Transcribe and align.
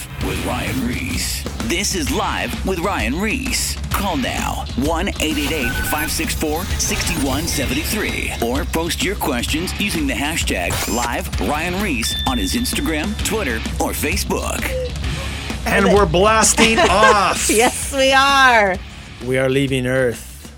Live 0.00 0.24
with 0.26 0.46
Ryan 0.46 0.86
Ries. 0.86 1.44
This 1.68 1.94
is 1.94 2.10
Live 2.10 2.66
with 2.66 2.78
Ryan 2.78 3.20
Ries. 3.20 3.76
Call 3.90 4.16
now 4.16 4.64
1 4.76 5.08
888 5.08 5.68
564 5.68 6.64
6173 6.64 8.48
or 8.48 8.64
post 8.66 9.04
your 9.04 9.14
questions 9.16 9.78
using 9.78 10.06
the 10.06 10.14
hashtag 10.14 10.70
Live 10.94 11.28
Ryan 11.40 11.82
Ries 11.82 12.14
on 12.26 12.38
his 12.38 12.54
Instagram, 12.54 13.12
Twitter, 13.26 13.56
or 13.78 13.92
Facebook. 13.92 14.62
And 15.66 15.92
we're 15.92 16.06
blasting 16.06 16.78
off. 16.90 17.50
Yes, 17.50 17.92
we 17.92 18.12
are. 18.12 18.76
We 19.26 19.36
are 19.36 19.50
leaving 19.50 19.86
Earth. 19.86 20.50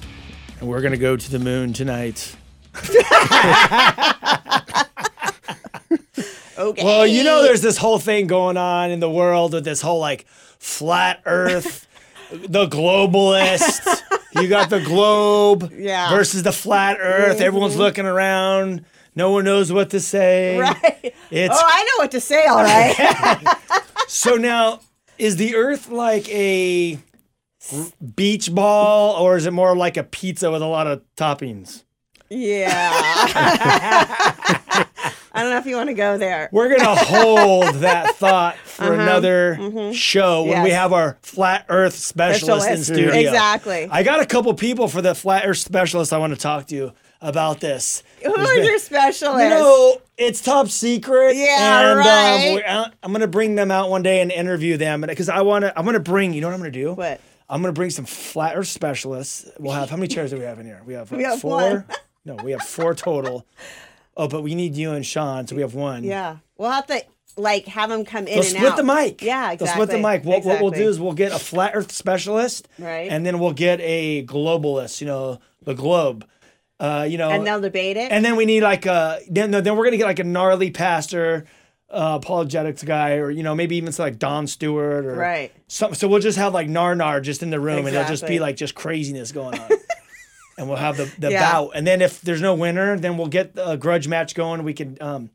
And 0.61 0.68
we're 0.68 0.82
going 0.82 0.93
to 0.93 0.98
go 0.98 1.16
to 1.16 1.30
the 1.30 1.40
moon 1.40 1.72
tonight. 1.72 2.36
Okay. 6.62 6.84
Well, 6.84 7.06
you 7.06 7.24
know, 7.24 7.42
there's 7.42 7.60
this 7.62 7.76
whole 7.76 7.98
thing 7.98 8.26
going 8.26 8.56
on 8.56 8.90
in 8.90 9.00
the 9.00 9.10
world 9.10 9.52
with 9.52 9.64
this 9.64 9.80
whole 9.80 9.98
like 9.98 10.27
flat 10.59 11.20
Earth, 11.27 11.87
the 12.30 12.66
globalist. 12.66 13.87
You 14.34 14.48
got 14.48 14.70
the 14.70 14.80
globe 14.80 15.70
Yeah. 15.77 16.09
versus 16.09 16.42
the 16.42 16.52
flat 16.52 16.96
Earth. 16.98 17.34
Mm-hmm. 17.37 17.42
Everyone's 17.45 17.77
looking 17.77 18.06
around. 18.06 18.82
No 19.14 19.30
one 19.30 19.45
knows 19.45 19.70
what 19.70 19.90
to 19.90 20.01
say. 20.01 20.59
Right. 20.59 21.14
It's 21.30 21.54
Oh, 21.54 21.62
I 21.62 21.82
know 21.82 22.02
what 22.02 22.10
to 22.12 22.20
say, 22.20 22.46
all 22.46 22.62
right. 22.62 23.46
so 24.09 24.37
now 24.37 24.80
is 25.18 25.37
the 25.37 25.54
Earth 25.54 25.90
like 25.90 26.26
a 26.30 26.98
beach 28.16 28.54
ball 28.54 29.23
or 29.23 29.37
is 29.37 29.45
it 29.45 29.51
more 29.52 29.76
like 29.76 29.98
a 29.98 30.02
pizza 30.02 30.51
with 30.51 30.62
a 30.62 30.66
lot 30.66 30.87
of 30.87 31.02
toppings? 31.15 31.82
yeah. 32.30 32.88
I 35.34 35.42
don't 35.42 35.50
know 35.50 35.59
if 35.59 35.66
you 35.66 35.77
want 35.77 35.88
to 35.88 35.95
go 35.95 36.18
there. 36.18 36.48
We're 36.52 36.68
gonna 36.77 36.95
hold 36.95 37.74
that 37.77 38.14
thought 38.16 38.56
for 38.59 38.92
another 38.92 39.92
show 39.95 40.42
when 40.45 40.62
we 40.62 40.70
Uh-huh. 40.70 40.80
Have 40.80 40.93
our 40.93 41.16
flat 41.23 41.65
Earth 41.68 41.95
specialist, 41.95 42.68
in 42.68 42.79
studio. 42.84 43.12
Exactly. 43.15 43.88
I 43.90 44.02
got 44.02 44.20
a 44.20 44.26
couple 44.26 44.52
people 44.54 44.88
for 44.88 45.01
the 45.02 45.15
flat 45.15 45.46
Earth 45.46 45.59
specialist 45.59 46.12
I 46.12 46.18
want 46.18 46.34
to 46.34 46.38
talk 46.38 46.66
to 46.66 46.74
you 46.74 46.92
about 47.20 47.60
this. 47.60 48.02
Who 48.24 48.34
There's 48.37 48.48
is 48.51 48.57
been- 48.57 48.65
your 48.66 48.79
specialist? 48.79 49.42
You 49.45 49.48
know, 49.51 50.02
it's 50.18 50.40
top 50.42 50.68
secret. 50.68 51.37
Yeah, 51.37 51.90
and, 51.92 51.98
right. 51.98 52.62
Um, 52.66 52.92
I'm 53.02 53.12
gonna 53.12 53.26
bring 53.26 53.54
them 53.54 53.70
out 53.70 53.90
one 53.90 54.02
day 54.02 54.20
and 54.20 54.30
interview 54.30 54.76
them, 54.76 55.01
because 55.02 55.29
I 55.29 55.40
want 55.42 55.62
to. 55.64 55.79
I'm 55.79 55.85
gonna 55.85 55.98
bring. 56.01 56.32
You 56.35 56.40
know 56.42 56.48
what 56.48 56.54
I'm 56.54 56.60
gonna 56.60 56.70
do? 56.73 56.92
What? 56.95 57.20
I'm 57.48 57.60
gonna 57.62 57.73
bring 57.73 57.90
some 57.90 58.04
flat 58.07 58.57
Earth 58.57 58.68
specialists. 58.68 59.46
We'll 59.59 59.73
have 59.73 59.88
how 59.90 59.96
many 59.96 60.09
chairs 60.09 60.30
do 60.30 60.37
we 60.38 60.45
have 60.45 60.59
in 60.59 60.66
here? 60.66 60.82
We 60.85 60.95
have, 60.95 61.10
We 61.10 61.24
uh, 61.24 61.30
have 61.30 61.40
four. 61.40 61.57
one. 61.57 61.85
No, 62.24 62.35
we 62.37 62.52
have 62.52 62.62
four 62.62 62.95
total. 62.95 63.46
Oh, 64.16 64.28
but 64.28 64.43
we 64.43 64.55
need 64.55 64.75
you 64.77 64.93
and 64.93 65.05
Sean, 65.06 65.47
so 65.47 65.56
we 65.56 65.62
have 65.62 65.75
one. 65.75 66.05
Yeah. 66.05 66.37
We'll 66.59 66.71
have 66.71 66.87
to 66.88 67.03
like 67.37 67.65
have 67.66 67.88
them 67.88 68.05
come 68.05 68.27
in 68.27 68.34
They'll 68.34 68.43
split 68.43 68.65
out. 68.72 68.77
the 68.77 68.84
mic. 68.84 69.22
Yeah, 69.22 69.54
They'll 69.56 69.66
split 69.69 69.88
the 69.91 69.99
mic. 69.99 70.22
What, 70.25 70.44
what 70.44 70.60
we'll 70.60 70.71
do 70.71 70.87
is 70.88 71.00
we'll 71.00 71.15
get 71.15 71.32
a 71.32 71.38
flat 71.38 71.72
Earth 71.75 71.91
specialist, 71.93 72.69
Right. 72.78 73.10
and 73.10 73.25
then 73.25 73.38
we'll 73.38 73.54
get 73.54 73.81
a 73.81 74.25
globalist. 74.27 75.00
You 75.00 75.06
know, 75.06 75.38
the 75.62 75.75
globe. 75.75 76.27
Uh, 76.78 77.06
you 77.09 77.16
know, 77.16 77.31
and 77.31 77.47
they'll 77.47 77.60
debate 77.60 77.97
it. 77.97 78.10
and 78.10 78.25
then 78.25 78.34
we 78.37 78.44
need 78.44 78.62
like 78.62 78.87
a 78.87 79.21
then 79.31 79.50
then 79.53 79.77
we're 79.77 79.84
gonna 79.84 79.97
get 79.97 80.04
like 80.06 80.19
a 80.19 80.25
gnarly 80.25 80.71
pastor, 80.72 81.47
uh, 81.91 82.19
apologetics 82.21 82.82
guy, 82.82 83.12
or 83.15 83.31
you 83.31 83.43
know 83.44 83.54
maybe 83.54 83.76
even 83.76 83.94
like 83.99 84.19
Don 84.19 84.47
Stewart 84.49 85.06
or 85.06 85.15
Right. 85.15 85.53
Some, 85.69 85.94
so 85.94 86.09
we'll 86.09 86.19
just 86.21 86.37
have 86.38 86.53
like 86.53 86.69
Nar 86.69 86.94
Nar 86.97 87.21
just 87.21 87.43
in 87.43 87.50
the 87.50 87.60
room, 87.60 87.87
and 87.87 87.94
it'll 87.94 88.09
just 88.09 88.26
be 88.26 88.41
like 88.41 88.56
just 88.56 88.75
craziness 88.75 89.31
going 89.32 89.59
on. 89.59 89.69
And 90.58 90.69
we'll 90.69 90.76
have 90.78 90.97
the, 90.97 91.10
the 91.19 91.31
Yeah. 91.31 91.50
bout, 91.53 91.70
and 91.75 91.86
then 91.86 92.03
if 92.03 92.20
there's 92.20 92.41
no 92.42 92.54
winner, 92.54 92.98
then 92.98 93.16
we'll 93.16 93.28
get 93.28 93.53
a 93.56 93.76
grudge 93.76 94.06
match 94.08 94.34
going. 94.34 94.62
We 94.64 94.75
can, 94.75 94.98
um, 95.00 95.31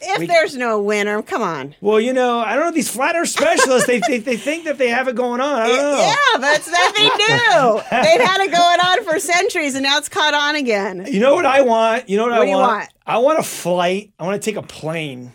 if 0.00 0.18
we- 0.20 0.26
there's 0.26 0.56
no 0.56 0.80
winner, 0.80 1.20
come 1.22 1.42
on. 1.42 1.74
well, 1.82 2.00
you 2.00 2.12
know, 2.14 2.38
I 2.38 2.54
don't 2.54 2.64
know 2.66 2.70
these 2.72 2.88
flat 2.90 3.14
Earth 3.14 3.28
specialists. 3.28 3.86
they, 3.86 4.00
they 4.00 4.18
they 4.18 4.36
think 4.38 4.64
that 4.64 4.78
they 4.78 4.88
have 4.88 5.06
it 5.08 5.16
going 5.16 5.40
on. 5.42 5.60
I 5.62 5.66
don't 5.68 5.76
know. 5.76 5.98
Yeah, 5.98 6.40
that's 6.40 6.70
nothing 6.70 7.04
new. 7.18 7.74
They've 7.90 8.20
had 8.20 8.40
it 8.40 8.52
going 8.52 8.80
on 8.80 9.04
for 9.04 9.18
centuries, 9.20 9.74
and 9.74 9.82
now 9.82 9.98
it's 9.98 10.08
caught 10.08 10.32
on 10.34 10.56
again. 10.56 11.06
You 11.10 11.20
know 11.20 11.34
what 11.34 11.46
I 11.46 11.60
want? 11.62 12.08
You 12.08 12.16
know 12.16 12.24
what, 12.24 12.32
I 12.32 12.38
What 12.38 12.44
do 12.44 12.50
you 12.50 12.56
want? 12.56 12.68
want? 12.78 12.88
I 13.06 13.18
want 13.18 13.38
a 13.38 13.42
flight. 13.42 14.12
I 14.18 14.24
want 14.24 14.40
to 14.42 14.44
take 14.50 14.56
a 14.56 14.62
plane. 14.66 15.32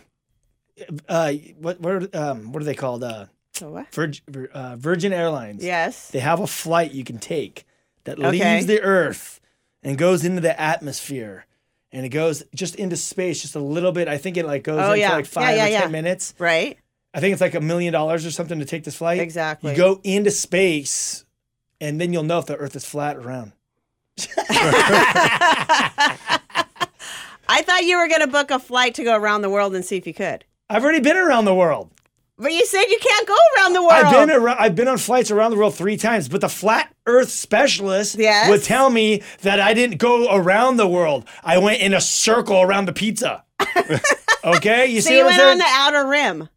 Uh, 1.08 1.32
what 1.58 1.80
what 1.80 1.92
are, 1.92 2.08
um 2.14 2.52
what 2.52 2.62
are 2.62 2.66
they 2.66 2.74
called? 2.74 3.04
Uh, 3.04 3.26
what? 3.60 3.92
Virgin, 3.94 4.48
uh, 4.54 4.76
Virgin 4.76 5.12
Airlines. 5.12 5.62
Yes. 5.64 6.08
They 6.10 6.20
have 6.20 6.40
a 6.40 6.46
flight 6.46 6.92
you 6.92 7.04
can 7.04 7.18
take 7.18 7.66
that 8.04 8.18
Okay. 8.18 8.54
leaves 8.56 8.66
the 8.66 8.80
Earth 8.80 9.40
and 9.82 9.96
goes 9.98 10.24
into 10.24 10.40
the 10.40 10.58
atmosphere. 10.60 11.46
And 11.92 12.06
it 12.06 12.10
goes 12.10 12.44
just 12.54 12.76
into 12.76 12.96
space, 12.96 13.42
just 13.42 13.56
a 13.56 13.60
little 13.60 13.90
bit. 13.92 14.06
I 14.06 14.16
think 14.16 14.36
it 14.36 14.46
like 14.46 14.62
goes 14.62 14.78
Oh, 14.80 14.92
in 14.92 15.00
yeah. 15.00 15.10
for 15.10 15.16
like 15.16 15.26
five 15.26 15.56
yeah, 15.56 15.64
or 15.64 15.68
yeah. 15.68 15.80
ten 15.82 15.90
minutes. 15.92 16.34
Right. 16.38 16.78
I 17.12 17.18
think 17.18 17.32
it's 17.32 17.40
like 17.40 17.54
a 17.54 17.60
million 17.60 17.92
dollars 17.92 18.24
or 18.24 18.30
something 18.30 18.60
to 18.60 18.64
take 18.64 18.84
this 18.84 18.94
flight. 18.96 19.18
Exactly. 19.20 19.72
You 19.72 19.76
go 19.76 20.00
into 20.04 20.30
space, 20.30 21.24
and 21.80 22.00
then 22.00 22.12
you'll 22.12 22.22
know 22.22 22.38
if 22.38 22.46
the 22.46 22.54
Earth 22.56 22.76
is 22.76 22.84
flat 22.84 23.16
or 23.16 23.20
round. 23.22 23.52
I 27.48 27.62
thought 27.62 27.82
you 27.84 27.98
were 27.98 28.06
going 28.08 28.20
to 28.20 28.26
book 28.28 28.50
a 28.52 28.58
flight 28.60 28.94
to 28.94 29.02
go 29.04 29.16
around 29.16 29.42
the 29.42 29.50
world 29.50 29.74
and 29.74 29.84
see 29.84 29.96
if 29.96 30.06
you 30.06 30.14
could. 30.14 30.44
I've 30.68 30.84
already 30.84 31.00
been 31.00 31.16
around 31.16 31.44
the 31.46 31.54
world. 31.54 31.90
But 32.40 32.52
you 32.52 32.64
said 32.64 32.84
you 32.86 32.98
can't 32.98 33.28
go 33.28 33.36
around 33.58 33.74
the 33.74 33.82
world. 33.82 33.92
I've 33.92 34.26
been 34.26 34.30
around, 34.36 34.56
I've 34.58 34.74
been 34.74 34.88
on 34.88 34.96
flights 34.98 35.30
around 35.30 35.50
the 35.50 35.58
world 35.58 35.74
three 35.74 35.98
times, 35.98 36.28
but 36.28 36.40
the 36.40 36.48
flat 36.48 36.92
Earth 37.06 37.28
specialist 37.28 38.16
Yes. 38.18 38.48
would 38.48 38.62
tell 38.62 38.88
me 38.88 39.22
that 39.42 39.60
I 39.60 39.74
didn't 39.74 39.98
go 39.98 40.34
around 40.34 40.78
the 40.78 40.88
world. 40.88 41.26
I 41.44 41.58
went 41.58 41.82
in 41.82 41.92
a 41.92 42.00
circle 42.00 42.62
around 42.62 42.86
the 42.86 42.94
pizza. 42.94 43.44
okay, 44.44 44.86
you 44.86 45.00
so 45.02 45.08
see 45.10 45.18
you 45.18 45.24
what 45.24 45.34
I'm 45.34 45.38
went 45.38 45.50
on 45.52 45.58
the 45.58 45.64
outer 45.68 46.06
rim. 46.08 46.48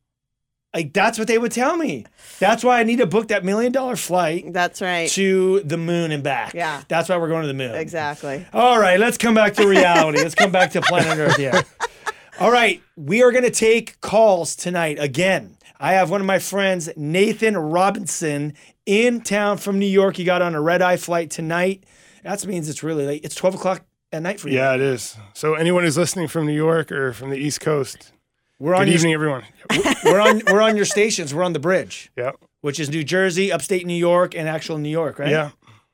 like 0.73 0.93
that's 0.93 1.19
what 1.19 1.27
they 1.27 1.37
would 1.37 1.51
tell 1.51 1.75
me. 1.75 2.05
That's 2.39 2.63
why 2.63 2.79
I 2.79 2.83
need 2.83 2.97
to 2.97 3.05
book 3.05 3.27
that 3.27 3.43
million 3.43 3.71
dollar 3.71 3.95
flight 3.95 4.51
That's 4.53 4.81
right. 4.81 5.09
to 5.11 5.61
the 5.61 5.77
moon 5.77 6.11
and 6.11 6.23
back. 6.23 6.53
Yeah. 6.53 6.83
that's 6.87 7.09
why 7.09 7.17
we're 7.17 7.27
going 7.29 7.41
to 7.41 7.47
the 7.47 7.53
moon. 7.53 7.75
Exactly. 7.75 8.45
All 8.53 8.79
right, 8.79 8.99
let's 8.99 9.17
come 9.17 9.33
back 9.33 9.53
to 9.55 9.67
reality. 9.67 10.19
let's 10.21 10.35
come 10.35 10.51
back 10.51 10.71
to 10.71 10.81
planet 10.81 11.17
Earth 11.19 11.35
here. 11.37 11.61
All 12.39 12.51
right, 12.51 12.81
we 12.95 13.21
are 13.21 13.31
going 13.31 13.43
to 13.43 13.51
take 13.51 13.99
calls 14.01 14.55
tonight 14.55 14.97
again. 14.99 15.57
I 15.83 15.95
have 15.95 16.09
one 16.09 16.21
of 16.21 16.27
my 16.27 16.39
friends, 16.39 16.89
Nathan 16.95 17.57
Robinson, 17.57 18.53
in 18.85 19.19
town 19.19 19.57
from 19.57 19.79
New 19.79 19.85
York. 19.85 20.15
He 20.15 20.23
got 20.23 20.41
on 20.41 20.55
a 20.55 20.61
red 20.61 20.81
eye 20.81 20.95
flight 20.95 21.29
tonight. 21.29 21.83
That 22.23 22.47
means 22.47 22.69
it's 22.69 22.83
really 22.83 23.05
late. 23.05 23.25
It's 23.25 23.35
12 23.35 23.55
o'clock 23.55 23.85
at 24.13 24.21
night 24.21 24.39
for 24.39 24.47
you. 24.47 24.55
Yeah, 24.55 24.75
it 24.75 24.79
is. 24.79 25.17
So 25.33 25.55
anyone 25.55 25.83
who's 25.83 25.97
listening 25.97 26.29
from 26.29 26.45
New 26.45 26.53
York 26.53 26.89
or 26.89 27.11
from 27.11 27.31
the 27.31 27.35
East 27.35 27.59
Coast, 27.59 28.13
we're 28.59 28.75
on 28.75 28.85
good 28.85 28.91
your, 28.91 28.95
evening, 28.95 29.13
everyone. 29.13 29.43
we're 30.05 30.21
on 30.21 30.41
we're 30.47 30.61
on 30.61 30.77
your 30.77 30.85
stations. 30.85 31.35
We're 31.35 31.43
on 31.43 31.51
the 31.51 31.59
bridge, 31.59 32.13
Yeah, 32.15 32.31
which 32.61 32.79
is 32.79 32.89
New 32.89 33.03
Jersey, 33.03 33.51
upstate 33.51 33.85
New 33.85 33.93
York, 33.93 34.35
and 34.35 34.47
actual 34.47 34.77
New 34.77 34.87
York, 34.87 35.19
right? 35.19 35.31
yeah. 35.31 35.49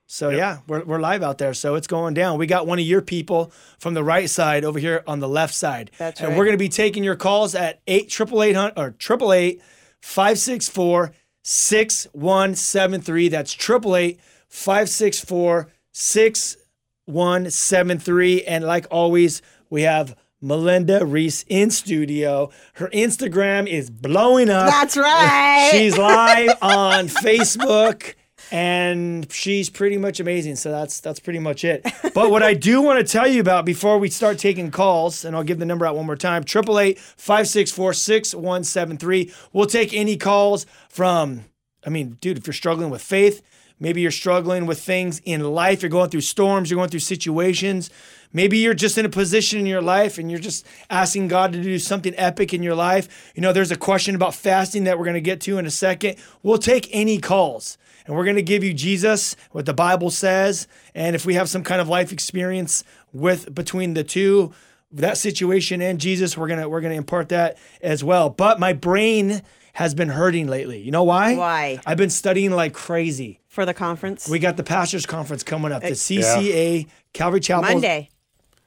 So 0.06 0.29
yeah, 0.29 0.59
we're, 0.67 0.83
we're 0.83 1.00
live 1.00 1.23
out 1.23 1.39
there. 1.39 1.56
So 1.56 1.73
it's 1.73 1.88
going 1.88 2.13
down. 2.13 2.38
We 2.38 2.45
got 2.45 2.67
one 2.67 2.77
of 2.77 2.85
your 2.85 3.01
people 3.01 3.51
from 3.79 3.95
the 3.95 4.03
right 4.03 4.29
side 4.29 4.66
over 4.66 4.77
here 4.77 5.03
on 5.07 5.19
the 5.19 5.27
left 5.27 5.56
side. 5.56 5.89
That's 5.97 6.19
and 6.19 6.29
right. 6.29 6.38
we're 6.38 6.45
going 6.45 6.57
to 6.57 6.63
be 6.63 6.69
taking 6.69 7.03
your 7.03 7.16
calls 7.16 7.56
at 7.56 7.81
8 7.88 8.06
888 8.21 8.73
or 8.77 8.94
888 9.00 9.61
564 10.02 11.14
6173. 11.44 13.30
That's 13.30 13.54
888 13.54 14.20
564 14.48 15.72
6173. 15.92 18.44
And 18.44 18.66
like 18.66 18.86
always, 18.92 19.42
we 19.70 19.84
have 19.84 20.16
Melinda 20.42 21.06
Ries 21.06 21.44
in 21.48 21.70
studio. 21.70 22.50
Her 22.74 22.88
Instagram 22.90 23.68
is 23.68 23.90
blowing 23.90 24.50
up. 24.50 24.70
That's 24.70 24.96
right. 24.96 25.70
She's 25.72 25.98
live 25.98 26.52
on 26.62 27.08
Facebook 27.24 28.14
and 28.52 29.32
she's 29.32 29.70
pretty 29.70 29.98
much 29.98 30.20
amazing. 30.20 30.56
So 30.56 30.72
that's 30.72 31.00
that's 31.00 31.20
pretty 31.20 31.38
much 31.40 31.64
it. 31.64 31.86
But 32.14 32.32
what 32.32 32.44
I 32.44 32.54
do 32.54 32.82
want 32.82 33.00
to 33.00 33.12
tell 33.12 33.28
you 33.28 33.42
about 33.42 33.66
before 33.66 33.98
we 33.98 34.10
start 34.10 34.40
taking 34.40 34.72
calls, 34.72 35.26
and 35.26 35.36
I'll 35.36 35.44
give 35.44 35.60
the 35.60 35.66
number 35.66 35.86
out 35.86 35.96
one 35.96 36.06
more 36.06 36.16
time, 36.16 36.44
888-564-6173. 36.44 39.34
We'll 39.54 39.66
take 39.66 39.94
any 39.94 40.18
calls 40.18 40.66
from, 40.90 41.46
I 41.86 41.90
mean, 41.90 42.18
dude, 42.22 42.38
if 42.38 42.48
you're 42.48 42.54
struggling 42.54 42.90
with 42.90 43.01
faith, 43.01 43.42
maybe 43.80 44.01
you're 44.01 44.12
struggling 44.12 44.66
with 44.66 44.81
things 44.81 45.22
in 45.25 45.42
life, 45.42 45.81
you're 45.81 45.90
going 45.90 46.10
through 46.10 46.22
storms, 46.22 46.69
you're 46.69 46.78
going 46.78 46.90
through 46.90 47.00
situations. 47.02 47.90
Maybe 48.31 48.60
you're 48.60 48.75
just 48.75 48.95
in 48.98 49.06
a 49.06 49.10
position 49.10 49.60
in 49.60 49.66
your 49.66 49.81
life 49.81 50.19
and 50.19 50.30
you're 50.30 50.40
just 50.40 50.63
asking 50.92 51.30
God 51.30 51.52
to 51.54 51.63
do 51.63 51.80
something 51.80 52.13
epic 52.16 52.54
in 52.54 52.62
your 52.62 52.75
life. 52.75 53.31
You 53.36 53.42
know, 53.42 53.52
there's 53.54 53.72
a 53.72 53.75
question 53.75 54.13
about 54.13 54.36
fasting 54.36 54.84
that 54.84 55.00
we're 55.00 55.06
going 55.06 55.16
to 55.16 55.22
get 55.22 55.42
to 55.42 55.57
in 55.57 55.66
a 55.66 55.72
second. 55.72 56.18
We'll 56.44 56.60
take 56.60 56.88
any 56.92 57.18
calls 57.18 57.80
and 58.09 58.17
we're 58.17 58.23
going 58.23 58.38
to 58.38 58.41
give 58.41 58.63
you 58.63 58.73
Jesus, 58.73 59.35
what 59.51 59.67
the 59.67 59.73
Bible 59.73 60.09
says. 60.09 60.67
And 60.95 61.15
if 61.15 61.27
we 61.27 61.35
have 61.35 61.47
some 61.47 61.63
kind 61.63 61.79
of 61.79 61.88
life 61.88 62.11
experience 62.11 62.83
with 63.13 63.53
between 63.53 63.94
the 63.94 64.03
two, 64.03 64.51
that 64.91 65.19
situation 65.19 65.79
and 65.79 66.01
Jesus, 66.01 66.35
we're 66.35 66.47
going 66.47 66.59
to 66.59 66.67
we're 66.67 66.81
going 66.81 66.94
to 66.94 66.97
impart 66.97 67.29
that 67.29 67.59
as 67.83 68.03
well. 68.03 68.31
But 68.31 68.59
my 68.59 68.73
brain 68.73 69.44
has 69.73 69.94
been 69.94 70.09
hurting 70.09 70.47
lately. 70.47 70.81
You 70.81 70.89
know 70.89 71.03
why? 71.03 71.35
Why? 71.35 71.79
I've 71.85 72.00
been 72.00 72.09
studying 72.09 72.50
like 72.50 72.73
crazy. 72.73 73.41
For 73.47 73.63
the 73.63 73.75
conference? 73.75 74.27
We 74.27 74.39
got 74.39 74.57
the 74.57 74.63
pastors 74.63 75.06
conference 75.06 75.44
coming 75.44 75.71
up. 75.71 75.83
The 75.83 75.89
CCA 75.91 76.88
Calvary 77.13 77.41
Chapel 77.41 77.69
Monday. 77.69 78.09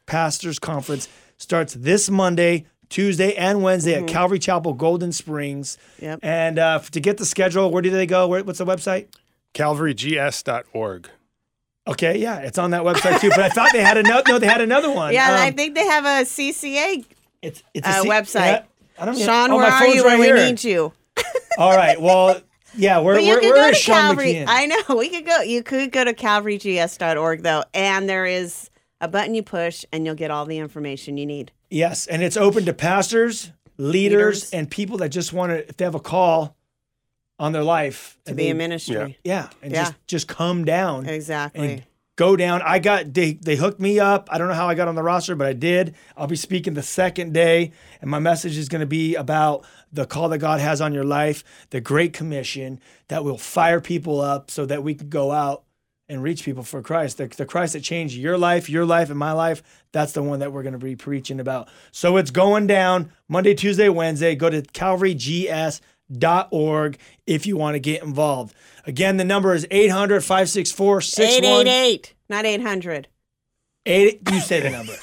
Pastors 0.07 0.61
Conference 0.61 1.09
starts 1.37 1.75
this 1.75 2.09
Monday, 2.09 2.67
Tuesday 2.89 3.35
and 3.35 3.63
Wednesday 3.63 3.95
at 3.95 4.07
Calvary 4.07 4.39
Chapel, 4.39 4.73
Golden 4.73 5.11
Springs. 5.11 5.79
Yep. 6.01 6.21
And 6.23 6.59
uh, 6.61 6.79
to 6.79 7.01
get 7.01 7.17
the 7.17 7.27
schedule, 7.27 7.73
where 7.73 7.83
do 7.83 7.91
they 7.91 8.07
go? 8.07 8.29
Where, 8.29 8.45
what's 8.45 8.59
the 8.59 8.67
website? 8.67 9.09
CalvaryGS.org. 9.55 11.09
Okay, 11.89 12.19
yeah, 12.19 12.39
it's 12.39 12.59
on 12.59 12.71
that 12.71 12.83
website 12.83 13.21
too. 13.21 13.31
But 13.31 13.41
I 13.41 13.49
thought 13.49 13.71
they 13.73 13.83
had 13.83 13.97
another. 13.97 14.23
No, 14.29 14.39
they 14.39 14.47
had 14.47 14.61
another 14.61 14.91
one. 14.91 15.13
Yeah, 15.13 15.29
and 15.33 15.41
I 15.41 15.49
Um, 15.49 15.55
think 15.55 15.75
they 15.75 15.85
have 15.87 16.05
a 16.05 16.25
CCA 16.25 17.05
it's 17.43 17.63
it's 17.75 17.87
uh, 17.89 18.03
C- 18.03 18.09
website. 18.09 18.35
yeah, 18.35 18.63
I 18.99 19.05
don't 19.05 19.15
even- 19.17 19.27
Sean, 19.27 19.51
oh, 19.51 19.57
where 19.57 19.67
are 19.67 19.81
phone's 19.81 19.97
you 19.97 20.05
right 20.05 20.19
when 20.19 20.29
here. 20.29 20.37
we 20.37 20.45
need 20.45 20.63
you? 20.63 20.93
All 21.59 21.77
right. 21.77 22.01
Well, 22.01 22.41
yeah, 22.77 23.01
we're 23.01 23.15
But 23.17 23.25
you 23.25 23.31
we're, 23.35 23.41
could 23.41 23.49
we're 23.51 23.57
go 23.57 23.69
to 23.71 23.75
Sean 23.75 23.95
Calvary. 23.97 24.35
McKeon. 24.35 24.45
I 24.49 24.67
know 24.67 24.97
we 24.97 25.09
could 25.09 25.27
go. 25.27 25.41
You 25.43 25.63
could 25.65 25.91
go 25.91 26.05
to 26.05 26.15
calvarygs.org 26.15 27.43
though, 27.43 27.65
and 27.75 28.09
there 28.09 28.27
is 28.27 28.71
a 29.01 29.09
button 29.09 29.35
you 29.35 29.43
push, 29.43 29.85
and 29.93 30.07
you'll 30.07 30.15
get 30.15 30.31
all 30.31 30.47
the 30.47 30.59
information 30.59 31.17
you 31.17 31.27
need. 31.27 31.51
Yes, 31.69 32.07
and 32.07 32.23
it's 32.23 32.37
open 32.37 32.65
to 32.67 32.73
pastors, 32.73 33.51
leaders, 33.77 33.93
Leaders. 34.45 34.51
and 34.53 34.71
people 34.71 34.99
that 34.99 35.09
just 35.09 35.33
want 35.33 35.51
to, 35.51 35.69
if 35.69 35.77
they 35.79 35.85
have 35.85 35.97
a 35.97 36.01
call 36.01 36.55
on 37.43 37.53
their 37.53 37.65
life 37.65 38.17
to 38.25 38.35
be 38.35 38.45
they- 38.45 38.49
in 38.51 38.57
ministry. 38.57 39.19
Yeah, 39.25 39.49
and 39.63 39.73
Yeah. 39.73 39.83
just 39.83 39.95
just 40.07 40.29
come 40.29 40.65
down 40.65 41.07
Exactly. 41.09 41.69
and 41.73 41.83
go 42.17 42.37
down. 42.37 42.63
I 42.63 42.79
got 42.79 43.13
they 43.13 43.33
they 43.33 43.57
hooked 43.57 43.81
me 43.81 43.99
up. 43.99 44.29
I 44.31 44.39
don't 44.39 44.47
know 44.49 44.55
how 44.55 44.69
I 44.69 44.75
got 44.75 44.87
on 44.87 44.95
the 44.95 45.03
roster, 45.03 45.35
but 45.35 45.49
I 45.49 45.53
did. 45.53 45.95
I'll 46.17 46.29
be 46.29 46.37
speaking 46.37 46.75
the 46.75 46.83
second 46.83 47.33
day, 47.35 47.73
and 48.01 48.09
my 48.11 48.21
message 48.21 48.57
is 48.57 48.69
going 48.69 48.81
to 48.81 48.87
be 48.87 49.17
about 49.17 49.65
the 49.93 50.07
call 50.07 50.29
that 50.29 50.39
God 50.39 50.61
has 50.61 50.81
on 50.81 50.95
your 50.95 51.05
life, 51.05 51.43
the 51.71 51.81
Great 51.81 52.13
Commission 52.13 52.79
that 53.09 53.25
will 53.25 53.39
fire 53.39 53.81
people 53.81 54.21
up 54.21 54.51
so 54.51 54.65
that 54.67 54.83
we 54.85 54.95
can 54.95 55.09
go 55.09 55.33
out 55.33 55.65
and 56.09 56.23
reach 56.23 56.45
people 56.45 56.63
for 56.63 56.83
Christ. 56.83 57.17
The, 57.19 57.27
the 57.27 57.47
Christ 57.47 57.73
that 57.73 57.83
changed 57.83 58.15
your 58.17 58.37
life, 58.37 58.69
your 58.69 58.85
life, 58.85 59.09
and 59.11 59.19
my 59.19 59.33
life. 59.33 59.63
That's 59.93 60.13
the 60.13 60.23
one 60.23 60.41
that 60.41 60.53
we're 60.53 60.63
going 60.63 60.79
to 60.79 60.79
be 60.93 60.97
preaching 60.97 61.41
about. 61.41 61.69
So 61.91 62.19
it's 62.19 62.31
going 62.31 62.67
down 62.67 63.11
Monday, 63.29 63.55
Tuesday, 63.55 63.89
Wednesday. 63.89 64.35
Go 64.35 64.51
to 64.51 64.63
calvarygs.org 66.19 66.99
if 67.27 67.47
you 67.47 67.57
want 67.57 67.75
to 67.75 67.81
get 67.81 68.03
involved. 68.03 68.55
Again, 68.87 69.17
the 69.17 69.25
number 69.25 69.55
is 69.55 69.67
800 69.71 70.23
564 70.23 71.01
Eight 71.19 71.45
eight 71.45 71.67
eight, 71.69 72.15
not 72.29 72.45
eight 72.45 72.61
hundred. 72.63 73.09
Eight, 73.87 74.21
You 74.31 74.41
say 74.41 74.61
the 74.61 74.71
number. 74.71 74.93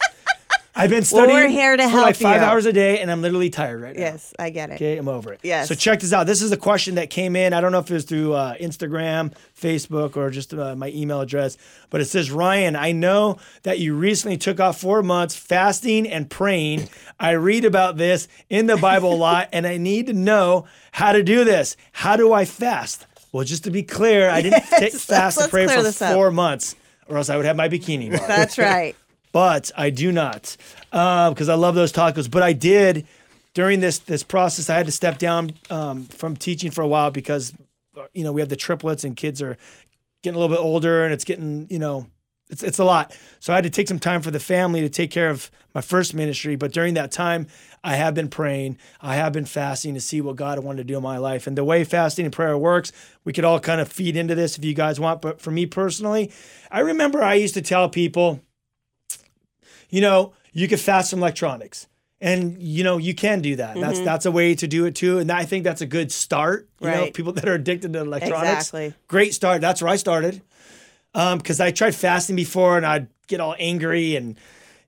I've 0.78 0.90
been 0.90 0.98
Well, 0.98 1.04
studying 1.25 1.36
we're 1.38 1.48
here 1.48 1.76
to 1.76 1.82
for 1.82 1.88
help 1.88 2.04
like 2.06 2.16
five 2.16 2.40
you. 2.40 2.46
hours 2.46 2.64
a 2.64 2.72
day, 2.72 3.00
and 3.00 3.10
I'm 3.10 3.20
literally 3.20 3.50
tired 3.50 3.82
right 3.82 3.94
now. 3.96 4.00
Yes, 4.00 4.32
I 4.38 4.50
get 4.50 4.70
it. 4.70 4.75
Okay, 4.75 4.96
I'm 4.96 5.08
over 5.08 5.32
it. 5.32 5.40
Yes. 5.42 5.69
So 5.69 5.75
check 5.75 6.00
this 6.00 6.12
out. 6.12 6.26
This 6.26 6.40
is 6.40 6.52
a 6.52 6.56
question 6.56 6.94
that 6.94 7.10
came 7.10 7.34
in. 7.36 7.52
I 7.52 7.60
don't 7.60 7.72
know 7.72 7.80
if 7.80 7.90
it 7.90 7.94
was 7.94 8.04
through 8.04 8.32
uh, 8.34 8.54
Instagram, 8.56 9.34
Facebook, 9.60 10.16
or 10.16 10.30
just 10.30 10.54
uh, 10.54 10.76
my 10.76 10.88
email 10.90 11.20
address, 11.20 11.56
but 11.90 12.00
it 12.00 12.04
says, 12.04 12.30
Ryan, 12.30 12.76
I 12.76 12.92
know 12.92 13.38
that 13.64 13.80
you 13.80 13.94
recently 13.96 14.36
took 14.38 14.60
off 14.60 14.80
four 14.80 15.02
months 15.02 15.34
fasting 15.34 16.06
and 16.08 16.30
praying. 16.30 16.88
I 17.19 17.32
read 17.32 17.64
about 17.64 17.96
this 17.96 18.28
in 18.48 18.66
the 18.66 18.76
Bible 18.76 19.14
a 19.14 19.16
lot, 19.28 19.48
and 19.52 19.66
I 19.66 19.76
need 19.78 20.06
to 20.06 20.12
know 20.12 20.66
how 20.92 21.12
to 21.12 21.22
do 21.25 21.44
this. 21.44 21.76
How 21.92 22.16
do 22.16 22.32
I 22.32 22.44
fast? 22.44 23.04
Well, 23.32 23.44
just 23.44 23.64
to 23.64 23.70
be 23.70 23.82
clear, 23.82 24.30
I 24.30 24.40
didn't 24.42 24.62
take 24.70 24.92
Yes, 24.92 25.04
fast 25.04 25.40
and 25.40 25.50
pray 25.50 25.66
for 25.66 25.82
this 25.82 26.00
up. 26.00 26.14
four 26.14 26.30
months, 26.30 26.76
or 27.08 27.16
else 27.19 27.28
I 27.28 27.36
would 27.36 27.44
have 27.46 27.56
my 27.56 27.69
bikini. 27.69 28.10
That's 28.26 28.56
right. 28.58 28.96
But 29.32 29.70
I 29.76 29.90
do 29.90 30.12
not 30.12 30.56
because 30.90 31.48
I 31.48 31.54
love 31.54 31.75
those 31.75 31.92
tacos. 31.92 32.30
But 32.30 32.42
I 32.42 32.52
did 32.52 33.06
during 33.54 33.80
this 33.80 33.98
this 33.98 34.22
process. 34.22 34.70
I 34.70 34.76
had 34.76 34.86
to 34.86 34.92
step 34.92 35.19
down 35.19 35.52
um, 35.70 36.04
from 36.04 36.36
teaching 36.36 36.70
for 36.70 36.82
a 36.82 36.88
while 36.88 37.10
because 37.10 37.52
uh, 37.96 38.04
you 38.12 38.25
know 38.25 38.32
we 38.32 38.40
have 38.40 38.48
the 38.48 38.56
triplets 38.56 39.04
and 39.04 39.16
kids 39.16 39.42
are 39.42 39.56
getting 40.22 40.36
a 40.36 40.40
little 40.40 40.56
bit 40.56 40.62
older 40.62 41.04
and 41.04 41.12
it's 41.12 41.25
getting 41.25 41.66
you 41.70 41.78
know 41.78 42.06
it's 42.50 42.62
it's 42.62 42.78
a 42.78 42.84
lot. 42.84 43.16
So 43.40 43.52
I 43.52 43.56
had 43.56 43.64
to 43.64 43.70
take 43.70 43.88
some 43.88 43.98
time 43.98 44.22
for 44.22 44.30
the 44.30 44.40
family 44.40 44.80
to 44.80 44.88
take 44.88 45.10
care 45.10 45.30
of 45.30 45.50
my 45.75 45.80
first 45.80 46.14
ministry. 46.14 46.56
But 46.56 46.72
during 46.72 46.94
that 46.94 47.12
time, 47.12 47.46
I 47.84 47.96
have 47.96 48.14
been 48.14 48.28
praying. 48.28 48.78
I 49.00 49.16
have 49.16 49.32
been 49.32 49.44
fasting 49.44 49.94
to 49.94 50.00
see 50.00 50.20
what 50.20 50.36
God 50.36 50.58
wanted 50.60 50.78
to 50.78 50.84
do 50.84 50.96
in 50.96 51.02
my 51.02 51.19
life. 51.19 51.46
And 51.46 51.56
the 51.56 51.64
way 51.64 51.84
fasting 51.84 52.25
and 52.25 52.32
prayer 52.32 52.56
works, 52.56 52.90
we 53.25 53.32
could 53.32 53.44
all 53.44 53.60
kind 53.60 53.80
of 53.80 53.88
feed 53.88 54.16
into 54.16 54.34
this 54.34 54.56
if 54.56 54.64
you 54.64 54.75
guys 54.75 54.98
want. 54.98 55.20
But 55.20 55.40
for 55.40 55.50
me 55.50 55.66
personally, 55.66 56.32
I 56.70 56.80
remember 56.80 57.22
I 57.22 57.34
used 57.34 57.54
to 57.54 57.62
tell 57.62 57.88
people 57.88 58.40
you 59.88 60.00
know, 60.00 60.32
you 60.52 60.69
could 60.69 60.81
fast 60.81 61.11
from 61.11 61.20
electronics. 61.20 61.87
And 62.20 62.61
you 62.61 62.82
know, 62.82 62.99
you 62.99 63.14
can 63.14 63.40
do 63.43 63.55
that. 63.56 63.79
That's 63.79 64.00
that's 64.00 64.26
a 64.26 64.32
way 64.32 64.56
to 64.56 64.67
do 64.67 64.87
it 64.87 64.96
too. 64.96 65.19
And 65.19 65.31
I 65.31 65.44
think 65.44 65.62
that's 65.62 65.82
a 65.82 65.87
good 65.87 66.11
start. 66.11 66.69
You 66.81 66.88
know, 66.88 66.93
Mm-hmm. 66.93 67.00
Right. 67.02 67.14
people 67.14 67.32
that 67.35 67.49
are 67.49 67.55
addicted 67.55 67.93
to 67.93 68.00
electronics. 68.00 68.69
Exactly. 68.70 68.94
Great 69.06 69.35
start. 69.35 69.61
That's 69.61 69.81
where 69.81 69.90
I 69.93 69.96
started. 69.96 70.43
Um, 71.14 71.38
because 71.38 71.61
I 71.61 71.70
tried 71.70 71.94
fasting 71.94 72.35
before 72.37 72.76
and 72.76 72.85
I'd 72.85 73.06
get 73.29 73.40
all 73.40 73.55
angry 73.58 74.17
and 74.17 74.37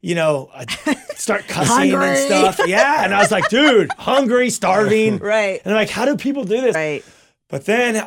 you 0.03 0.15
know, 0.15 0.51
I'd 0.55 0.71
start 1.17 1.47
cussing 1.47 1.93
and 1.95 2.19
stuff. 2.19 2.61
Yeah. 2.67 3.05
And 3.05 3.15
I 3.15 3.19
was 3.21 3.31
like, 3.31 3.49
dude, 3.49 3.93
hungry, 3.99 4.51
starving. 4.51 5.19
Right. 5.19 5.61
And 5.63 5.73
I'm 5.73 5.79
like, 5.79 5.91
how 5.91 6.07
do 6.07 6.17
people 6.17 6.43
do 6.45 6.61
this? 6.61 6.75
Right. 6.75 7.05
But 7.49 7.65
then 7.67 8.03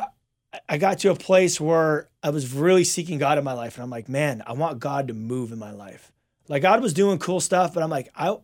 I 0.68 0.76
got 0.78 0.98
to 1.00 1.10
a 1.10 1.14
place 1.14 1.60
where 1.60 2.08
I 2.22 2.30
was 2.30 2.52
really 2.52 2.84
seeking 2.84 3.18
God 3.18 3.38
in 3.38 3.44
my 3.44 3.52
life. 3.52 3.76
And 3.76 3.84
I'm 3.84 3.90
like, 3.90 4.08
man, 4.08 4.42
I 4.46 4.52
want 4.54 4.80
God 4.80 5.08
to 5.08 5.14
move 5.14 5.52
in 5.52 5.58
my 5.58 5.70
life. 5.70 6.10
Like 6.48 6.62
God 6.62 6.82
was 6.82 6.94
doing 6.94 7.18
cool 7.18 7.40
stuff, 7.40 7.74
but 7.74 7.82
I'm 7.82 7.90
like, 7.90 8.10
I 8.14 8.36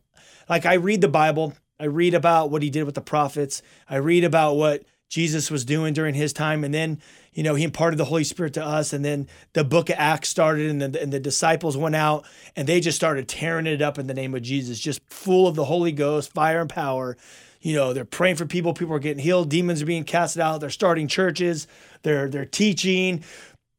like 0.48 0.66
I 0.66 0.74
read 0.74 1.00
the 1.00 1.08
Bible. 1.08 1.54
I 1.78 1.84
read 1.84 2.14
about 2.14 2.50
what 2.50 2.62
he 2.62 2.70
did 2.70 2.84
with 2.84 2.94
the 2.94 3.00
prophets. 3.00 3.62
I 3.88 3.96
read 3.96 4.24
about 4.24 4.56
what 4.56 4.84
Jesus 5.08 5.50
was 5.50 5.64
doing 5.64 5.92
during 5.92 6.14
his 6.14 6.32
time. 6.32 6.62
And 6.62 6.72
then, 6.72 7.00
you 7.32 7.42
know, 7.42 7.56
he 7.56 7.64
imparted 7.64 7.98
the 7.98 8.04
Holy 8.04 8.22
Spirit 8.24 8.54
to 8.54 8.64
us. 8.64 8.92
And 8.92 9.04
then 9.04 9.28
the 9.54 9.64
book 9.64 9.90
of 9.90 9.96
Acts 9.98 10.28
started 10.28 10.70
and 10.70 10.80
the, 10.80 11.02
and 11.02 11.12
the 11.12 11.18
disciples 11.18 11.76
went 11.76 11.96
out 11.96 12.24
and 12.54 12.68
they 12.68 12.80
just 12.80 12.96
started 12.96 13.28
tearing 13.28 13.66
it 13.66 13.82
up 13.82 13.98
in 13.98 14.06
the 14.06 14.14
name 14.14 14.34
of 14.34 14.42
Jesus, 14.42 14.78
just 14.78 15.00
full 15.08 15.48
of 15.48 15.56
the 15.56 15.64
Holy 15.64 15.92
Ghost, 15.92 16.32
fire 16.32 16.60
and 16.60 16.70
power. 16.70 17.16
You 17.60 17.74
know, 17.74 17.92
they're 17.92 18.04
praying 18.04 18.36
for 18.36 18.46
people. 18.46 18.72
People 18.72 18.94
are 18.94 19.00
getting 19.00 19.22
healed. 19.22 19.50
Demons 19.50 19.82
are 19.82 19.86
being 19.86 20.04
casted 20.04 20.40
out. 20.40 20.60
They're 20.60 20.70
starting 20.70 21.08
churches. 21.08 21.66
They're 22.02 22.28
they're 22.28 22.46
teaching. 22.46 23.22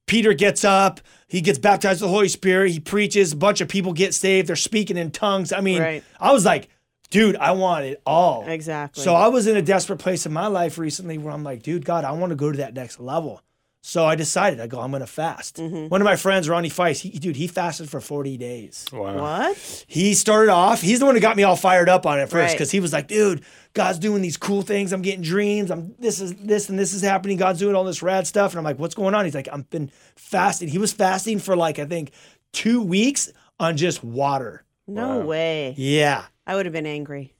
Peter 0.07 0.33
gets 0.33 0.63
up. 0.63 0.99
He 1.27 1.41
gets 1.41 1.57
baptized 1.59 2.01
with 2.01 2.09
the 2.09 2.13
Holy 2.13 2.27
Spirit. 2.27 2.71
He 2.71 2.79
preaches. 2.79 3.31
A 3.31 3.35
bunch 3.37 3.61
of 3.61 3.69
people 3.69 3.93
get 3.93 4.13
saved. 4.13 4.49
They're 4.49 4.55
speaking 4.55 4.97
in 4.97 5.11
tongues. 5.11 5.53
I 5.53 5.61
mean, 5.61 5.81
Right. 5.81 6.03
I 6.19 6.31
was 6.33 6.43
like, 6.43 6.67
dude, 7.09 7.37
I 7.37 7.51
want 7.51 7.85
it 7.85 8.01
all. 8.05 8.45
Exactly. 8.47 9.03
So 9.03 9.13
I 9.15 9.27
was 9.27 9.47
in 9.47 9.55
a 9.55 9.61
desperate 9.61 9.99
place 9.99 10.25
in 10.25 10.33
my 10.33 10.47
life 10.47 10.77
recently 10.77 11.17
where 11.17 11.33
I'm 11.33 11.43
like, 11.43 11.63
dude, 11.63 11.85
God, 11.85 12.03
I 12.03 12.11
want 12.11 12.31
to 12.31 12.35
go 12.35 12.51
to 12.51 12.57
that 12.57 12.73
next 12.73 12.99
level. 12.99 13.41
So 13.83 14.05
I 14.05 14.13
decided, 14.15 14.59
I 14.59 14.67
go, 14.67 14.79
I'm 14.79 14.91
going 14.91 15.01
to 15.01 15.07
fast. 15.07 15.55
Mm-hmm. 15.57 15.87
One 15.87 16.01
of 16.01 16.05
my 16.05 16.15
friends, 16.15 16.47
Ronnie 16.47 16.69
Feist, 16.69 17.01
he, 17.01 17.09
dude, 17.17 17.35
he 17.35 17.47
fasted 17.47 17.89
for 17.89 17.99
40 17.99 18.37
days 18.37 18.85
Wow. 18.93 19.15
What? 19.19 19.85
he 19.87 20.13
started 20.13 20.51
off 20.51 20.81
he's 20.81 20.99
the 20.99 21.05
one 21.07 21.15
who 21.15 21.21
got 21.21 21.35
me 21.35 21.41
all 21.43 21.55
fired 21.55 21.89
up 21.89 22.05
on 22.05 22.19
it 22.19 22.29
first 22.29 22.33
Right. 22.33 22.51
because 22.51 22.69
he 22.71 22.79
was 22.79 22.93
like 22.93 23.07
dude 23.07 23.43
god's 23.73 23.97
doing 23.99 24.21
these 24.21 24.37
cool 24.37 24.61
things 24.61 24.93
i'm 24.93 25.01
getting 25.01 25.21
dreams 25.21 25.71
i'm 25.71 25.95
this 25.97 26.19
is 26.21 26.35
this 26.35 26.69
and 26.69 26.77
this 26.77 26.93
is 26.93 27.01
happening 27.01 27.37
god's 27.37 27.59
doing 27.59 27.75
all 27.75 27.83
this 27.83 28.03
rad 28.03 28.27
stuff 28.27 28.51
and 28.51 28.59
i'm 28.59 28.63
like 28.63 28.77
what's 28.77 28.93
going 28.95 29.15
on 29.15 29.25
he's 29.25 29.33
like 29.35 29.47
i've 29.51 29.69
been 29.69 29.89
fasting 30.15 30.67
he 30.67 30.77
was 30.77 30.91
fasting 30.93 31.39
for 31.39 31.55
like 31.55 31.79
i 31.79 31.85
think 31.85 32.11
two 32.53 32.81
weeks 32.81 33.31
on 33.59 33.77
just 33.77 34.03
water 34.03 34.63
No 34.87 35.19
way. 35.21 35.73
yeah 35.77 36.25
I 36.45 36.55
would 36.55 36.65
have 36.65 36.73
been 36.73 36.85
angry. 36.87 37.33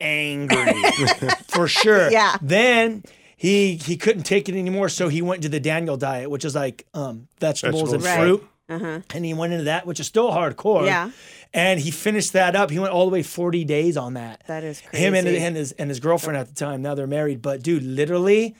angry 0.00 0.72
for 1.48 1.68
sure 1.68 2.10
Yeah. 2.10 2.36
then 2.40 3.02
he 3.44 3.76
he 3.76 3.96
couldn't 3.96 4.24
take 4.24 4.48
it 4.50 4.54
anymore 4.54 4.88
so 4.90 5.08
he 5.08 5.22
went 5.22 5.40
to 5.42 5.48
the 5.48 5.60
daniel 5.60 5.96
diet 5.96 6.28
which 6.30 6.44
is 6.44 6.54
like 6.54 6.86
um 6.92 7.26
vegetables, 7.38 7.92
and 7.94 8.02
Vegetables. 8.02 8.04
Right. 8.04 8.18
fruit 8.18 8.48
Uh-huh. 8.68 9.00
and 9.14 9.24
he 9.24 9.32
went 9.34 9.52
into 9.54 9.64
that 9.64 9.86
which 9.86 9.98
is 9.98 10.06
still 10.06 10.30
hardcore 10.30 10.84
Yeah. 10.86 11.10
and 11.54 11.80
he 11.80 11.90
finished 11.90 12.32
that 12.34 12.54
up 12.54 12.70
he 12.70 12.78
went 12.78 12.92
all 12.92 13.06
the 13.06 13.12
way 13.12 13.22
40 13.22 13.64
days 13.64 13.96
on 13.96 14.14
that 14.14 14.42
That 14.46 14.62
is 14.62 14.82
crazy. 14.82 15.04
him 15.04 15.14
and, 15.14 15.26
and 15.26 15.56
his 15.56 15.72
and 15.72 15.88
his 15.88 16.00
girlfriend 16.00 16.36
at 16.38 16.48
the 16.48 16.54
time. 16.54 16.82
Now 16.82 16.94
they're 16.94 17.06
married, 17.20 17.40
but 17.40 17.62
dude, 17.62 17.82
literally, 17.82 18.54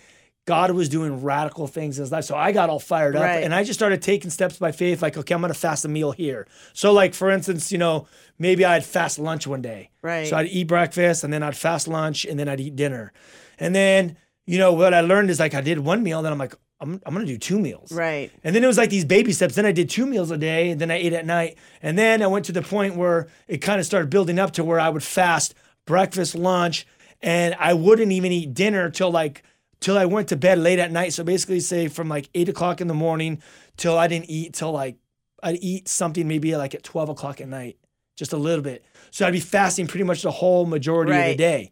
God 0.46 0.70
was 0.72 0.88
doing 0.88 1.22
radical 1.22 1.66
things 1.68 1.98
in 1.98 2.02
his 2.04 2.10
life. 2.10 2.24
So 2.24 2.34
I 2.34 2.50
got 2.50 2.70
all 2.70 2.80
fired 2.80 3.14
up, 3.14 3.22
Right. 3.22 3.44
and 3.44 3.54
I 3.54 3.62
just 3.62 3.78
started 3.78 4.00
taking 4.02 4.30
steps 4.30 4.56
by 4.58 4.72
faith. 4.72 5.02
Like, 5.02 5.16
okay, 5.20 5.34
I'm 5.34 5.42
gonna 5.42 5.54
fast 5.54 5.84
a 5.84 5.88
meal 5.88 6.12
here. 6.12 6.46
So, 6.72 6.92
like 6.92 7.12
for 7.14 7.30
instance, 7.30 7.70
you 7.70 7.78
know, 7.78 8.08
maybe 8.38 8.64
I'd 8.64 8.84
fast 8.84 9.18
lunch 9.18 9.46
one 9.46 9.62
day. 9.62 9.90
Right. 10.02 10.26
So 10.26 10.36
I'd 10.38 10.48
eat 10.48 10.66
breakfast, 10.66 11.22
and 11.22 11.30
then 11.32 11.42
I'd 11.42 11.56
fast 11.56 11.86
lunch, 11.86 12.24
and 12.24 12.38
then 12.38 12.48
I'd 12.48 12.60
eat 12.60 12.74
dinner, 12.74 13.12
and 13.58 13.74
then 13.74 14.16
you 14.50 14.58
know 14.58 14.72
what 14.72 14.92
I 14.92 15.00
learned 15.00 15.30
is 15.30 15.38
like 15.38 15.54
I 15.54 15.60
did 15.60 15.78
one 15.78 16.02
meal, 16.02 16.22
then 16.22 16.32
I'm 16.32 16.38
like 16.38 16.54
I'm 16.80 17.00
I'm 17.06 17.14
gonna 17.14 17.24
do 17.24 17.38
two 17.38 17.60
meals. 17.60 17.92
Right. 17.92 18.32
And 18.42 18.52
then 18.52 18.64
it 18.64 18.66
was 18.66 18.76
like 18.76 18.90
these 18.90 19.04
baby 19.04 19.32
steps. 19.32 19.54
Then 19.54 19.64
I 19.64 19.70
did 19.70 19.88
two 19.88 20.06
meals 20.06 20.32
a 20.32 20.36
day, 20.36 20.70
and 20.70 20.80
then 20.80 20.90
I 20.90 20.96
ate 20.96 21.12
at 21.12 21.24
night. 21.24 21.56
And 21.80 21.96
then 21.96 22.20
I 22.20 22.26
went 22.26 22.46
to 22.46 22.52
the 22.52 22.62
point 22.62 22.96
where 22.96 23.28
it 23.46 23.58
kind 23.58 23.78
of 23.78 23.86
started 23.86 24.10
building 24.10 24.40
up 24.40 24.50
to 24.54 24.64
where 24.64 24.80
I 24.80 24.88
would 24.88 25.04
fast 25.04 25.54
breakfast, 25.86 26.34
lunch, 26.34 26.84
and 27.22 27.54
I 27.60 27.74
wouldn't 27.74 28.10
even 28.10 28.32
eat 28.32 28.52
dinner 28.52 28.90
till 28.90 29.12
like 29.12 29.44
till 29.78 29.96
I 29.96 30.06
went 30.06 30.28
to 30.30 30.36
bed 30.36 30.58
late 30.58 30.80
at 30.80 30.90
night. 30.90 31.12
So 31.12 31.22
basically, 31.22 31.60
say 31.60 31.86
from 31.86 32.08
like 32.08 32.28
eight 32.34 32.48
o'clock 32.48 32.80
in 32.80 32.88
the 32.88 32.94
morning 32.94 33.40
till 33.76 33.96
I 33.96 34.08
didn't 34.08 34.30
eat 34.30 34.54
till 34.54 34.72
like 34.72 34.96
I'd 35.44 35.58
eat 35.62 35.86
something 35.86 36.26
maybe 36.26 36.56
like 36.56 36.74
at 36.74 36.82
twelve 36.82 37.08
o'clock 37.08 37.40
at 37.40 37.46
night, 37.46 37.76
just 38.16 38.32
a 38.32 38.36
little 38.36 38.64
bit. 38.64 38.84
So 39.12 39.26
I'd 39.26 39.32
be 39.32 39.38
fasting 39.40 39.86
pretty 39.86 40.04
much 40.04 40.22
the 40.22 40.32
whole 40.32 40.66
majority 40.66 41.12
of 41.12 41.18
the 41.18 41.36
day. 41.36 41.70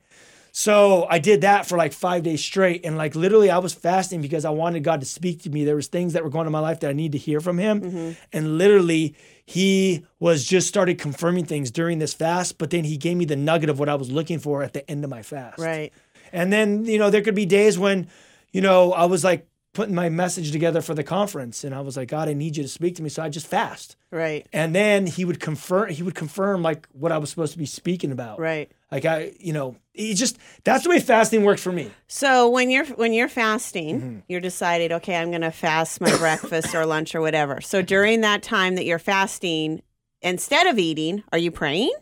So 0.59 1.07
I 1.09 1.21
did 1.21 1.43
that 1.43 1.67
for 1.67 1.79
like 1.79 1.93
five 1.93 2.25
days 2.25 2.45
straight, 2.45 2.85
and 2.85 2.97
like 2.97 3.15
literally, 3.15 3.49
I 3.49 3.59
was 3.59 3.73
fasting 3.73 4.21
because 4.21 4.45
I 4.45 4.51
wanted 4.51 4.83
God 4.83 4.99
to 4.99 5.07
speak 5.07 5.43
to 5.43 5.51
me. 5.51 5.65
There 5.65 5.77
was 5.77 5.87
things 5.87 6.15
that 6.15 6.25
were 6.25 6.31
going 6.31 6.41
on 6.41 6.47
in 6.47 6.53
my 6.53 6.59
life 6.59 6.81
that 6.81 6.91
I 6.91 6.95
need 6.95 7.13
to 7.13 7.19
hear 7.19 7.39
from 7.39 7.59
Him, 7.59 7.81
mm-hmm. 7.81 8.13
and 8.33 8.59
literally, 8.59 9.15
He 9.47 10.05
was 10.19 10.45
just 10.45 10.67
started 10.67 10.99
confirming 10.99 11.45
things 11.45 11.71
during 11.71 12.01
this 12.01 12.13
fast. 12.13 12.59
But 12.59 12.71
then 12.71 12.83
He 12.83 12.97
gave 12.97 13.17
me 13.17 13.25
the 13.25 13.37
nugget 13.37 13.71
of 13.71 13.79
what 13.79 13.89
I 13.89 13.95
was 13.95 14.11
looking 14.11 14.41
for 14.41 14.65
at 14.65 14.73
the 14.73 14.91
end 14.91 15.05
of 15.05 15.11
my 15.11 15.23
fast. 15.23 15.61
Right. 15.61 15.93
And 16.33 16.53
then 16.53 16.87
you 16.87 16.99
know 16.99 17.09
there 17.09 17.23
could 17.23 17.37
be 17.37 17.47
days 17.47 17.79
when, 17.79 18.09
you 18.51 18.61
know, 18.61 18.93
I 18.93 19.05
was 19.05 19.23
like 19.23 19.47
putting 19.75 19.95
my 19.95 20.09
message 20.09 20.51
together 20.51 20.83
for 20.83 20.93
the 20.93 21.05
conference, 21.05 21.63
and 21.63 21.73
I 21.73 21.83
was 21.83 21.97
like, 21.97 22.09
God, 22.09 22.29
I 22.29 22.33
need 22.33 22.57
you 22.57 22.65
to 22.65 22.69
speak 22.69 22.97
to 22.97 23.03
me. 23.05 23.11
So 23.11 23.23
I 23.23 23.29
just 23.29 23.47
fast. 23.47 23.95
Right. 24.11 24.45
And 24.53 24.75
then 24.75 25.07
he 25.07 25.25
would 25.25 25.39
confirm 25.39 25.91
he 25.91 26.03
would 26.03 26.17
confirm 26.17 26.63
like 26.63 26.89
what 26.91 27.13
I 27.13 27.19
was 27.19 27.31
supposed 27.31 27.53
to 27.53 27.59
be 27.59 27.67
speaking 27.67 28.11
about. 28.11 28.41
Right. 28.41 28.73
Like 28.91 29.05
I, 29.05 29.33
you 29.39 29.53
know, 29.53 29.77
it 29.93 30.15
just 30.15 30.39
that's 30.65 30.85
the 30.85 30.91
way 30.91 30.99
fasting 31.01 31.45
works 31.45 31.63
for 31.63 31.73
me. 31.73 31.91
So 32.07 32.49
when 32.49 32.71
you're 32.71 32.87
when 32.87 33.13
you're 33.13 33.29
fasting, 33.29 34.01
Mm-hmm. 34.01 34.19
you're 34.29 34.41
decided, 34.41 34.93
okay, 34.93 35.17
I'm 35.17 35.31
going 35.31 35.43
to 35.43 35.51
fast 35.51 36.01
my 36.01 36.17
breakfast 36.19 36.75
or 36.75 36.87
lunch 36.87 37.15
or 37.15 37.21
whatever. 37.21 37.61
So 37.61 37.83
during 37.83 38.23
that 38.23 38.43
time 38.43 38.77
that 38.77 38.85
you're 38.87 38.99
fasting, 38.99 39.83
instead 40.23 40.67
of 40.67 40.79
eating, 40.79 41.23
are 41.33 41.39
you 41.39 41.51
praying? 41.51 41.93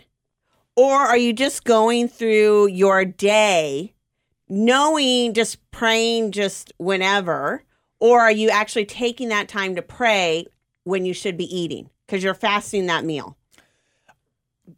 Or 0.76 0.94
are 0.94 1.16
you 1.16 1.32
just 1.32 1.64
going 1.64 2.06
through 2.06 2.68
your 2.68 3.04
day 3.04 3.94
knowing 4.48 5.34
just 5.34 5.58
praying 5.72 6.32
just 6.32 6.72
whenever? 6.76 7.64
Or 7.98 8.20
are 8.20 8.30
you 8.30 8.50
actually 8.50 8.84
taking 8.84 9.30
that 9.30 9.48
time 9.48 9.74
to 9.74 9.82
pray 9.82 10.46
when 10.84 11.04
you 11.06 11.14
should 11.14 11.36
be 11.36 11.44
eating 11.56 11.88
because 12.06 12.22
you're 12.22 12.34
fasting 12.34 12.86
that 12.86 13.04
meal? 13.04 13.36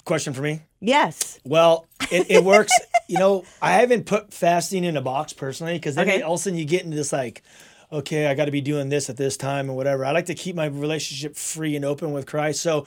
Question 0.04 0.32
for 0.32 0.42
me. 0.42 0.62
Yes. 0.80 1.38
Well, 1.44 1.86
it, 2.10 2.30
it 2.30 2.44
works. 2.44 2.72
you 3.08 3.18
know, 3.18 3.44
I 3.60 3.72
haven't 3.72 4.04
put 4.06 4.32
fasting 4.32 4.84
in 4.84 4.96
a 4.96 5.02
box 5.02 5.32
personally 5.32 5.74
because 5.74 5.94
then 5.96 6.08
Okay. 6.08 6.22
all 6.22 6.34
of 6.34 6.40
a 6.40 6.42
sudden 6.42 6.58
you 6.58 6.64
get 6.64 6.84
into 6.84 6.96
this 6.96 7.12
like, 7.12 7.42
okay, 7.92 8.26
I 8.26 8.34
got 8.34 8.44
to 8.46 8.50
be 8.50 8.60
doing 8.60 8.88
this 8.88 9.08
at 9.10 9.16
this 9.16 9.36
time 9.36 9.68
and 9.68 9.76
whatever. 9.76 10.04
I 10.04 10.12
like 10.12 10.26
to 10.26 10.34
keep 10.34 10.54
my 10.54 10.66
relationship 10.66 11.36
free 11.36 11.74
and 11.76 11.84
open 11.84 12.12
with 12.12 12.26
Christ. 12.26 12.60
So 12.60 12.86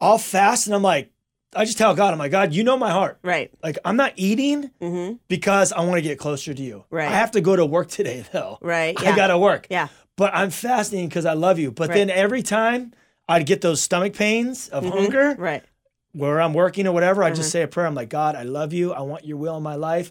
I'll 0.00 0.18
fast 0.18 0.66
and 0.66 0.74
I'm 0.76 0.82
like, 0.82 1.10
I 1.56 1.64
just 1.64 1.78
tell 1.78 1.94
God, 1.94 2.12
I'm 2.12 2.18
like, 2.18 2.32
God, 2.32 2.52
you 2.52 2.64
know 2.64 2.76
my 2.76 2.90
heart. 2.90 3.18
Right. 3.22 3.50
Like 3.62 3.78
I'm 3.84 3.96
not 3.96 4.12
eating 4.16 4.70
Mm-hmm. 4.80 5.14
because 5.28 5.72
I 5.72 5.80
want 5.80 5.94
to 5.96 6.02
get 6.02 6.18
closer 6.18 6.52
to 6.52 6.62
you. 6.62 6.84
Right. 6.90 7.08
I 7.08 7.12
have 7.14 7.30
to 7.32 7.40
go 7.40 7.54
to 7.56 7.64
work 7.64 7.88
today 7.88 8.24
though. 8.32 8.58
Right, 8.60 8.98
I 9.00 9.14
gotta 9.16 9.38
work. 9.38 9.66
Yeah. 9.70 9.88
But 10.16 10.34
I'm 10.34 10.50
fasting 10.50 11.08
because 11.08 11.26
I 11.26 11.32
love 11.34 11.58
you. 11.58 11.70
But 11.72 11.88
Right. 11.90 11.94
then 11.96 12.10
every 12.10 12.42
time 12.42 12.92
I'd 13.28 13.46
get 13.46 13.60
those 13.60 13.80
stomach 13.80 14.14
pains 14.14 14.68
of 14.68 14.84
hunger 14.84 15.32
Mm-hmm. 15.32 15.42
Right. 15.42 15.62
Where 16.14 16.40
I'm 16.40 16.54
working 16.54 16.86
or 16.86 16.92
whatever, 16.92 17.22
I 17.22 17.28
Mm-hmm. 17.28 17.36
just 17.36 17.50
say 17.50 17.62
a 17.62 17.68
prayer. 17.68 17.86
I'm 17.86 17.94
like, 17.94 18.08
God, 18.08 18.34
I 18.36 18.44
love 18.44 18.72
you. 18.72 18.92
I 18.92 19.02
want 19.02 19.24
your 19.26 19.36
will 19.36 19.56
in 19.56 19.62
my 19.62 19.74
life. 19.74 20.10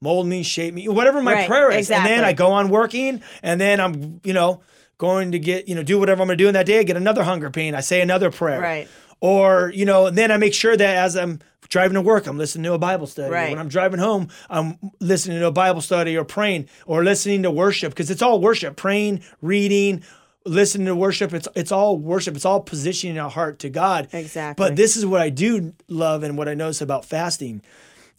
Mold 0.00 0.26
me, 0.26 0.42
shape 0.42 0.74
me, 0.74 0.88
whatever 0.88 1.22
my 1.22 1.32
Right, 1.34 1.48
prayer 1.48 1.70
is. 1.70 1.88
And 1.90 2.04
then. 2.04 2.24
I 2.24 2.32
go 2.32 2.48
on 2.52 2.68
working 2.70 3.22
and 3.42 3.60
then 3.60 3.80
I'm, 3.80 4.20
you 4.24 4.32
know, 4.32 4.62
going 4.98 5.30
to 5.32 5.38
get, 5.38 5.68
you 5.68 5.74
know, 5.76 5.82
do 5.84 5.98
whatever 5.98 6.22
I'm 6.22 6.26
going 6.28 6.36
to 6.38 6.42
do 6.44 6.48
in 6.48 6.54
that 6.54 6.66
day. 6.66 6.80
I 6.80 6.82
get 6.82 6.96
another 6.96 7.22
hunger 7.22 7.50
pain. 7.50 7.74
I 7.76 7.80
say 7.80 8.00
another 8.00 8.30
prayer. 8.32 8.60
Right. 8.60 8.88
Or, 9.20 9.70
you 9.72 9.84
know, 9.84 10.06
and 10.06 10.18
then 10.18 10.32
I 10.32 10.36
make 10.38 10.54
sure 10.54 10.76
that 10.76 10.96
as 10.96 11.16
I'm 11.16 11.38
driving 11.68 11.94
to 11.94 12.00
work, 12.00 12.26
I'm 12.26 12.36
listening 12.38 12.64
to 12.64 12.72
a 12.72 12.78
Bible 12.78 13.06
study. 13.06 13.30
Right. 13.32 13.50
When 13.50 13.60
I'm 13.60 13.68
driving 13.68 14.00
home, 14.00 14.28
I'm 14.50 14.76
listening 14.98 15.38
to 15.38 15.46
a 15.46 15.52
Bible 15.52 15.80
study 15.80 16.16
or 16.16 16.24
praying 16.24 16.68
or 16.86 17.04
listening 17.04 17.44
to 17.44 17.50
worship 17.52 17.92
because 17.92 18.10
it's 18.10 18.22
all 18.22 18.40
worship, 18.40 18.74
praying, 18.76 19.22
reading, 19.40 20.02
listening 20.44 20.86
to 20.86 20.96
worship. 20.96 21.32
It's 21.32 21.48
it's 21.54 21.72
all 21.72 21.96
worship. 21.96 22.36
It's 22.36 22.44
all 22.44 22.60
positioning 22.60 23.18
our 23.18 23.30
heart 23.30 23.58
to 23.60 23.70
God. 23.70 24.08
Exactly. 24.12 24.62
But 24.62 24.76
this 24.76 24.96
is 24.96 25.06
what 25.06 25.20
I 25.20 25.30
do 25.30 25.74
love 25.88 26.22
and 26.22 26.36
what 26.36 26.48
I 26.48 26.54
notice 26.54 26.80
about 26.80 27.04
fasting 27.04 27.62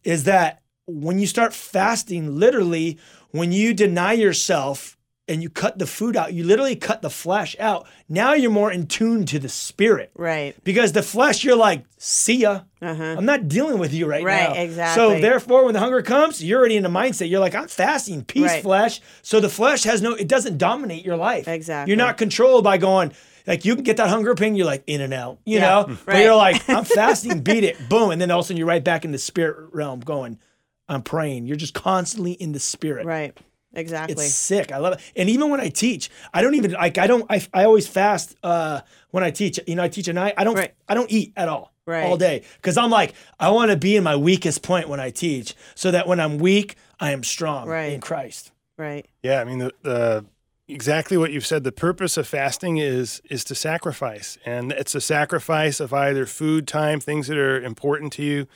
is 0.04 0.26
that 0.26 0.62
when 0.86 1.20
you 1.20 1.28
start 1.28 1.54
fasting, 1.54 2.38
literally, 2.38 2.98
when 3.32 3.52
you 3.52 3.74
deny 3.74 4.14
yourself 4.14 4.98
and 5.28 5.42
you 5.42 5.50
cut 5.50 5.80
the 5.80 5.86
food 5.88 6.18
out, 6.18 6.34
you 6.34 6.44
literally 6.44 6.76
cut 6.76 7.02
the 7.02 7.10
flesh 7.10 7.56
out. 7.60 7.88
Now 8.10 8.34
you're 8.34 8.52
more 8.52 8.72
in 8.72 8.88
tune 8.88 9.26
to 9.28 9.40
the 9.40 9.48
spirit. 9.48 10.12
Right. 10.16 10.54
Because 10.66 10.92
the 10.92 11.02
flesh, 11.02 11.44
you're 11.46 11.56
like, 11.56 11.86
see 11.98 12.40
ya. 12.40 12.62
Uh-huh. 12.82 13.16
I'm 13.18 13.24
not 13.26 13.48
dealing 13.48 13.78
with 13.80 13.94
you 13.94 14.06
right, 14.06 14.22
Right, 14.24 14.50
now. 14.50 14.56
exactly. 14.62 15.02
So 15.16 15.22
therefore, 15.22 15.64
when 15.64 15.74
the 15.74 15.80
hunger 15.80 16.02
comes, 16.02 16.44
you're 16.44 16.60
already 16.60 16.76
in 16.76 16.84
the 16.84 16.90
mindset. 16.90 17.30
You're 17.30 17.40
like, 17.40 17.56
I'm 17.56 17.70
fasting, 17.70 18.26
peace, 18.26 18.44
Right. 18.52 18.62
flesh. 18.62 19.00
So 19.22 19.40
the 19.40 19.48
flesh 19.48 19.84
has 19.84 20.02
no, 20.02 20.14
it 20.14 20.28
doesn't 20.28 20.58
dominate 20.58 21.06
your 21.06 21.16
life. 21.16 21.48
Exactly. 21.48 21.92
You're 21.92 21.98
not 22.06 22.18
controlled 22.18 22.66
by 22.66 22.78
going, 22.78 23.14
like 23.48 23.64
you 23.64 23.76
can 23.76 23.86
get 23.86 23.96
that 23.98 24.10
hunger 24.10 24.36
pain, 24.36 24.56
you're 24.58 24.66
like 24.66 24.84
in 24.88 25.00
and 25.00 25.14
out, 25.14 25.40
you 25.46 25.60
Yeah, 25.60 25.62
know? 25.62 25.86
But 26.06 26.08
right. 26.16 26.24
you're 26.24 26.36
like, 26.36 26.68
I'm 26.70 26.84
fasting, 26.84 27.40
beat 27.42 27.64
it, 27.64 27.78
boom. 27.88 28.12
And 28.12 28.22
then 28.22 28.30
all 28.30 28.40
of 28.40 28.44
a 28.44 28.48
sudden 28.48 28.58
you're 28.58 28.68
right 28.68 28.84
back 28.84 29.06
in 29.06 29.12
the 29.14 29.18
spirit 29.18 29.70
realm 29.72 30.02
going, 30.02 30.38
I'm 30.90 31.02
praying. 31.02 31.46
You're 31.48 31.56
just 31.56 31.74
constantly 31.74 32.34
in 32.34 32.52
the 32.52 32.60
spirit. 32.60 33.06
Right. 33.06 33.38
Exactly. 33.74 34.26
It's 34.26 34.36
sick. 34.36 34.72
I 34.72 34.78
love 34.78 34.94
it. 34.94 35.00
And 35.16 35.30
even 35.30 35.50
when 35.50 35.60
I 35.60 35.70
teach, 35.70 36.10
I 36.34 36.42
don't 36.42 36.56
even 36.56 36.72
like 36.74 36.98
I 36.98 37.08
don't 37.08 37.26
I, 37.30 37.46
I 37.54 37.64
always 37.66 37.88
fast 37.88 38.36
uh 38.44 38.82
when 39.12 39.24
I 39.24 39.32
teach. 39.32 39.60
You 39.68 39.76
know, 39.76 39.84
I 39.84 39.90
teach 39.90 40.08
at 40.08 40.16
night. 40.16 40.34
I 40.38 40.44
don't 40.44 40.56
Right. 40.56 40.74
I 40.88 40.94
don't 40.94 41.12
eat 41.12 41.34
at 41.36 41.50
all. 41.50 41.74
Right. 41.86 42.04
All 42.06 42.18
day. 42.18 42.44
Cuz 42.62 42.78
I'm 42.78 42.90
like 42.92 43.14
I 43.40 43.50
want 43.50 43.72
to 43.72 43.78
be 43.78 43.96
in 43.96 44.04
my 44.04 44.16
weakest 44.16 44.62
point 44.64 44.88
when 44.90 45.00
I 45.00 45.10
teach 45.10 45.56
so 45.76 45.92
that 45.92 46.08
when 46.08 46.20
I'm 46.20 46.38
weak, 46.38 46.76
I 47.00 47.12
am 47.12 47.24
strong 47.24 47.68
Right. 47.68 47.94
in 47.94 48.00
Christ. 48.02 48.52
right. 48.78 49.06
Yeah, 49.24 49.42
I 49.42 49.44
mean 49.44 49.60
the, 49.60 49.72
the 49.82 50.26
exactly 50.74 51.18
what 51.18 51.32
you've 51.32 51.46
said. 51.46 51.64
The 51.64 51.72
purpose 51.72 52.18
of 52.18 52.28
fasting 52.28 52.78
is 52.78 53.22
is 53.30 53.44
to 53.46 53.56
sacrifice, 53.56 54.38
and 54.46 54.72
it's 54.72 54.96
a 54.96 55.02
sacrifice 55.02 55.80
of 55.80 55.94
either 55.94 56.26
food, 56.26 56.68
time, 56.68 57.00
things 57.00 57.28
that 57.28 57.38
are 57.38 57.62
important 57.62 58.12
to 58.14 58.24
you. 58.24 58.48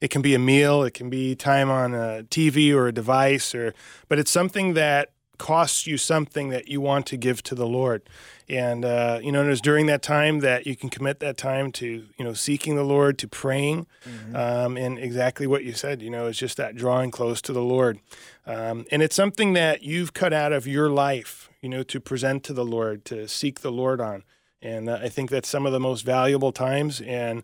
It 0.00 0.08
can 0.08 0.22
be 0.22 0.34
a 0.34 0.38
meal, 0.38 0.82
it 0.82 0.94
can 0.94 1.10
be 1.10 1.34
time 1.34 1.70
on 1.70 1.94
a 1.94 2.24
TV 2.30 2.72
or 2.74 2.88
a 2.88 2.92
device, 2.92 3.54
or 3.54 3.74
but 4.08 4.18
it's 4.18 4.30
something 4.30 4.74
that 4.74 5.10
costs 5.38 5.86
you 5.86 5.98
something 5.98 6.50
that 6.50 6.68
you 6.68 6.80
want 6.80 7.06
to 7.06 7.16
give 7.16 7.42
to 7.42 7.54
the 7.54 7.66
Lord. 7.66 8.02
And 8.48 8.84
uh, 8.84 9.20
you 9.22 9.32
know, 9.32 9.40
and 9.40 9.50
it's 9.50 9.60
during 9.60 9.86
that 9.86 10.02
time 10.02 10.40
that 10.40 10.66
you 10.66 10.76
can 10.76 10.90
commit 10.90 11.20
that 11.20 11.36
time 11.36 11.72
to 11.72 11.86
you 12.16 12.24
know 12.24 12.34
seeking 12.34 12.76
the 12.76 12.84
Lord, 12.84 13.18
to 13.18 13.28
praying, 13.28 13.86
um, 14.34 14.76
and 14.76 14.98
exactly 14.98 15.46
what 15.46 15.64
you 15.64 15.72
said. 15.72 16.02
You 16.02 16.10
know, 16.10 16.26
it's 16.26 16.38
just 16.38 16.58
that 16.58 16.76
drawing 16.76 17.10
close 17.10 17.40
to 17.42 17.52
the 17.52 17.62
Lord, 17.62 18.00
um, 18.46 18.84
and 18.90 19.02
it's 19.02 19.16
something 19.16 19.54
that 19.54 19.82
you've 19.82 20.12
cut 20.12 20.32
out 20.32 20.52
of 20.52 20.66
your 20.66 20.90
life. 20.90 21.48
You 21.64 21.70
know, 21.70 21.82
to 21.84 21.98
present 21.98 22.44
to 22.44 22.52
the 22.52 22.62
Lord, 22.62 23.06
to 23.06 23.26
seek 23.26 23.60
the 23.60 23.72
Lord 23.72 23.98
on, 23.98 24.22
and 24.60 24.90
I 24.90 25.08
think 25.08 25.30
that's 25.30 25.48
some 25.48 25.64
of 25.64 25.72
the 25.72 25.80
most 25.80 26.02
valuable 26.02 26.52
times. 26.52 27.00
And 27.00 27.42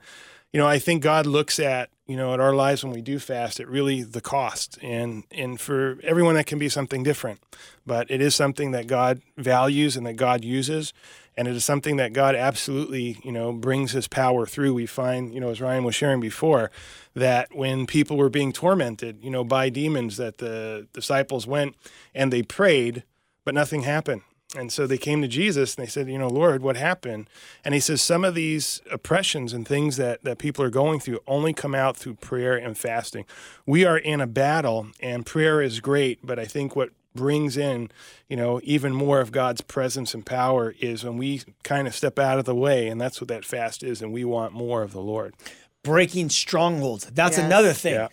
you 0.52 0.60
know, 0.60 0.66
I 0.66 0.78
think 0.78 1.02
God 1.02 1.24
looks 1.24 1.58
at 1.58 1.88
you 2.06 2.18
know 2.18 2.34
at 2.34 2.38
our 2.38 2.54
lives 2.54 2.84
when 2.84 2.92
we 2.92 3.00
do 3.00 3.18
fast 3.18 3.60
at 3.60 3.66
really 3.66 4.02
the 4.02 4.20
cost, 4.20 4.78
and 4.82 5.24
and 5.30 5.58
for 5.58 5.98
everyone 6.02 6.34
that 6.34 6.44
can 6.44 6.58
be 6.58 6.68
something 6.68 7.02
different, 7.02 7.40
but 7.86 8.10
it 8.10 8.20
is 8.20 8.34
something 8.34 8.72
that 8.72 8.86
God 8.86 9.22
values 9.38 9.96
and 9.96 10.04
that 10.06 10.16
God 10.16 10.44
uses, 10.44 10.92
and 11.34 11.48
it 11.48 11.56
is 11.56 11.64
something 11.64 11.96
that 11.96 12.12
God 12.12 12.34
absolutely 12.34 13.16
you 13.24 13.32
know 13.32 13.54
brings 13.54 13.92
His 13.92 14.06
power 14.06 14.44
through. 14.44 14.74
We 14.74 14.84
find 14.84 15.32
you 15.32 15.40
know 15.40 15.48
as 15.48 15.62
Ryan 15.62 15.84
was 15.84 15.94
sharing 15.94 16.20
before 16.20 16.70
that 17.14 17.54
when 17.54 17.86
people 17.86 18.18
were 18.18 18.28
being 18.28 18.52
tormented 18.52 19.24
you 19.24 19.30
know 19.30 19.44
by 19.44 19.70
demons, 19.70 20.18
that 20.18 20.36
the 20.36 20.88
disciples 20.92 21.46
went 21.46 21.74
and 22.14 22.30
they 22.30 22.42
prayed, 22.42 23.04
but 23.50 23.54
nothing 23.56 23.82
happened. 23.82 24.22
And 24.56 24.72
so 24.72 24.86
they 24.86 24.96
came 24.96 25.22
to 25.22 25.26
Jesus 25.26 25.74
and 25.74 25.84
they 25.84 25.90
said, 25.90 26.08
you 26.08 26.18
know, 26.18 26.28
Lord, 26.28 26.62
what 26.62 26.76
happened? 26.76 27.28
And 27.64 27.74
he 27.74 27.80
says, 27.80 28.00
some 28.00 28.24
of 28.24 28.36
these 28.36 28.80
oppressions 28.92 29.52
and 29.52 29.66
things 29.66 29.96
that, 29.96 30.22
that 30.22 30.38
people 30.38 30.64
are 30.64 30.70
going 30.70 31.00
through 31.00 31.18
only 31.26 31.52
come 31.52 31.74
out 31.74 31.96
through 31.96 32.14
prayer 32.14 32.56
and 32.56 32.78
fasting. 32.78 33.24
We 33.66 33.84
are 33.84 33.98
in 33.98 34.20
a 34.20 34.28
battle 34.28 34.86
and 35.00 35.26
prayer 35.26 35.60
is 35.60 35.80
great, 35.80 36.20
but 36.22 36.38
I 36.38 36.44
think 36.44 36.76
what 36.76 36.90
brings 37.12 37.56
in, 37.56 37.90
you 38.28 38.36
know, 38.36 38.60
even 38.62 38.92
more 38.94 39.18
of 39.18 39.32
God's 39.32 39.62
presence 39.62 40.14
and 40.14 40.24
power 40.24 40.76
is 40.78 41.02
when 41.02 41.16
we 41.16 41.42
kind 41.64 41.88
of 41.88 41.94
step 41.96 42.20
out 42.20 42.38
of 42.38 42.44
the 42.44 42.54
way. 42.54 42.86
And 42.86 43.00
that's 43.00 43.20
what 43.20 43.26
that 43.26 43.44
fast 43.44 43.82
is. 43.82 44.00
And 44.00 44.12
we 44.12 44.24
want 44.24 44.52
more 44.52 44.84
of 44.84 44.92
the 44.92 45.00
Lord. 45.00 45.34
Breaking 45.82 46.28
strongholds. 46.28 47.06
That's 47.06 47.36
Yes. 47.36 47.46
another 47.46 47.72
thing. 47.72 47.94
Yeah. 47.94 48.08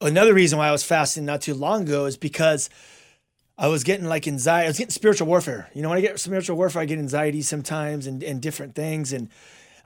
Another 0.00 0.34
reason 0.34 0.58
why 0.58 0.66
I 0.66 0.72
was 0.72 0.82
fasting 0.82 1.26
not 1.26 1.42
too 1.42 1.54
long 1.54 1.82
ago 1.82 2.06
is 2.06 2.16
because 2.16 2.68
I 3.60 3.68
was 3.68 3.84
getting 3.84 4.06
like 4.06 4.26
anxiety. 4.26 4.64
I 4.64 4.70
was 4.70 4.78
getting 4.78 4.90
spiritual 4.90 5.28
warfare. 5.28 5.68
You 5.74 5.82
know, 5.82 5.90
when 5.90 5.98
I 5.98 6.00
get 6.00 6.18
spiritual 6.18 6.56
warfare, 6.56 6.80
I 6.80 6.86
get 6.86 6.98
anxiety 6.98 7.42
sometimes 7.42 8.06
and, 8.06 8.22
and 8.22 8.40
different 8.40 8.74
things. 8.74 9.12
And 9.12 9.28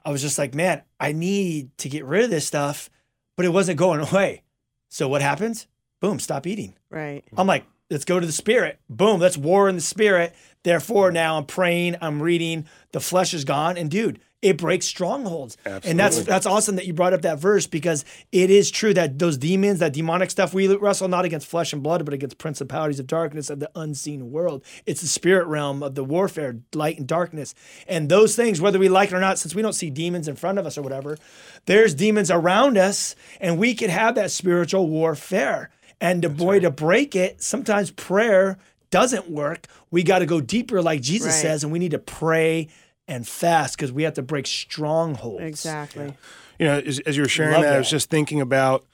I 0.04 0.12
was 0.12 0.22
just 0.22 0.38
like, 0.38 0.54
man, 0.54 0.82
I 1.00 1.10
need 1.10 1.76
to 1.78 1.88
get 1.88 2.04
rid 2.04 2.22
of 2.22 2.30
this 2.30 2.46
stuff, 2.46 2.88
but 3.36 3.44
it 3.44 3.48
wasn't 3.48 3.78
going 3.78 4.00
away. 4.12 4.44
So 4.90 5.08
what 5.08 5.22
happens? 5.22 5.66
Boom, 6.00 6.20
stop 6.20 6.46
eating. 6.46 6.74
Right. 6.88 7.24
I'm 7.36 7.48
like, 7.48 7.64
let's 7.90 8.04
go 8.04 8.20
to 8.20 8.26
the 8.26 8.32
spirit. 8.32 8.78
Boom, 8.88 9.18
let's 9.18 9.36
war 9.36 9.68
in 9.68 9.74
the 9.74 9.80
spirit. 9.80 10.36
Therefore, 10.62 11.10
now 11.10 11.36
I'm 11.36 11.46
praying, 11.46 11.96
I'm 12.00 12.22
reading, 12.22 12.66
the 12.92 13.00
flesh 13.00 13.34
is 13.34 13.44
gone. 13.44 13.76
And 13.76 13.90
dude, 13.90 14.20
it 14.44 14.58
breaks 14.58 14.84
strongholds. 14.84 15.56
And 15.64 15.98
that's 15.98 16.22
that's 16.22 16.44
awesome 16.44 16.76
that 16.76 16.86
you 16.86 16.92
brought 16.92 17.14
up 17.14 17.22
that 17.22 17.38
verse 17.38 17.66
because 17.66 18.04
it 18.30 18.50
is 18.50 18.70
true 18.70 18.92
that 18.92 19.18
those 19.18 19.38
demons, 19.38 19.78
that 19.78 19.94
demonic 19.94 20.30
stuff, 20.30 20.52
we 20.52 20.68
wrestle 20.76 21.08
not 21.08 21.24
against 21.24 21.46
flesh 21.46 21.72
and 21.72 21.82
blood, 21.82 22.04
but 22.04 22.12
against 22.12 22.36
principalities 22.36 23.00
of 23.00 23.06
darkness 23.06 23.48
of 23.48 23.58
the 23.58 23.70
unseen 23.74 24.30
world. 24.30 24.62
It's 24.84 25.00
the 25.00 25.08
spirit 25.08 25.46
realm 25.46 25.82
of 25.82 25.94
the 25.94 26.04
warfare, 26.04 26.58
light 26.74 26.98
and 26.98 27.06
darkness. 27.08 27.54
And 27.88 28.10
those 28.10 28.36
things, 28.36 28.60
whether 28.60 28.78
we 28.78 28.90
like 28.90 29.08
it 29.12 29.14
or 29.14 29.20
not, 29.20 29.38
since 29.38 29.54
we 29.54 29.62
don't 29.62 29.72
see 29.72 29.88
demons 29.88 30.28
in 30.28 30.36
front 30.36 30.58
of 30.58 30.66
us 30.66 30.76
or 30.76 30.82
whatever, 30.82 31.16
there's 31.64 31.94
demons 31.94 32.30
around 32.30 32.76
us, 32.76 33.16
and 33.40 33.58
we 33.58 33.74
can 33.74 33.88
have 33.88 34.14
that 34.16 34.30
spiritual 34.30 34.88
warfare. 34.88 35.70
And 36.02 36.20
the 36.22 36.28
boy 36.28 36.60
to 36.60 36.70
break 36.70 37.16
it, 37.16 37.42
sometimes 37.42 37.90
prayer 37.90 38.58
doesn't 38.90 39.30
work. 39.30 39.66
We 39.90 40.02
got 40.02 40.18
to 40.18 40.26
go 40.26 40.40
deeper, 40.42 40.82
like 40.82 41.00
Jesus 41.00 41.32
Right. 41.32 41.42
says, 41.42 41.64
and 41.64 41.72
we 41.72 41.78
need 41.78 41.92
to 41.92 41.98
pray 41.98 42.68
and 43.06 43.26
fast 43.28 43.76
because 43.76 43.92
we 43.92 44.02
have 44.04 44.14
to 44.14 44.22
break 44.22 44.46
strongholds. 44.46 45.42
Exactly. 45.42 46.14
You 46.58 46.66
know, 46.66 46.78
as, 46.78 47.00
as 47.00 47.16
you 47.16 47.22
were 47.22 47.28
sharing 47.28 47.54
Love 47.54 47.62
that, 47.62 47.74
I 47.74 47.78
was 47.78 47.90
just 47.90 48.08
thinking 48.08 48.40
about, 48.40 48.84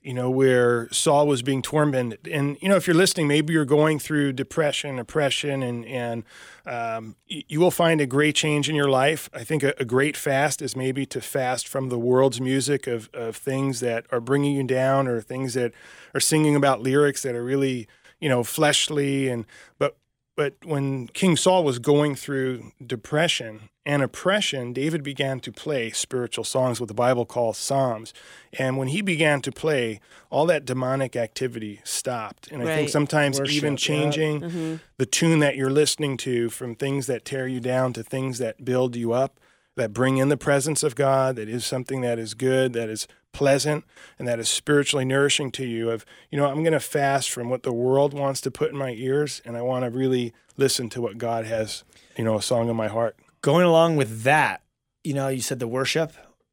you 0.00 0.14
know, 0.14 0.30
where 0.30 0.88
Saul 0.92 1.26
was 1.26 1.42
being 1.42 1.60
tormented. 1.60 2.26
And, 2.26 2.56
you 2.62 2.70
know, 2.70 2.76
if 2.76 2.86
you're 2.86 2.96
listening, 2.96 3.28
maybe 3.28 3.52
you're 3.52 3.66
going 3.66 3.98
through 3.98 4.32
depression, 4.32 4.98
oppression, 4.98 5.62
and, 5.62 5.84
and 5.84 6.24
um, 6.64 7.16
y- 7.30 7.44
you 7.48 7.60
will 7.60 7.70
find 7.70 8.00
a 8.00 8.06
great 8.06 8.34
change 8.34 8.70
in 8.70 8.74
your 8.74 8.88
life. 8.88 9.28
I 9.34 9.44
think 9.44 9.62
a, 9.62 9.74
a 9.78 9.84
great 9.84 10.16
fast 10.16 10.62
is 10.62 10.74
maybe 10.74 11.04
to 11.06 11.20
fast 11.20 11.68
from 11.68 11.90
the 11.90 11.98
world's 11.98 12.40
music 12.40 12.86
of, 12.86 13.10
of 13.12 13.36
things 13.36 13.80
that 13.80 14.06
are 14.10 14.20
bringing 14.20 14.56
you 14.56 14.62
down 14.62 15.06
or 15.06 15.20
things 15.20 15.52
that 15.52 15.72
are 16.14 16.20
singing 16.20 16.56
about 16.56 16.80
lyrics 16.80 17.20
that 17.22 17.34
are 17.34 17.44
really, 17.44 17.86
you 18.20 18.30
know, 18.30 18.42
fleshly. 18.42 19.28
And, 19.28 19.44
but, 19.78 19.98
but 20.40 20.54
when 20.64 21.06
King 21.08 21.36
Saul 21.36 21.64
was 21.64 21.78
going 21.78 22.14
through 22.14 22.72
depression 22.82 23.68
and 23.84 24.02
oppression, 24.02 24.72
David 24.72 25.02
began 25.02 25.38
to 25.40 25.52
play 25.52 25.90
spiritual 25.90 26.44
songs, 26.44 26.80
what 26.80 26.88
the 26.88 26.94
Bible 26.94 27.26
calls 27.26 27.58
psalms. 27.58 28.14
And 28.54 28.78
when 28.78 28.88
he 28.88 29.02
began 29.02 29.42
to 29.42 29.52
play, 29.52 30.00
all 30.30 30.46
that 30.46 30.64
demonic 30.64 31.14
activity 31.14 31.82
stopped. 31.84 32.50
And 32.50 32.62
I 32.62 32.74
think 32.74 32.88
sometimes 32.88 33.38
Worship, 33.38 33.54
even 33.54 33.72
yeah. 33.74 33.76
changing 33.76 34.40
mm-hmm. 34.40 34.76
the 34.96 35.04
tune 35.04 35.40
that 35.40 35.56
you're 35.56 35.68
listening 35.68 36.16
to 36.18 36.48
from 36.48 36.74
things 36.74 37.06
that 37.06 37.26
tear 37.26 37.46
you 37.46 37.60
down 37.60 37.92
to 37.92 38.02
things 38.02 38.38
that 38.38 38.64
build 38.64 38.96
you 38.96 39.12
up, 39.12 39.38
that 39.76 39.92
bring 39.92 40.16
in 40.16 40.30
the 40.30 40.38
presence 40.38 40.82
of 40.82 40.94
God, 40.94 41.36
that 41.36 41.50
is 41.50 41.66
something 41.66 42.00
that 42.00 42.18
is 42.18 42.32
good, 42.32 42.72
that 42.72 42.88
is 42.88 43.06
pleasant, 43.32 43.84
and 44.18 44.26
that 44.28 44.38
is 44.38 44.48
spiritually 44.48 45.04
nourishing 45.04 45.50
to 45.52 45.64
you. 45.64 45.90
Of, 45.90 46.04
you 46.30 46.38
know, 46.38 46.46
I'm 46.46 46.62
going 46.62 46.72
to 46.72 46.80
fast 46.80 47.30
from 47.30 47.48
what 47.48 47.62
the 47.62 47.72
world 47.72 48.14
wants 48.14 48.40
to 48.42 48.50
put 48.50 48.70
in 48.70 48.76
my 48.76 48.90
ears, 48.90 49.40
and 49.44 49.56
I 49.56 49.62
want 49.62 49.84
to 49.84 49.90
really 49.90 50.32
listen 50.56 50.88
to 50.90 51.00
what 51.00 51.18
God 51.18 51.46
has, 51.46 51.84
you 52.16 52.24
know, 52.24 52.36
a 52.36 52.42
song 52.42 52.68
in 52.68 52.76
my 52.76 52.88
heart. 52.88 53.16
Going 53.42 53.64
along 53.64 53.96
with 53.96 54.22
that, 54.22 54.62
you 55.04 55.14
know, 55.14 55.28
you 55.28 55.40
said 55.40 55.58
the 55.58 55.68
worship 55.68 56.12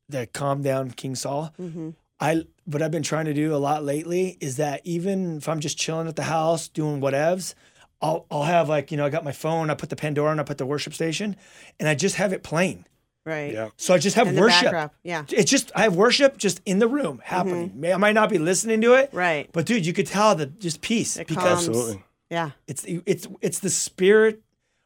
that 0.09 0.33
calmed 0.33 0.63
down 0.63 0.91
King 0.91 1.15
Saul. 1.15 1.53
Mm-hmm. 1.59 1.91
I 2.19 2.45
what 2.65 2.81
I've 2.81 2.91
been 2.91 3.03
trying 3.03 3.25
to 3.25 3.33
do 3.33 3.53
a 3.53 3.57
lot 3.57 3.83
lately 3.83 4.37
is 4.39 4.57
that 4.57 4.81
even 4.83 5.37
if 5.37 5.47
I'm 5.47 5.59
just 5.59 5.77
chilling 5.77 6.07
at 6.07 6.15
the 6.15 6.23
house 6.23 6.67
doing 6.67 6.99
whatevs, 6.99 7.53
I'll 8.01 8.25
I'll 8.31 8.43
have 8.43 8.69
like 8.69 8.91
you 8.91 8.97
know 8.97 9.05
I 9.05 9.09
got 9.09 9.23
my 9.23 9.31
phone, 9.31 9.69
I 9.69 9.75
put 9.75 9.89
the 9.89 9.95
Pandora 9.95 10.31
and 10.31 10.39
I 10.39 10.43
put 10.43 10.57
the 10.57 10.65
worship 10.65 10.93
station, 10.93 11.35
and 11.79 11.87
I 11.87 11.95
just 11.95 12.15
have 12.15 12.33
it 12.33 12.43
playing. 12.43 12.85
Right. 13.27 13.51
Yeah. 13.53 13.69
So 13.75 13.93
I 13.93 13.97
just 13.97 14.15
have 14.15 14.27
In 14.27 14.35
the 14.35 14.41
worship. 14.41 14.91
Yeah. 15.03 15.25
It's 15.29 15.51
just 15.51 15.71
I 15.75 15.81
have 15.81 15.95
worship 15.97 16.37
just 16.37 16.61
in 16.65 16.79
the 16.79 16.87
room 16.87 17.19
happening. 17.23 17.73
May 17.75 17.91
I 17.91 17.97
might 17.97 18.13
not 18.13 18.29
be 18.29 18.37
listening 18.39 18.79
to 18.81 18.93
it, 18.93 19.07
Mm-hmm. 19.09 19.17
Right. 19.17 19.49
But 19.51 19.65
dude, 19.65 19.85
you 19.85 19.91
could 19.91 20.07
tell 20.07 20.33
that 20.35 20.59
just 20.59 20.79
peace 20.81 21.17
It 21.17 21.27
because 21.27 21.43
calms. 21.43 21.67
Absolutely. 21.67 22.03
Yeah. 22.29 22.51
it's 22.67 22.85
it's 22.87 23.27
it's 23.41 23.59
the 23.59 23.69
spirit. 23.69 24.41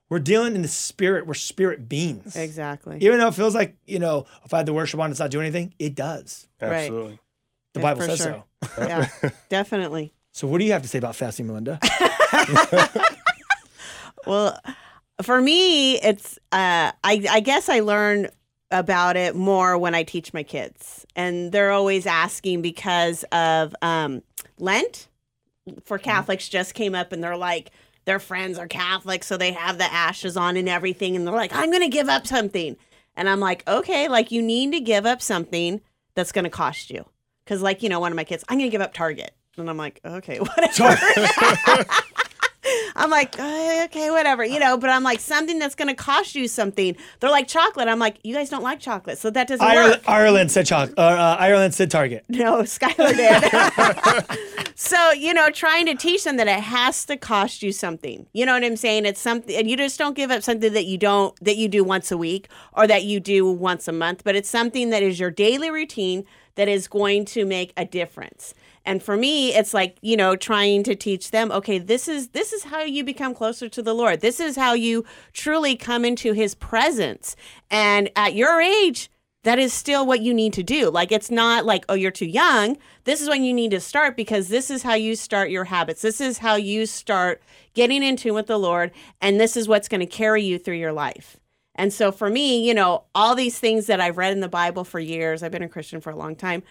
We're 0.10 0.19
dealing 0.19 0.55
in 0.55 0.62
the 0.63 0.67
spirit. 0.67 1.27
We're 1.27 1.36
spirit 1.36 1.88
beings. 1.88 2.36
Exactly. 2.36 2.98
Even 3.01 3.19
though 3.19 3.27
it 3.27 3.36
feels 3.36 3.53
like 3.53 3.77
you 3.86 4.00
know 4.00 4.25
if 4.43 4.53
I 4.53 4.57
had 4.57 4.65
the 4.65 4.74
worship 4.74 5.00
on, 5.00 5.12
it's 5.12 5.19
not 5.19 5.29
doing 5.31 5.45
anything. 5.45 5.74
It 5.77 5.93
does. 5.93 6.48
Right. 6.60 6.71
Absolutely. 6.86 7.19
The 7.74 7.79
Yeah, 7.79 7.83
Bible 7.93 8.01
says 8.01 8.17
sure. 8.17 8.43
so. 8.75 8.83
Yeah. 8.88 9.07
Definitely. 9.50 10.13
So 10.33 10.48
what 10.48 10.57
do 10.60 10.65
you 10.65 10.71
have 10.71 10.81
to 10.81 10.88
say 10.88 10.98
about 10.98 11.15
fasting, 11.15 11.45
Melinda? 11.48 11.79
Well, 14.27 14.60
for 15.21 15.41
me, 15.41 15.99
it's 16.01 16.37
uh, 16.51 16.91
I, 17.03 17.25
I 17.29 17.39
guess 17.39 17.69
I 17.69 17.79
learn 17.79 18.27
about 18.71 19.17
it 19.17 19.35
more 19.35 19.77
when 19.77 19.93
I 19.93 20.03
teach 20.03 20.33
my 20.33 20.43
kids, 20.43 21.05
and 21.15 21.51
they're 21.51 21.71
always 21.71 22.05
asking 22.05 22.61
because 22.61 23.23
of 23.31 23.75
um, 23.81 24.23
Lent 24.57 25.07
for 25.83 25.97
Catholics 25.97 26.47
just 26.47 26.73
came 26.73 26.95
up, 26.95 27.11
and 27.11 27.23
they're 27.23 27.37
like 27.37 27.71
their 28.05 28.19
friends 28.19 28.57
are 28.57 28.67
Catholic, 28.67 29.23
so 29.23 29.37
they 29.37 29.51
have 29.51 29.77
the 29.77 29.91
ashes 29.91 30.37
on 30.37 30.57
and 30.57 30.69
everything, 30.69 31.15
and 31.15 31.27
they're 31.27 31.33
like, 31.33 31.53
I'm 31.53 31.69
going 31.69 31.83
to 31.83 31.89
give 31.89 32.09
up 32.09 32.25
something, 32.25 32.77
and 33.15 33.29
I'm 33.29 33.39
like, 33.39 33.67
okay, 33.67 34.07
like 34.07 34.31
you 34.31 34.41
need 34.41 34.71
to 34.71 34.79
give 34.79 35.05
up 35.05 35.21
something 35.21 35.81
that's 36.15 36.31
going 36.31 36.45
to 36.45 36.49
cost 36.49 36.89
you, 36.89 37.05
because 37.43 37.61
like 37.61 37.83
you 37.83 37.89
know, 37.89 38.00
one 38.00 38.11
of 38.11 38.15
my 38.15 38.24
kids, 38.24 38.43
I'm 38.48 38.57
going 38.57 38.69
to 38.69 38.74
give 38.74 38.81
up 38.81 38.93
Target, 38.93 39.31
and 39.57 39.69
I'm 39.69 39.77
like, 39.77 40.00
okay, 40.05 40.39
whatever. 40.39 40.98
I'm 42.96 43.10
like, 43.10 43.40
"Uh, 43.40 43.84
okay, 43.86 44.12
whatever, 44.12 44.44
you 44.44 44.60
know, 44.60 44.77
but 44.77 44.90
I'm 44.90 45.03
like, 45.03 45.20
something 45.20 45.60
that's 45.60 45.75
going 45.75 45.88
to 45.88 45.94
cost 45.96 46.36
you 46.36 46.48
something. 46.48 46.96
They're 47.20 47.29
like 47.29 47.48
chocolate. 47.48 47.88
I'm 47.88 48.00
like, 48.00 48.18
you 48.24 48.34
guys 48.36 48.50
don't 48.50 48.64
like 48.64 48.79
chocolate, 48.79 49.18
so 49.18 49.29
that 49.29 49.48
doesn't 49.48 49.66
Ireland, 49.66 50.01
work. 50.01 50.10
Ireland 50.10 50.51
said 50.51 50.66
chocolate. 50.66 50.98
Uh, 50.98 51.01
uh, 51.01 51.38
Ireland 51.40 51.74
said 51.74 51.92
Target. 51.92 52.25
No, 52.29 52.57
Skylar 52.64 53.16
did. 53.16 54.75
so, 54.75 55.12
you 55.12 55.34
know, 55.34 55.50
trying 55.50 55.86
to 55.86 55.96
teach 55.96 56.24
them 56.24 56.38
that 56.38 56.48
it 56.48 56.62
has 56.62 57.05
to 57.05 57.18
cost 57.18 57.64
you 57.64 57.72
something. 57.72 58.25
You 58.34 58.46
know 58.46 58.53
what 58.53 58.64
I'm 58.64 58.75
saying? 58.75 59.05
It's 59.05 59.22
something, 59.22 59.55
and 59.55 59.70
you 59.70 59.77
just 59.77 59.98
don't 59.98 60.16
give 60.16 60.31
up 60.31 60.44
something 60.44 60.74
that 60.74 60.86
you 60.86 60.98
don't, 60.98 61.36
that 61.44 61.57
you 61.57 61.68
do 61.68 61.84
once 61.84 62.12
a 62.12 62.18
week 62.18 62.48
or 62.74 62.88
that 62.88 63.03
you 63.03 63.20
do 63.20 63.50
once 63.51 63.88
a 63.88 63.92
month, 63.92 64.24
but 64.24 64.36
it's 64.36 64.50
something 64.50 64.90
that 64.90 65.03
is 65.03 65.20
your 65.20 65.31
daily 65.31 65.72
routine 65.72 66.25
that 66.55 66.68
is 66.68 66.88
going 66.88 67.25
to 67.25 67.46
make 67.46 67.74
a 67.77 67.86
difference. 67.86 68.53
And 68.85 69.01
for 69.01 69.15
me, 69.15 69.53
it's 69.53 69.74
like, 69.74 69.98
you 70.01 70.17
know, 70.17 70.35
trying 70.35 70.83
to 70.83 70.96
teach 70.96 71.31
them, 71.31 71.51
okay, 71.51 71.77
this 71.77 72.07
is 72.07 72.29
this 72.29 72.51
is 72.51 72.63
how 72.63 72.81
you 72.81 73.03
become 73.03 73.33
closer 73.33 73.70
to 73.70 73.81
the 73.81 73.94
Lord. 73.94 74.22
This 74.22 74.39
is 74.39 74.55
how 74.55 74.74
you 74.74 75.05
truly 75.33 75.75
come 75.75 76.03
into 76.03 76.33
his 76.33 76.55
presence. 76.55 77.35
And 77.70 78.09
at 78.15 78.33
your 78.33 78.59
age, 78.59 79.09
that 79.44 79.59
is 79.59 79.74
still 79.74 80.05
what 80.05 80.22
you 80.22 80.33
need 80.33 80.53
to 80.53 80.63
do. 80.63 80.89
Like 80.89 81.11
it's 81.11 81.31
not 81.31 81.65
like, 81.65 81.85
oh, 81.89 81.96
you're 81.96 82.11
too 82.11 82.27
young. 82.27 82.77
This 83.05 83.22
is 83.22 83.29
when 83.29 83.44
you 83.44 83.53
need 83.53 83.72
to 83.72 83.79
start 83.79 84.15
because 84.15 84.50
this 84.50 84.70
is 84.70 84.83
how 84.83 84.94
you 84.94 85.15
start 85.15 85.50
your 85.50 85.65
habits. 85.65 86.01
This 86.01 86.22
is 86.22 86.39
how 86.39 86.55
you 86.55 86.85
start 86.85 87.41
getting 87.74 88.03
in 88.03 88.17
tune 88.17 88.35
with 88.35 88.48
the 88.48 88.59
Lord. 88.59 88.91
And 89.20 89.39
this 89.39 89.57
is 89.57 89.67
what's 89.67 89.87
going 89.87 90.01
to 90.01 90.05
carry 90.05 90.44
you 90.44 90.59
through 90.59 90.75
your 90.75 90.94
life. 90.94 91.37
And 91.75 91.91
so 91.91 92.11
for 92.11 92.29
me, 92.29 92.67
you 92.67 92.74
know, 92.74 93.05
all 93.15 93.33
these 93.33 93.57
things 93.57 93.87
that 93.87 94.01
I've 94.01 94.17
read 94.17 94.33
in 94.33 94.41
the 94.41 94.50
Bible 94.50 94.83
for 94.83 95.00
years, 95.00 95.41
I've 95.41 95.51
been 95.51 95.63
a 95.63 95.70
Christian 95.70 96.01
for 96.01 96.11
a 96.11 96.15
long 96.15 96.35
time, 96.35 96.63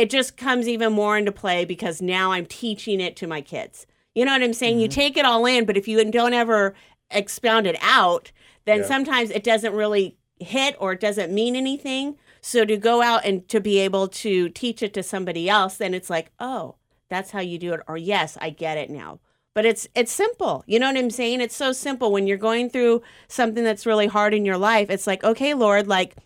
it 0.00 0.08
just 0.08 0.38
comes 0.38 0.66
even 0.66 0.94
more 0.94 1.18
into 1.18 1.30
play 1.30 1.66
because 1.66 2.00
now 2.00 2.32
I'm 2.32 2.46
teaching 2.46 3.02
it 3.02 3.16
to 3.16 3.26
my 3.26 3.42
kids. 3.42 3.86
You 4.14 4.24
know 4.24 4.32
what 4.32 4.42
I'm 4.42 4.54
saying? 4.54 4.80
You 4.80 4.88
mm-hmm. 4.88 4.98
take 4.98 5.16
it 5.18 5.26
all 5.26 5.44
in, 5.44 5.66
but 5.66 5.76
if 5.76 5.86
you 5.86 6.02
don't 6.10 6.32
ever 6.32 6.74
expound 7.10 7.66
it 7.66 7.76
out, 7.82 8.32
then 8.64 8.78
Yeah. 8.78 8.86
sometimes 8.86 9.30
it 9.30 9.44
doesn't 9.44 9.74
really 9.74 10.16
hit 10.38 10.74
or 10.78 10.92
it 10.92 11.00
doesn't 11.00 11.30
mean 11.30 11.54
anything. 11.54 12.16
So 12.40 12.64
to 12.64 12.78
go 12.78 13.02
out 13.02 13.26
and 13.26 13.46
to 13.50 13.60
be 13.60 13.78
able 13.78 14.08
to 14.08 14.48
teach 14.48 14.82
it 14.82 14.94
to 14.94 15.02
somebody 15.02 15.50
else, 15.50 15.76
then 15.76 15.92
it's 15.92 16.08
like, 16.08 16.30
oh, 16.40 16.76
that's 17.10 17.32
how 17.32 17.40
you 17.40 17.58
do 17.58 17.74
it. 17.74 17.80
Or 17.86 17.98
yes, 17.98 18.38
I 18.40 18.48
get 18.48 18.78
it 18.78 18.88
now. 18.88 19.20
But 19.52 19.66
it's 19.66 19.86
it's 19.94 20.12
simple. 20.12 20.64
You 20.66 20.78
know 20.78 20.86
what 20.86 20.96
I'm 20.96 21.10
saying? 21.10 21.42
It's 21.42 21.56
so 21.56 21.72
simple 21.72 22.10
when 22.10 22.26
you're 22.26 22.38
going 22.38 22.70
through 22.70 23.02
something 23.28 23.64
that's 23.64 23.84
really 23.84 24.06
hard 24.06 24.32
in 24.32 24.46
your 24.46 24.56
life. 24.56 24.88
It's 24.88 25.06
like, 25.06 25.22
okay, 25.24 25.52
Lord, 25.52 25.88
like 25.88 26.16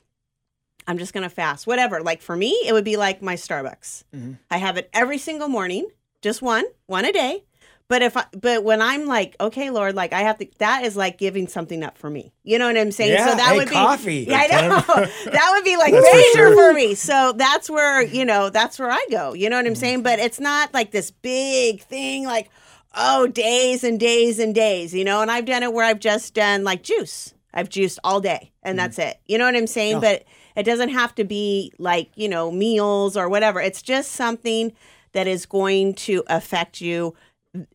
I'm 0.87 0.99
just 0.99 1.13
gonna 1.13 1.31
fast. 1.31 1.67
Whatever. 1.67 2.01
Like 2.01 2.23
for 2.23 2.37
me, 2.37 2.51
it 2.67 2.73
would 2.73 2.85
be 2.85 2.97
like 2.97 3.23
my 3.23 3.35
Starbucks. 3.35 4.05
Mm-hmm. 4.15 4.33
I 4.51 4.57
have 4.59 4.77
it 4.77 4.91
every 4.93 5.19
single 5.19 5.49
morning, 5.49 5.89
just 6.23 6.43
one, 6.43 6.65
one 6.87 7.05
a 7.05 7.13
day. 7.13 7.45
But 7.87 8.01
if 8.01 8.17
I, 8.17 8.25
but 8.41 8.65
when 8.65 8.81
I'm 8.81 9.05
like, 9.07 9.37
okay, 9.39 9.69
Lord, 9.69 9.95
like 9.95 10.15
I 10.15 10.23
have 10.23 10.39
to, 10.39 10.49
that 10.59 10.85
is 10.85 10.97
like 10.97 11.19
giving 11.19 11.49
something 11.49 11.83
up 11.85 11.99
for 11.99 12.09
me. 12.09 12.33
You 12.43 12.59
know 12.59 12.67
what 12.67 12.79
I'm 12.79 12.91
saying? 12.91 13.13
Yeah, 13.13 13.29
so 13.29 13.37
that 13.37 13.53
hey, 13.53 13.59
would 13.59 13.69
be 13.69 13.75
coffee. 13.75 14.27
Yeah, 14.27 14.39
I 14.51 14.69
know. 14.69 14.81
that 15.33 15.51
would 15.55 15.65
be 15.65 15.77
like 15.77 15.93
That's 15.93 16.09
for 16.09 16.17
major 16.17 16.55
sure. 16.55 16.55
for 16.55 16.75
me. 16.75 16.95
So 16.95 17.33
that's 17.37 17.69
where 17.69 18.03
you 18.03 18.25
know 18.25 18.49
that's 18.49 18.79
where 18.79 18.91
I 18.91 19.05
go. 19.11 19.35
You 19.35 19.51
know 19.51 19.57
what 19.57 19.67
I'm 19.67 19.73
mm-hmm. 19.73 19.81
saying? 19.81 20.03
But 20.03 20.19
it's 20.19 20.41
not 20.41 20.73
like 20.73 20.93
this 20.93 21.11
big 21.11 21.83
thing, 21.83 22.25
like 22.25 22.51
oh, 22.95 23.27
days 23.27 23.85
and 23.85 24.01
days 24.01 24.39
and 24.39 24.55
days. 24.55 24.95
You 24.95 25.05
know, 25.05 25.21
and 25.21 25.31
I've 25.31 25.45
done 25.45 25.63
it 25.63 25.73
where 25.73 25.85
I've 25.85 26.01
just 26.01 26.33
done 26.33 26.65
like 26.65 26.83
juice. 26.83 27.35
I've 27.53 27.69
juiced 27.69 27.99
all 28.03 28.21
day, 28.21 28.51
and 28.63 28.79
mm-hmm. 28.79 28.85
that's 28.85 28.99
it. 28.99 29.21
You 29.27 29.37
know 29.37 29.45
what 29.45 29.57
I'm 29.57 29.67
saying? 29.67 30.01
But 30.01 30.25
it 30.57 30.65
doesn't 30.65 30.91
have 30.91 31.15
to 31.17 31.25
be 31.25 31.73
like 31.79 32.11
you 32.15 32.29
know 32.29 32.51
meals 32.51 33.17
or 33.17 33.29
whatever. 33.29 33.61
It's 33.61 33.83
just 33.83 34.13
something 34.13 34.73
that 35.13 35.27
is 35.27 35.47
going 35.47 35.95
to 35.95 36.23
affect 36.27 36.81
you, 36.81 37.15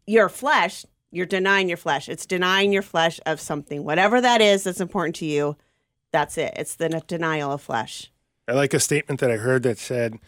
your 0.05 0.29
flesh. 0.29 0.85
You're 1.11 1.25
denying 1.25 1.67
your 1.67 1.77
flesh. 1.77 2.07
It's 2.07 2.27
denying 2.27 2.71
your 2.71 2.83
flesh 2.83 3.19
of 3.25 3.39
something, 3.39 3.83
whatever 3.83 4.21
that 4.21 4.41
is 4.41 4.63
that's 4.63 4.81
important 4.81 5.15
to 5.17 5.25
you. 5.25 5.57
That's 6.11 6.37
it. 6.37 6.53
It's 6.55 6.75
the 6.75 6.89
denial 7.07 7.51
of 7.51 7.61
flesh. 7.61 8.11
I 8.47 8.53
like 8.53 8.73
a 8.73 8.79
statement 8.79 9.19
that 9.19 9.31
I 9.31 9.37
heard 9.37 9.63
that 9.63 9.77
said 9.77 10.19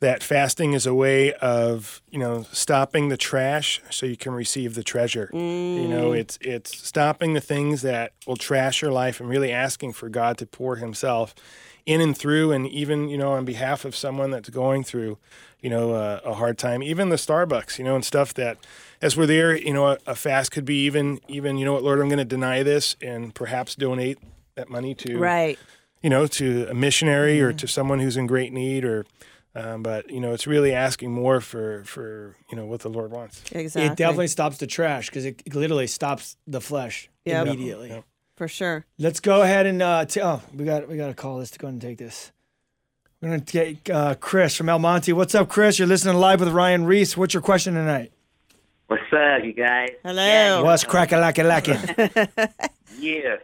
that 0.00 0.22
fasting 0.22 0.72
is 0.72 0.86
a 0.86 0.94
way 0.94 1.32
of, 1.34 2.02
you 2.10 2.18
know, 2.18 2.44
stopping 2.52 3.08
the 3.08 3.16
trash 3.16 3.80
so 3.90 4.06
you 4.06 4.16
can 4.16 4.32
receive 4.32 4.74
the 4.74 4.82
treasure. 4.82 5.30
You 5.32 5.88
know, 5.88 6.10
mm. 6.10 6.18
it's 6.18 6.38
it's 6.40 6.76
stopping 6.78 7.34
the 7.34 7.40
things 7.40 7.82
that 7.82 8.12
will 8.26 8.36
trash 8.36 8.82
your 8.82 8.92
life 8.92 9.20
and 9.20 9.28
really 9.28 9.52
asking 9.52 9.92
for 9.92 10.08
God 10.08 10.38
to 10.38 10.46
pour 10.46 10.76
himself 10.76 11.34
in 11.86 12.00
and 12.00 12.16
through 12.16 12.52
and 12.52 12.66
even, 12.68 13.08
you 13.08 13.18
know, 13.18 13.32
on 13.32 13.44
behalf 13.44 13.84
of 13.84 13.94
someone 13.96 14.30
that's 14.30 14.50
going 14.50 14.84
through, 14.84 15.18
you 15.60 15.70
know, 15.70 15.94
a, 15.94 16.18
a 16.24 16.34
hard 16.34 16.58
time, 16.58 16.82
even 16.82 17.08
the 17.08 17.16
Starbucks, 17.16 17.78
you 17.78 17.84
know, 17.84 17.94
and 17.94 18.04
stuff 18.04 18.32
that 18.34 18.58
as 19.02 19.16
we're 19.16 19.26
there, 19.26 19.56
you 19.56 19.72
know, 19.72 19.88
a, 19.88 19.98
a 20.06 20.14
fast 20.14 20.50
could 20.52 20.64
be 20.64 20.84
even 20.84 21.20
even, 21.28 21.58
you 21.58 21.64
know 21.64 21.72
what, 21.72 21.82
Lord, 21.82 22.00
I'm 22.00 22.08
going 22.08 22.18
to 22.18 22.24
deny 22.24 22.62
this 22.62 22.96
and 23.02 23.34
perhaps 23.34 23.74
donate 23.74 24.18
that 24.54 24.68
money 24.68 24.94
to 24.96 25.18
Right. 25.18 25.58
you 26.02 26.10
know, 26.10 26.26
to 26.26 26.66
a 26.70 26.74
missionary 26.74 27.40
or 27.40 27.52
to 27.52 27.66
someone 27.66 28.00
who's 28.00 28.16
in 28.16 28.26
great 28.26 28.52
need 28.52 28.84
or 28.84 29.04
Um, 29.52 29.82
but 29.82 30.08
you 30.08 30.20
know, 30.20 30.32
it's 30.32 30.46
really 30.46 30.72
asking 30.72 31.10
more 31.10 31.40
for 31.40 31.82
for 31.84 32.36
you 32.50 32.56
know 32.56 32.66
what 32.66 32.80
the 32.82 32.88
Lord 32.88 33.10
wants. 33.10 33.42
Exactly. 33.50 33.86
It 33.86 33.96
definitely 33.96 34.28
stops 34.28 34.58
the 34.58 34.66
trash 34.68 35.06
because 35.10 35.24
it 35.24 35.42
literally 35.54 35.88
stops 35.88 36.36
the 36.46 36.60
flesh 36.60 37.10
Yep. 37.24 37.46
immediately. 37.48 37.88
Yep. 37.88 38.04
For 38.40 38.48
sure. 38.48 38.86
Let's 38.98 39.20
go 39.20 39.42
ahead 39.42 39.66
and 39.66 39.82
uh, 39.82 40.06
t- 40.06 40.22
oh, 40.22 40.40
we 40.56 40.64
got 40.64 40.88
we 40.88 40.96
got 40.96 41.08
to 41.08 41.14
call 41.14 41.40
this 41.40 41.50
to 41.50 41.58
go 41.58 41.66
ahead 41.66 41.74
and 41.74 41.82
take 41.82 41.98
this. 41.98 42.32
We're 43.20 43.28
gonna 43.28 43.42
take 43.42 43.90
uh, 43.90 44.14
Chris 44.14 44.56
from 44.56 44.70
El 44.70 44.78
Monte. 44.78 45.12
What's 45.12 45.34
up, 45.34 45.50
Chris? 45.50 45.78
You're 45.78 45.86
listening 45.86 46.16
live 46.16 46.40
with 46.40 46.48
Ryan 46.48 46.86
Ries. 46.86 47.18
What's 47.18 47.34
your 47.34 47.42
question 47.42 47.74
tonight? 47.74 48.12
What's 48.86 49.02
up, 49.12 49.44
you 49.44 49.52
guys? 49.52 49.90
Hello. 50.02 50.24
Yeah, 50.24 50.62
What's 50.62 50.84
crack 50.84 51.12
a 51.12 51.18
lack 51.18 51.36
a 51.36 51.42
lacking? 51.42 51.74
yeah. 52.98 53.36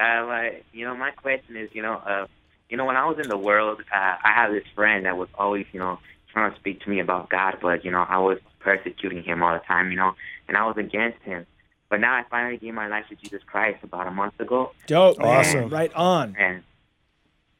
Uh, 0.00 0.24
like, 0.28 0.66
you 0.72 0.84
know, 0.84 0.94
my 0.94 1.10
question 1.10 1.56
is, 1.56 1.70
you 1.72 1.82
know, 1.82 1.94
uh, 1.94 2.28
you 2.70 2.76
know, 2.76 2.84
when 2.84 2.96
I 2.96 3.06
was 3.06 3.18
in 3.18 3.28
the 3.28 3.36
world, 3.36 3.80
uh, 3.92 4.14
I 4.22 4.32
had 4.36 4.52
this 4.52 4.62
friend 4.76 5.04
that 5.04 5.16
was 5.16 5.30
always, 5.34 5.66
you 5.72 5.80
know, 5.80 5.98
trying 6.32 6.52
to 6.52 6.56
speak 6.60 6.80
to 6.82 6.90
me 6.90 7.00
about 7.00 7.28
God, 7.28 7.56
but 7.60 7.84
you 7.84 7.90
know, 7.90 8.06
I 8.08 8.18
was 8.18 8.38
persecuting 8.60 9.24
him 9.24 9.42
all 9.42 9.52
the 9.52 9.64
time, 9.66 9.90
you 9.90 9.96
know, 9.96 10.14
and 10.46 10.56
I 10.56 10.64
was 10.64 10.76
against 10.76 11.20
him. 11.22 11.44
But 11.92 12.00
now 12.00 12.14
I 12.14 12.22
finally 12.30 12.56
gave 12.56 12.72
my 12.72 12.88
life 12.88 13.04
to 13.10 13.16
Jesus 13.16 13.42
Christ 13.46 13.84
about 13.84 14.06
a 14.06 14.10
month 14.10 14.40
ago, 14.40 14.72
Dope, 14.86 15.18
man. 15.18 15.26
Awesome. 15.28 15.68
Right 15.68 15.92
on. 15.92 16.34
and 16.38 16.62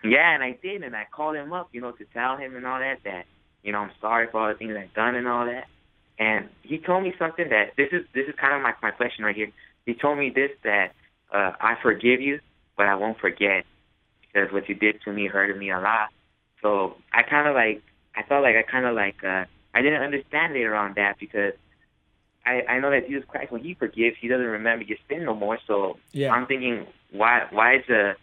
yeah, 0.03 0.33
and 0.35 0.43
I 0.43 0.59
did, 0.63 0.83
and 0.83 0.97
I 0.97 1.05
called 1.15 1.37
him 1.37 1.53
up, 1.53 1.69
you 1.73 1.83
know, 1.83 1.93
to 1.93 2.05
tell 2.15 2.39
him 2.39 2.57
and 2.57 2.67
all 2.67 2.79
that 2.79 3.01
that, 3.05 3.27
you 3.63 3.73
know, 3.73 3.81
I'm 3.81 3.91
sorry 4.01 4.29
for 4.33 4.41
all 4.41 4.49
the 4.49 4.55
things 4.55 4.75
I've 4.75 4.95
done 4.95 5.17
and 5.17 5.29
all 5.29 5.45
that. 5.45 5.67
And 6.19 6.49
he 6.63 6.79
told 6.79 7.03
me 7.03 7.13
something 7.19 7.51
that 7.51 7.73
this 7.77 7.89
is 7.93 8.07
this 8.15 8.27
is 8.27 8.35
kind 8.41 8.55
of 8.55 8.63
my 8.63 8.73
my 8.81 8.91
question 8.91 9.23
right 9.23 9.37
here. 9.37 9.51
He 9.85 9.93
told 9.93 10.19
me 10.19 10.33
this 10.35 10.53
that 10.65 10.95
uh, 11.31 11.53
I 11.61 11.75
forgive 11.83 12.23
you, 12.23 12.41
but 12.79 12.87
I 12.87 12.95
won't 12.95 13.19
forget 13.19 13.67
because 14.33 14.51
what 14.51 14.67
you 14.67 14.75
did 14.75 15.03
to 15.03 15.13
me 15.13 15.27
hurted 15.27 15.59
me 15.59 15.71
a 15.71 15.79
lot. 15.79 16.09
So 16.63 16.97
I 17.13 17.23
kind 17.23 17.47
of 17.47 17.55
like 17.55 17.83
I 18.17 18.23
felt 18.23 18.43
like 18.43 18.57
I 18.57 18.63
kind 18.63 18.87
of 18.87 18.95
like 18.95 19.23
uh, 19.23 19.45
I 19.75 19.83
didn't 19.83 20.01
understand 20.01 20.55
later 20.55 20.75
on 20.75 20.95
that 20.97 21.19
because 21.21 21.53
I 22.47 22.63
I 22.69 22.79
know 22.81 22.91
that 22.91 23.09
Jesus 23.09 23.25
Christ 23.29 23.53
when 23.53 23.63
He 23.63 23.75
forgives 23.75 24.17
He 24.21 24.29
doesn't 24.29 24.47
remember 24.47 24.85
your 24.85 24.99
sin 25.09 25.25
no 25.25 25.35
more. 25.35 25.59
So 25.67 25.99
Yeah. 26.13 26.33
I'm 26.33 26.47
thinking 26.47 26.87
why 27.11 27.47
why 27.51 27.77
is 27.77 27.89
uh 27.91 28.15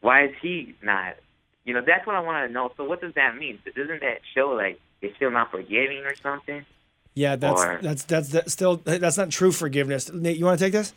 why 0.00 0.24
is 0.26 0.34
He 0.40 0.74
not? 0.82 1.16
You 1.64 1.74
know 1.74 1.82
that's 1.86 2.06
what 2.06 2.16
I 2.16 2.20
want 2.20 2.46
to 2.48 2.52
know. 2.52 2.72
So 2.76 2.84
what 2.84 3.00
does 3.00 3.14
that 3.14 3.36
mean? 3.36 3.58
Doesn't 3.64 4.00
that 4.00 4.20
show 4.34 4.50
like 4.50 4.80
it's 5.00 5.14
still 5.16 5.30
not 5.30 5.50
forgiving 5.50 5.98
or 6.04 6.14
something? 6.16 6.64
Yeah, 7.14 7.36
that's 7.36 7.60
Or- 7.62 7.78
that's 7.82 8.04
that's 8.04 8.28
that's 8.30 8.52
still 8.52 8.76
that's 8.76 9.18
not 9.18 9.30
true 9.30 9.52
forgiveness. 9.52 10.10
Nate, 10.12 10.36
you 10.38 10.44
want 10.46 10.58
to 10.58 10.64
take 10.64 10.72
this? 10.72 10.94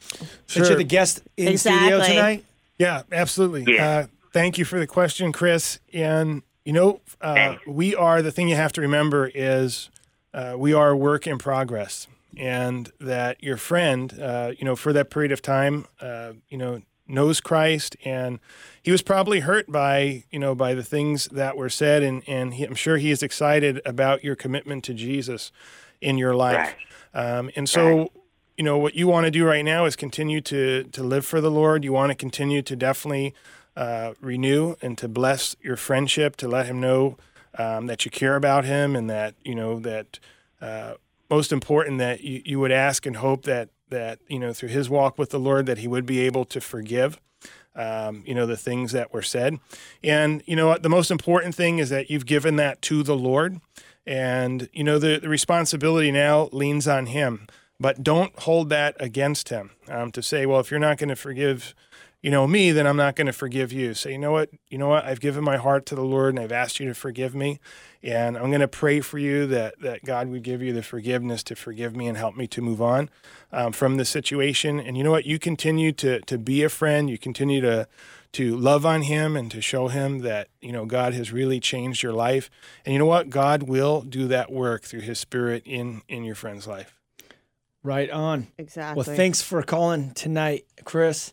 Since 0.48 0.48
Sure. 0.48 0.66
you're 0.68 0.78
the 0.78 0.84
guest 0.84 1.22
in 1.38 1.58
studio 1.58 2.02
tonight. 2.04 2.46
Yeah, 2.80 3.04
absolutely. 3.12 3.66
Yeah. 3.76 3.86
Uh, 3.88 4.08
thank 4.34 4.58
you 4.58 4.66
for 4.66 4.80
the 4.80 4.88
question, 4.88 5.32
Chris. 5.32 5.80
And 5.94 6.42
you 6.64 6.74
know, 6.74 7.02
uh, 7.22 7.56
we 7.68 7.96
are 7.96 8.22
the 8.22 8.32
thing 8.32 8.48
you 8.48 8.56
have 8.56 8.72
to 8.74 8.82
remember 8.82 9.30
is 9.36 9.90
uh, 10.34 10.56
we 10.58 10.74
are 10.74 10.90
a 10.92 10.98
work 10.98 11.28
in 11.28 11.38
progress, 11.38 12.08
and 12.38 12.92
that 13.00 13.42
your 13.44 13.58
friend, 13.58 14.20
uh, 14.20 14.52
you 14.58 14.66
know, 14.66 14.76
for 14.76 14.94
that 14.94 15.10
period 15.10 15.32
of 15.32 15.42
time, 15.42 15.86
uh, 16.02 16.34
you 16.50 16.58
know, 16.58 16.82
knows 17.08 17.40
Christ, 17.40 17.96
and 18.04 18.40
he 18.82 18.92
was 18.92 19.02
probably 19.02 19.42
hurt 19.42 19.72
by 19.72 20.24
you 20.32 20.40
know 20.40 20.56
by 20.56 20.74
the 20.74 20.84
things 20.84 21.28
that 21.28 21.58
were 21.58 21.70
said, 21.70 22.04
and 22.04 22.24
and 22.28 22.56
he, 22.56 22.64
I'm 22.64 22.76
sure 22.76 22.98
he 22.98 23.12
is 23.12 23.22
excited 23.24 23.82
about 23.86 24.24
your 24.24 24.36
commitment 24.36 24.84
to 24.86 24.94
Jesus 24.94 25.52
in 26.02 26.18
your 26.18 26.36
life, 26.36 26.76
um, 27.14 27.50
and 27.56 27.70
so 27.70 28.12
you 28.58 28.64
know 28.64 28.78
what 28.78 28.96
you 28.96 29.08
want 29.08 29.26
to 29.26 29.32
do 29.32 29.46
right 29.46 29.66
now 29.66 29.86
is 29.86 29.96
continue 29.96 30.42
to 30.42 30.84
to 30.86 31.04
live 31.04 31.26
for 31.26 31.42
the 31.42 31.52
Lord. 31.52 31.84
You 31.84 31.94
want 31.94 32.12
to 32.12 32.16
continue 32.16 32.62
to 32.64 32.76
definitely 32.76 33.34
uh, 33.76 34.14
renew 34.22 34.76
and 34.82 34.98
to 34.98 35.08
bless 35.08 35.56
your 35.62 35.76
friendship, 35.76 36.36
to 36.38 36.48
let 36.48 36.66
Him 36.66 36.80
know 36.80 37.18
um, 37.58 37.88
that 37.88 38.06
you 38.06 38.12
care 38.12 38.36
about 38.36 38.66
Him, 38.66 38.96
and 38.96 39.10
that 39.10 39.36
you 39.44 39.56
know 39.56 39.80
that 39.80 40.20
uh, 40.62 40.96
most 41.30 41.52
important 41.52 42.00
that 42.00 42.22
you, 42.22 42.42
you 42.46 42.60
would 42.60 42.72
ask 42.72 43.06
and 43.06 43.18
hope 43.18 43.44
that 43.44 43.70
that 43.90 44.20
you 44.28 44.40
know 44.40 44.54
through 44.54 44.70
His 44.70 44.90
walk 44.90 45.18
with 45.18 45.30
the 45.30 45.40
Lord 45.40 45.66
that 45.66 45.80
He 45.80 45.88
would 45.88 46.06
be 46.06 46.22
able 46.22 46.46
to 46.46 46.62
forgive. 46.62 47.20
Um, 47.76 48.24
you 48.26 48.34
know 48.34 48.46
the 48.46 48.58
things 48.58 48.94
that 48.94 49.14
were 49.14 49.22
said, 49.22 49.60
and 50.04 50.42
you 50.46 50.56
know 50.56 50.78
the 50.78 50.90
most 50.90 51.12
important 51.12 51.56
thing 51.56 51.80
is 51.80 51.90
that 51.90 52.10
you've 52.10 52.26
given 52.26 52.56
that 52.56 52.82
to 52.84 53.04
the 53.04 53.18
Lord, 53.18 53.60
and 54.06 54.70
you 54.72 54.84
know 54.84 54.98
the, 54.98 55.20
the 55.20 55.30
responsibility 55.30 56.12
now 56.12 56.50
leans 56.52 56.88
on 56.88 57.08
Him 57.08 57.48
but 57.80 58.04
don't 58.04 58.38
hold 58.40 58.70
that 58.70 58.96
against 59.00 59.50
him 59.50 59.72
um, 59.90 60.12
to 60.12 60.22
say 60.22 60.46
well 60.46 60.60
if 60.60 60.72
you're 60.72 60.80
not 60.80 60.98
going 60.98 61.10
to 61.10 61.16
forgive 61.16 61.76
you 62.26 62.32
know 62.32 62.48
me 62.48 62.72
then 62.72 62.88
i'm 62.88 62.98
not 62.98 63.16
going 63.16 63.28
to 63.28 63.34
forgive 63.34 63.72
you. 63.72 63.94
Say 63.94 64.14
you 64.14 64.18
know 64.18 64.32
what? 64.32 64.50
You 64.72 64.80
know 64.80 64.88
what? 64.88 65.06
I've 65.06 65.20
given 65.20 65.44
my 65.44 65.58
heart 65.58 65.86
to 65.86 65.96
the 65.96 66.02
lord 66.02 66.34
and 66.34 66.40
i've 66.44 66.52
asked 66.52 66.80
you 66.80 66.88
to 66.88 66.96
forgive 66.96 67.36
me. 67.36 67.60
And 68.02 68.36
i'm 68.36 68.50
going 68.50 68.62
to 68.62 68.68
pray 68.68 69.00
for 69.02 69.20
you 69.20 69.46
that 69.46 69.80
that 69.82 70.04
god 70.04 70.30
would 70.30 70.42
give 70.42 70.64
you 70.64 70.74
the 70.74 70.82
forgiveness 70.82 71.44
to 71.44 71.56
forgive 71.56 71.96
me 71.96 72.08
and 72.08 72.18
help 72.18 72.36
me 72.36 72.48
to 72.48 72.64
move 72.64 72.82
on 72.82 73.12
um, 73.52 73.74
from 73.74 73.98
the 73.98 74.06
situation. 74.06 74.80
And 74.80 74.98
you 74.98 75.04
know 75.04 75.12
what? 75.12 75.28
You 75.28 75.38
continue 75.38 75.92
to 75.92 76.20
to 76.22 76.40
be 76.40 76.64
a 76.64 76.70
friend. 76.70 77.12
You 77.12 77.20
continue 77.20 77.62
to 77.62 77.88
to 78.32 78.58
love 78.58 78.88
on 78.88 79.04
him 79.04 79.38
and 79.38 79.52
to 79.52 79.62
show 79.62 79.90
him 79.90 80.20
that 80.20 80.48
you 80.62 80.72
know 80.72 80.88
God 80.88 81.14
has 81.14 81.32
really 81.32 81.60
changed 81.60 82.02
your 82.02 82.14
life. 82.14 82.50
And 82.86 82.94
you 82.94 82.98
know 82.98 83.06
what? 83.06 83.30
God 83.30 83.64
will 83.64 84.02
do 84.02 84.28
that 84.30 84.52
work 84.52 84.82
through 84.82 85.02
his 85.02 85.20
spirit 85.20 85.62
in 85.64 86.02
in 86.08 86.24
your 86.24 86.36
friend's 86.36 86.66
life. 86.66 86.98
Right 87.84 88.10
on. 88.10 88.48
Exactly. 88.58 89.04
Well, 89.06 89.16
thanks 89.16 89.44
for 89.44 89.62
calling 89.62 90.10
tonight, 90.16 90.66
Chris. 90.86 91.32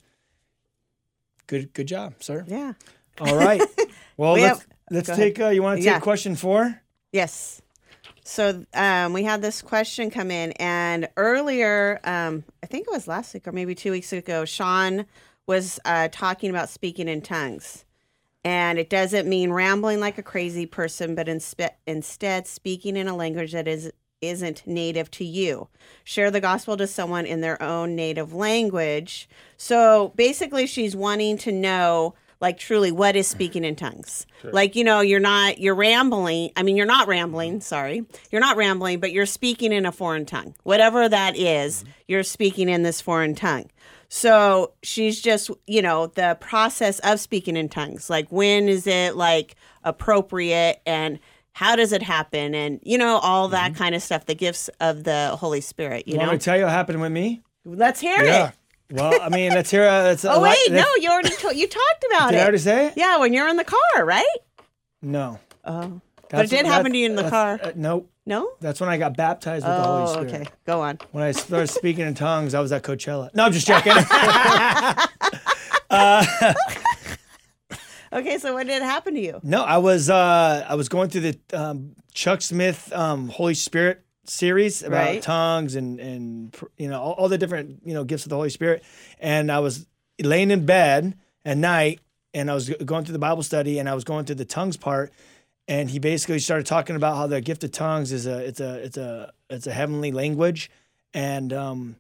Good 1.53 1.75
good 1.75 1.87
job, 1.87 2.15
sir. 2.21 2.47
Yeah. 2.49 2.73
All 3.21 3.37
right. 3.37 3.61
Well, 4.17 4.35
We 4.35 4.43
let's 4.43 4.59
have- 4.61 4.69
let's 4.91 5.09
take. 5.09 5.39
Uh, 5.41 5.49
you 5.49 5.63
want 5.63 5.79
to 5.79 5.85
take 5.85 5.93
Yeah. 5.93 6.01
question 6.01 6.35
four? 6.37 6.81
Yes. 7.13 7.61
So 8.25 8.65
um, 8.75 9.13
we 9.13 9.23
had 9.25 9.43
this 9.43 9.61
question 9.61 10.11
come 10.11 10.31
in, 10.31 10.53
and 10.53 11.09
earlier, 11.17 11.99
um, 12.05 12.45
I 12.63 12.67
think 12.67 12.87
it 12.87 12.93
was 12.93 13.07
last 13.09 13.35
week 13.35 13.47
or 13.49 13.53
maybe 13.53 13.75
two 13.75 13.91
weeks 13.91 14.13
ago, 14.13 14.45
Sean 14.47 15.05
was 15.47 15.79
uh, 15.85 16.09
talking 16.13 16.49
about 16.51 16.69
speaking 16.71 17.07
in 17.09 17.21
tongues. 17.21 17.85
And 18.45 18.79
it 18.79 18.89
doesn't 18.91 19.29
mean 19.29 19.51
rambling 19.51 19.99
like 20.01 20.19
a 20.19 20.23
crazy 20.23 20.67
person, 20.67 21.15
but 21.15 21.27
inspe- 21.27 21.71
instead 21.87 22.47
speaking 22.47 22.97
in 22.97 23.09
a 23.09 23.17
language 23.17 23.53
that 23.53 23.67
is 23.69 23.93
isn't 24.23 24.67
native 24.67 25.11
to 25.13 25.25
you. 25.25 25.69
Share 26.05 26.31
the 26.31 26.41
gospel 26.41 26.77
to 26.79 26.87
someone 26.87 27.27
in 27.27 27.43
their 27.43 27.61
own 27.63 27.95
native 27.95 28.33
language. 28.33 29.29
So 29.57 30.13
basically, 30.17 30.67
she's 30.67 30.97
wanting 30.97 31.37
to 31.39 31.53
know, 31.53 32.15
like, 32.41 32.59
truly, 32.59 32.91
what 32.91 33.15
is 33.15 33.27
speaking 33.27 33.65
in 33.65 33.77
tongues? 33.77 34.27
Like, 34.43 34.75
you 34.75 34.83
know, 34.83 35.01
you're 35.01 35.21
not, 35.21 35.59
you're 35.59 35.75
rambling. 35.75 36.51
I 36.57 36.65
mean, 36.65 36.77
you're 36.77 36.87
not 36.87 37.07
rambling, 37.07 37.61
sorry. 37.61 38.05
You're 38.31 38.41
not 38.41 38.57
rambling, 38.57 38.99
but 38.99 39.13
you're 39.13 39.27
speaking 39.27 39.73
in 39.73 39.87
a 39.87 39.93
foreign 39.93 40.27
tongue. 40.27 40.55
Whatever 40.65 41.09
that 41.09 41.37
is, 41.37 41.81
mm-hmm. 41.81 41.91
you're 42.09 42.25
speaking 42.25 42.69
in 42.69 42.83
this 42.83 43.01
foreign 43.01 43.37
tongue. 43.37 43.71
So 44.09 44.73
she's 44.83 45.23
just, 45.23 45.51
you 45.67 45.81
know, 45.81 46.09
the 46.09 46.37
process 46.41 46.99
of 46.99 47.21
speaking 47.21 47.57
in 47.57 47.69
tongues. 47.69 48.11
Like, 48.11 48.31
when 48.31 48.69
is 48.69 48.87
it 48.87 49.17
like 49.17 49.55
appropriate 49.85 50.83
and 50.85 51.19
how 51.53 51.77
does 51.77 51.93
it 51.93 52.03
happen? 52.03 52.55
And, 52.55 52.81
you 52.83 52.97
know, 52.99 53.19
all 53.19 53.49
that 53.49 53.75
kind 53.75 53.95
of 53.95 54.03
stuff, 54.03 54.27
the 54.27 54.35
gifts 54.35 54.69
of 54.81 55.05
the 55.05 55.37
Holy 55.39 55.61
Spirit, 55.61 56.07
you 56.09 56.15
You 56.15 56.19
want 56.19 56.29
know? 56.29 56.33
me 56.33 56.39
to 56.39 56.45
tell 56.45 56.57
you 56.57 56.65
what 56.65 56.73
happened 56.73 57.01
with 57.01 57.13
me? 57.13 57.43
Let's 57.65 58.01
hear 58.01 58.23
yeah 58.25 58.49
it. 58.49 58.55
Well, 58.95 59.21
I 59.23 59.29
mean, 59.31 59.53
let's 59.53 59.71
hear. 59.71 59.85
Uh, 59.85 60.03
that's 60.03 60.25
a 60.25 60.31
Oh, 60.33 60.41
lot- 60.41 60.43
wait, 60.67 60.73
no, 60.73 60.85
you 61.01 61.09
already 61.11 61.31
to- 61.31 61.57
you 61.57 61.67
talked 61.69 62.05
about 62.11 62.29
it. 62.31 62.33
Did 62.33 62.41
I 62.41 62.43
already 62.43 62.59
say 62.59 62.87
it? 62.89 62.95
Yeah, 62.97 63.19
when 63.19 63.33
you're 63.33 63.49
in 63.49 63.57
the 63.57 63.65
car, 63.65 64.05
right? 64.05 64.27
No. 65.01 65.39
Oh. 65.65 66.01
But 66.29 66.45
it 66.47 66.51
did 66.51 66.67
happen 66.67 66.93
to 66.93 66.99
you 66.99 67.07
in 67.07 67.15
the 67.17 67.29
car. 67.29 67.59
Uh, 67.63 67.73
nope. 67.75 68.09
No? 68.25 68.53
That's 68.61 68.81
when 68.81 68.89
I 68.89 68.97
got 68.99 69.17
baptized 69.17 69.67
with 69.67 69.77
the 69.77 69.83
Holy 69.83 70.03
Oh, 70.03 70.13
Spirit. 70.13 70.33
okay. 70.35 70.47
Go 70.65 70.81
on. 70.81 70.99
When 71.11 71.25
I 71.25 71.33
started 71.33 71.67
speaking 71.69 72.07
in 72.07 72.15
tongues, 72.15 72.55
I 72.55 72.61
was 72.61 72.71
at 72.73 72.83
Coachella. 72.83 73.35
No, 73.35 73.45
I'm 73.45 73.53
just 73.53 73.67
joking. 73.67 73.93
Okay, 78.13 78.39
so 78.39 78.53
what 78.53 78.67
did 78.67 78.83
happen 78.83 79.15
to 79.15 79.21
you? 79.21 79.41
no, 79.43 79.63
I 79.63 79.79
was 79.79 80.11
uh, 80.11 80.67
I 80.69 80.75
was 80.75 80.89
going 80.89 81.09
through 81.09 81.33
the 81.33 81.39
um, 81.55 81.95
Chuck 82.13 82.43
Smith 82.43 82.93
um, 82.93 83.29
Holy 83.29 83.55
Spirit 83.55 84.05
series 84.25 84.83
about 84.83 84.97
Right. 84.99 85.23
tongues 85.23 85.75
and 85.75 85.99
and 85.99 86.57
you 86.77 86.89
know 86.89 87.01
all, 87.01 87.13
all 87.13 87.29
the 87.29 87.39
different 87.39 87.81
you 87.85 87.95
know 87.95 88.05
gifts 88.05 88.25
of 88.25 88.31
the 88.31 88.37
Holy 88.37 88.51
Spirit, 88.51 88.85
and 89.19 89.51
I 89.51 89.61
was 89.61 89.87
laying 90.23 90.51
in 90.51 90.67
bed 90.67 91.17
at 91.45 91.57
night, 91.57 92.01
and 92.35 92.51
I 92.51 92.55
was 92.55 92.69
going 92.69 93.05
through 93.05 93.15
the 93.15 93.19
Bible 93.19 93.43
study, 93.43 93.79
and 93.79 93.89
I 93.89 93.95
was 93.95 94.05
going 94.05 94.27
through 94.27 94.37
the 94.37 94.45
tongues 94.45 94.77
part, 94.77 95.13
and 95.67 95.89
he 95.89 95.99
basically 95.99 96.39
started 96.39 96.67
talking 96.67 96.97
about 96.97 97.17
how 97.17 97.27
the 97.27 97.41
gift 97.41 97.65
of 97.65 97.73
tongues 97.73 98.13
is 98.13 98.27
a 98.27 98.39
it's 98.47 98.61
a 98.61 98.75
it's 98.85 98.97
a 98.99 99.33
it's 99.49 99.67
a 99.67 99.73
heavenly 99.73 100.13
language, 100.13 100.71
and 101.15 101.51
um, 101.55 101.97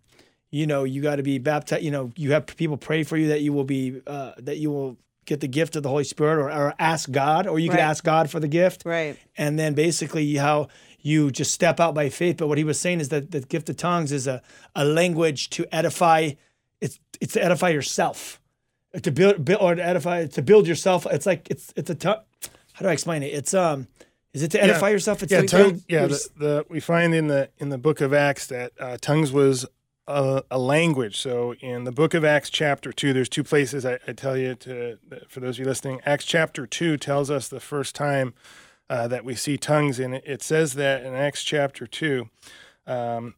you 0.50 0.66
know 0.66 0.84
you 0.84 1.00
got 1.00 1.16
to 1.16 1.22
be 1.22 1.38
baptized. 1.38 1.82
You 1.82 1.90
know 1.90 2.12
you 2.16 2.32
have 2.32 2.44
people 2.46 2.76
pray 2.76 3.02
for 3.02 3.16
you 3.16 3.28
that 3.28 3.40
you 3.40 3.54
will 3.54 3.64
be 3.64 4.02
uh, 4.06 4.32
that 4.38 4.58
you 4.58 4.70
will 4.70 4.98
get 5.24 5.40
the 5.40 5.48
gift 5.48 5.76
of 5.76 5.82
the 5.82 5.88
Holy 5.88 6.04
Spirit, 6.04 6.38
or, 6.42 6.50
or 6.50 6.74
ask 6.78 7.10
God, 7.10 7.46
or 7.46 7.58
you 7.58 7.68
could 7.68 7.76
Right. 7.78 7.84
ask 7.90 8.02
God 8.04 8.30
for 8.30 8.40
the 8.40 8.48
gift, 8.48 8.82
Right. 8.84 9.16
and 9.36 9.58
then 9.58 9.74
basically 9.74 10.34
how 10.36 10.68
you 11.00 11.30
just 11.30 11.52
step 11.52 11.80
out 11.80 11.94
by 11.94 12.08
faith. 12.08 12.36
But 12.36 12.46
what 12.48 12.58
he 12.58 12.64
was 12.64 12.78
saying 12.78 13.00
is 13.00 13.08
that 13.10 13.30
the 13.30 13.40
gift 13.40 13.68
of 13.68 13.76
tongues 13.76 14.12
is 14.12 14.26
a, 14.26 14.40
a 14.74 14.84
language 14.84 15.50
to 15.50 15.66
edify. 15.74 16.30
It's 16.80 16.98
it's 17.20 17.34
to 17.34 17.44
edify 17.44 17.68
yourself, 17.70 18.40
to 19.00 19.10
build, 19.12 19.44
build 19.44 19.60
or 19.60 19.74
to 19.74 19.84
edify 19.84 20.26
to 20.26 20.42
build 20.42 20.66
yourself. 20.66 21.06
It's 21.06 21.26
like 21.26 21.48
it's 21.50 21.72
it's 21.76 21.90
a 21.90 21.94
tongue. 21.94 22.22
How 22.74 22.82
do 22.84 22.88
I 22.88 22.92
explain 22.92 23.22
it? 23.22 23.32
It's 23.32 23.54
um 23.54 23.86
Is 24.32 24.42
it 24.42 24.50
to 24.52 24.62
edify 24.62 24.88
yourself? 24.90 25.22
It's 25.22 25.30
yeah, 25.32 25.42
to 25.42 25.46
tongue, 25.46 25.82
yeah. 25.88 26.06
The, 26.06 26.28
the, 26.38 26.66
we 26.68 26.80
find 26.80 27.14
in 27.14 27.26
the 27.28 27.48
in 27.58 27.68
the 27.68 27.78
book 27.78 28.00
of 28.00 28.12
Acts 28.14 28.46
that 28.48 28.72
uh, 28.80 28.96
tongues 29.00 29.30
was 29.30 29.66
a, 30.12 30.44
a 30.50 30.58
language. 30.58 31.18
So 31.18 31.54
in 31.54 31.84
the 31.84 31.92
book 31.92 32.14
of 32.14 32.24
Acts, 32.24 32.50
chapter 32.50 32.92
two, 32.92 33.12
there's 33.12 33.28
two 33.28 33.44
places 33.44 33.84
I, 33.84 33.98
I 34.06 34.12
tell 34.12 34.36
you 34.36 34.54
to 34.56 34.98
for 35.28 35.40
those 35.40 35.56
of 35.56 35.60
you 35.60 35.66
listening. 35.66 36.00
Acts 36.04 36.24
chapter 36.24 36.66
two 36.66 36.96
tells 36.96 37.30
us 37.30 37.48
the 37.48 37.60
first 37.60 37.94
time 37.94 38.34
uh, 38.90 39.08
that 39.08 39.24
we 39.24 39.34
see 39.34 39.56
tongues, 39.56 39.98
and 39.98 40.14
it, 40.14 40.24
it 40.26 40.42
says 40.42 40.74
that 40.74 41.04
in 41.04 41.14
Acts 41.14 41.42
chapter 41.42 41.86
two. 41.86 42.28
Um, 42.86 43.34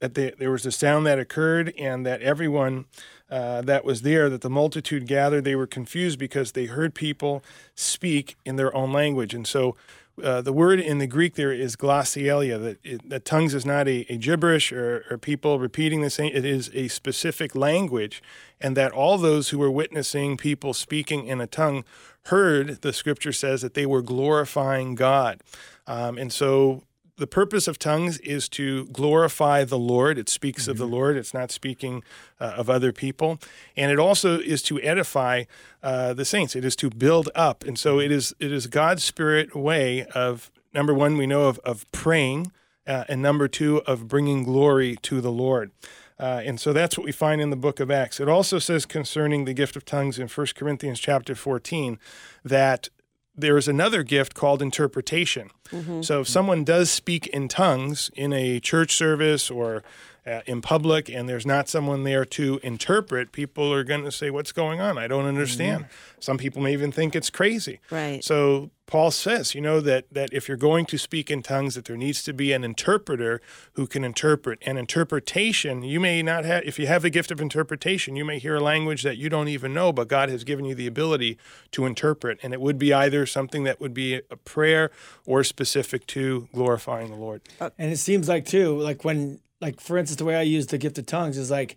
that 0.00 0.12
they, 0.12 0.30
there 0.38 0.50
was 0.50 0.66
a 0.66 0.70
sound 0.72 1.06
that 1.06 1.18
occurred, 1.18 1.72
and 1.78 2.04
that 2.04 2.20
everyone 2.20 2.84
uh, 3.30 3.62
that 3.62 3.82
was 3.82 4.02
there, 4.02 4.28
that 4.28 4.42
the 4.42 4.50
multitude 4.50 5.06
gathered, 5.06 5.44
they 5.44 5.56
were 5.56 5.66
confused 5.66 6.18
because 6.18 6.52
they 6.52 6.66
heard 6.66 6.94
people 6.94 7.42
speak 7.74 8.36
in 8.44 8.56
their 8.56 8.74
own 8.76 8.92
language. 8.92 9.32
And 9.32 9.46
so 9.46 9.74
uh, 10.22 10.40
the 10.40 10.52
word 10.52 10.80
in 10.80 10.98
the 10.98 11.06
Greek 11.06 11.34
there 11.34 11.52
is 11.52 11.76
glossolalia, 11.76 12.60
that, 12.62 12.78
it, 12.84 13.08
that 13.08 13.24
tongues 13.24 13.54
is 13.54 13.66
not 13.66 13.86
a, 13.86 14.06
a 14.12 14.16
gibberish 14.16 14.72
or, 14.72 15.04
or 15.10 15.18
people 15.18 15.58
repeating 15.58 16.00
the 16.00 16.10
same, 16.10 16.32
it 16.34 16.44
is 16.44 16.70
a 16.74 16.88
specific 16.88 17.54
language, 17.54 18.22
and 18.60 18.76
that 18.76 18.92
all 18.92 19.18
those 19.18 19.50
who 19.50 19.58
were 19.58 19.70
witnessing 19.70 20.36
people 20.36 20.72
speaking 20.72 21.26
in 21.26 21.40
a 21.40 21.46
tongue 21.46 21.84
heard, 22.26 22.80
the 22.82 22.92
scripture 22.92 23.32
says, 23.32 23.62
that 23.62 23.74
they 23.74 23.86
were 23.86 24.02
glorifying 24.02 24.94
God. 24.94 25.42
Um, 25.86 26.18
and 26.18 26.32
so 26.32 26.82
the 27.16 27.26
purpose 27.26 27.66
of 27.66 27.78
tongues 27.78 28.18
is 28.18 28.48
to 28.50 28.86
glorify 28.86 29.64
the 29.64 29.78
Lord. 29.78 30.18
It 30.18 30.28
speaks 30.28 30.68
of 30.68 30.76
the 30.76 30.86
Lord. 30.86 31.16
It's 31.16 31.32
not 31.32 31.50
speaking 31.50 32.02
uh, 32.38 32.54
of 32.56 32.68
other 32.68 32.92
people, 32.92 33.38
and 33.76 33.90
it 33.90 33.98
also 33.98 34.38
is 34.38 34.62
to 34.64 34.80
edify 34.82 35.44
uh, 35.82 36.12
the 36.12 36.24
saints. 36.24 36.54
It 36.54 36.64
is 36.64 36.76
to 36.76 36.90
build 36.90 37.30
up, 37.34 37.64
and 37.64 37.78
so 37.78 37.98
it 37.98 38.12
is. 38.12 38.34
It 38.38 38.52
is 38.52 38.66
God's 38.66 39.02
spirit 39.02 39.56
way 39.56 40.04
of 40.14 40.50
number 40.74 40.92
one. 40.92 41.16
We 41.16 41.26
know 41.26 41.44
of 41.44 41.58
of 41.60 41.90
praying, 41.90 42.52
uh, 42.86 43.04
and 43.08 43.22
number 43.22 43.48
two 43.48 43.82
of 43.86 44.08
bringing 44.08 44.44
glory 44.44 44.96
to 45.02 45.20
the 45.20 45.32
Lord. 45.32 45.70
Uh, 46.18 46.42
and 46.44 46.58
so 46.58 46.72
that's 46.72 46.96
what 46.96 47.04
we 47.04 47.12
find 47.12 47.42
in 47.42 47.50
the 47.50 47.56
book 47.56 47.78
of 47.78 47.90
Acts. 47.90 48.20
It 48.20 48.28
also 48.28 48.58
says 48.58 48.86
concerning 48.86 49.44
the 49.44 49.52
gift 49.52 49.76
of 49.76 49.84
tongues 49.84 50.18
in 50.18 50.28
1 50.28 50.46
Corinthians 50.56 50.98
chapter 50.98 51.34
14 51.34 51.98
that 52.42 52.88
there 53.36 53.56
is 53.56 53.68
another 53.68 54.02
gift 54.02 54.34
called 54.34 54.62
interpretation. 54.62 55.50
Mm-hmm. 55.70 56.02
So 56.02 56.20
if 56.20 56.28
someone 56.28 56.64
does 56.64 56.90
speak 56.90 57.26
in 57.28 57.48
tongues 57.48 58.10
in 58.14 58.32
a 58.32 58.60
church 58.60 58.94
service 58.94 59.50
or 59.50 59.82
uh, 60.26 60.40
in 60.46 60.60
public 60.60 61.08
and 61.08 61.28
there's 61.28 61.46
not 61.46 61.68
someone 61.68 62.04
there 62.04 62.24
to 62.24 62.58
interpret, 62.62 63.32
people 63.32 63.72
are 63.72 63.84
going 63.84 64.04
to 64.04 64.12
say, 64.12 64.30
What's 64.30 64.52
going 64.52 64.80
on? 64.80 64.98
I 64.98 65.06
don't 65.06 65.26
understand. 65.26 65.86
Some 66.18 66.38
people 66.38 66.62
may 66.62 66.72
even 66.72 66.90
think 66.90 67.14
it's 67.14 67.30
crazy. 67.30 67.80
Right. 67.90 68.24
So 68.24 68.70
Paul 68.86 69.10
says, 69.10 69.54
you 69.54 69.60
know, 69.60 69.80
that, 69.80 70.06
that 70.12 70.32
if 70.32 70.46
you're 70.46 70.56
going 70.56 70.86
to 70.86 70.98
speak 70.98 71.28
in 71.30 71.42
tongues, 71.42 71.74
that 71.74 71.86
there 71.86 71.96
needs 71.96 72.22
to 72.22 72.32
be 72.32 72.52
an 72.52 72.62
interpreter 72.62 73.40
who 73.72 73.86
can 73.86 74.04
interpret. 74.04 74.60
And 74.64 74.78
interpretation, 74.78 75.82
you 75.82 75.98
may 75.98 76.22
not 76.22 76.44
have, 76.44 76.62
if 76.64 76.78
you 76.78 76.86
have 76.86 77.02
the 77.02 77.10
gift 77.10 77.32
of 77.32 77.40
interpretation, 77.40 78.14
you 78.14 78.24
may 78.24 78.38
hear 78.38 78.54
a 78.56 78.60
language 78.60 79.02
that 79.02 79.16
you 79.16 79.28
don't 79.28 79.48
even 79.48 79.74
know, 79.74 79.92
but 79.92 80.06
God 80.06 80.28
has 80.28 80.44
given 80.44 80.64
you 80.64 80.74
the 80.74 80.86
ability 80.86 81.36
to 81.72 81.84
interpret. 81.84 82.38
And 82.42 82.52
it 82.52 82.60
would 82.60 82.78
be 82.78 82.92
either 82.92 83.26
something 83.26 83.64
that 83.64 83.80
would 83.80 83.92
be 83.92 84.22
a 84.30 84.36
prayer 84.36 84.92
or 85.24 85.42
specific 85.42 86.06
to 86.08 86.48
glorifying 86.54 87.10
the 87.10 87.16
Lord. 87.16 87.42
And 87.60 87.92
it 87.92 87.98
seems 87.98 88.28
like 88.28 88.46
too, 88.46 88.78
like 88.78 89.04
when, 89.04 89.40
like 89.60 89.80
for 89.80 89.96
instance, 89.98 90.18
the 90.18 90.24
way 90.24 90.36
I 90.36 90.42
use 90.42 90.66
the 90.66 90.78
gift 90.78 90.98
of 90.98 91.06
tongues 91.06 91.38
is 91.38 91.50
like, 91.50 91.76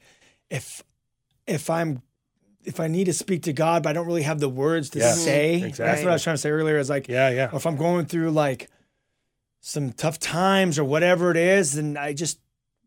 if 0.49 0.83
if 1.47 1.69
I'm 1.69 2.01
if 2.65 2.79
I 2.79 2.87
need 2.87 3.05
to 3.05 3.13
speak 3.13 3.43
to 3.43 3.53
God, 3.53 3.83
but 3.83 3.89
I 3.91 3.93
don't 3.93 4.05
really 4.05 4.23
have 4.23 4.39
the 4.39 4.49
words 4.49 4.89
to 4.91 4.99
Yeah, 4.99 5.13
say. 5.13 5.61
Mm-hmm. 5.63 5.81
That's 5.81 6.01
what 6.01 6.09
I 6.09 6.13
was 6.13 6.23
trying 6.23 6.33
to 6.35 6.41
say 6.41 6.49
earlier. 6.49 6.77
Is 6.77 6.89
like, 6.89 7.07
Yeah, 7.07 7.29
yeah. 7.29 7.49
if 7.53 7.65
I'm 7.65 7.77
going 7.77 8.05
through 8.05 8.31
like 8.31 8.69
some 9.61 9.91
tough 9.91 10.19
times 10.19 10.77
or 10.79 10.83
whatever 10.83 11.31
it 11.31 11.37
is, 11.37 11.75
and 11.77 11.97
I 11.97 12.13
just 12.13 12.39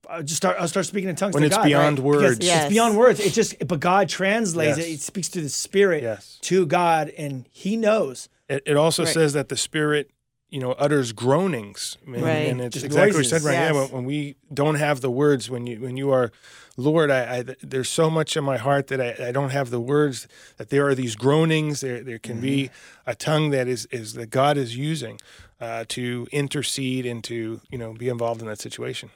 I 0.08 0.20
just 0.22 0.36
start 0.36 0.56
I'll 0.60 0.68
start 0.68 0.86
speaking 0.86 1.08
in 1.08 1.16
tongues 1.16 1.34
When 1.34 1.42
to 1.42 1.46
it's 1.46 1.56
God, 1.56 1.64
beyond 1.64 1.98
right? 1.98 2.04
Words. 2.06 2.44
Yes. 2.44 2.64
It's 2.64 2.72
beyond 2.74 2.96
words. 2.98 3.20
It 3.20 3.32
just 3.32 3.66
but 3.66 3.80
God 3.80 4.08
translates 4.08 4.76
Yes. 4.78 4.86
it. 4.86 4.90
It 4.92 5.00
speaks 5.00 5.28
to 5.30 5.40
the 5.40 5.48
spirit 5.48 6.02
Yes. 6.02 6.38
to 6.42 6.66
God, 6.66 7.08
and 7.16 7.46
He 7.50 7.76
knows. 7.76 8.28
It, 8.48 8.62
it 8.66 8.76
also 8.76 9.04
Right. 9.04 9.14
says 9.14 9.32
that 9.32 9.48
the 9.48 9.56
Spirit, 9.56 10.10
you 10.52 10.60
know, 10.60 10.72
utters 10.72 11.12
groanings, 11.12 11.96
and, 12.06 12.22
Right. 12.22 12.46
and 12.50 12.60
it's 12.60 12.74
Just 12.74 12.84
exactly 12.86 13.16
what 13.16 13.24
you 13.24 13.30
said 13.30 13.42
right 13.42 13.54
Yes. 13.54 13.74
now. 13.74 13.80
When, 13.80 13.90
when 13.90 14.04
we 14.04 14.36
don't 14.52 14.76
have 14.76 15.00
the 15.00 15.10
words, 15.10 15.48
when 15.50 15.66
you 15.66 15.80
when 15.80 15.96
you 15.96 16.10
are, 16.12 16.30
Lord, 16.76 17.10
I, 17.10 17.38
I 17.38 17.44
there's 17.62 17.88
so 17.88 18.10
much 18.10 18.36
in 18.36 18.44
my 18.44 18.58
heart 18.58 18.86
that 18.88 19.00
I, 19.00 19.28
I 19.28 19.32
don't 19.32 19.50
have 19.50 19.70
the 19.70 19.80
words. 19.80 20.28
That 20.58 20.68
there 20.68 20.86
are 20.86 20.94
these 20.94 21.16
groanings. 21.16 21.80
There 21.80 22.04
there 22.04 22.18
can 22.18 22.40
be 22.40 22.64
Mm-hmm. 22.68 23.10
a 23.10 23.14
tongue 23.14 23.50
that 23.50 23.66
is 23.66 23.86
is 23.86 24.12
that 24.12 24.28
God 24.30 24.56
is 24.58 24.76
using 24.76 25.18
uh, 25.60 25.84
to 25.88 26.28
intercede 26.32 27.06
and 27.06 27.24
to 27.24 27.62
you 27.70 27.78
know 27.78 27.94
be 27.94 28.08
involved 28.10 28.42
in 28.42 28.46
that 28.48 28.60
situation. 28.60 29.10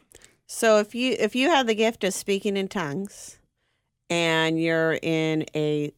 So 0.46 0.78
if 0.78 0.94
you 0.94 1.16
if 1.18 1.36
you 1.36 1.50
have 1.50 1.66
the 1.66 1.74
gift 1.74 2.02
of 2.04 2.14
speaking 2.14 2.56
in 2.56 2.68
tongues 2.68 3.38
and 4.08 4.58
you're 4.58 4.98
in 5.02 5.44
a 5.54 5.92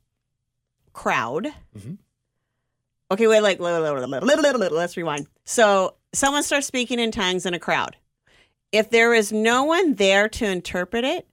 crowd. 0.92 1.48
Mhm. 1.78 1.98
Okay, 3.10 3.26
wait, 3.26 3.40
like 3.40 3.58
let's 3.60 4.96
rewind. 4.96 5.26
So 5.44 5.94
someone 6.12 6.42
starts 6.42 6.66
speaking 6.66 6.98
in 6.98 7.10
tongues 7.10 7.46
in 7.46 7.54
a 7.54 7.58
crowd. 7.58 7.96
If 8.70 8.90
there 8.90 9.14
is 9.14 9.32
no 9.32 9.64
one 9.64 9.94
there 9.94 10.28
to 10.28 10.46
interpret 10.46 11.04
it, 11.04 11.26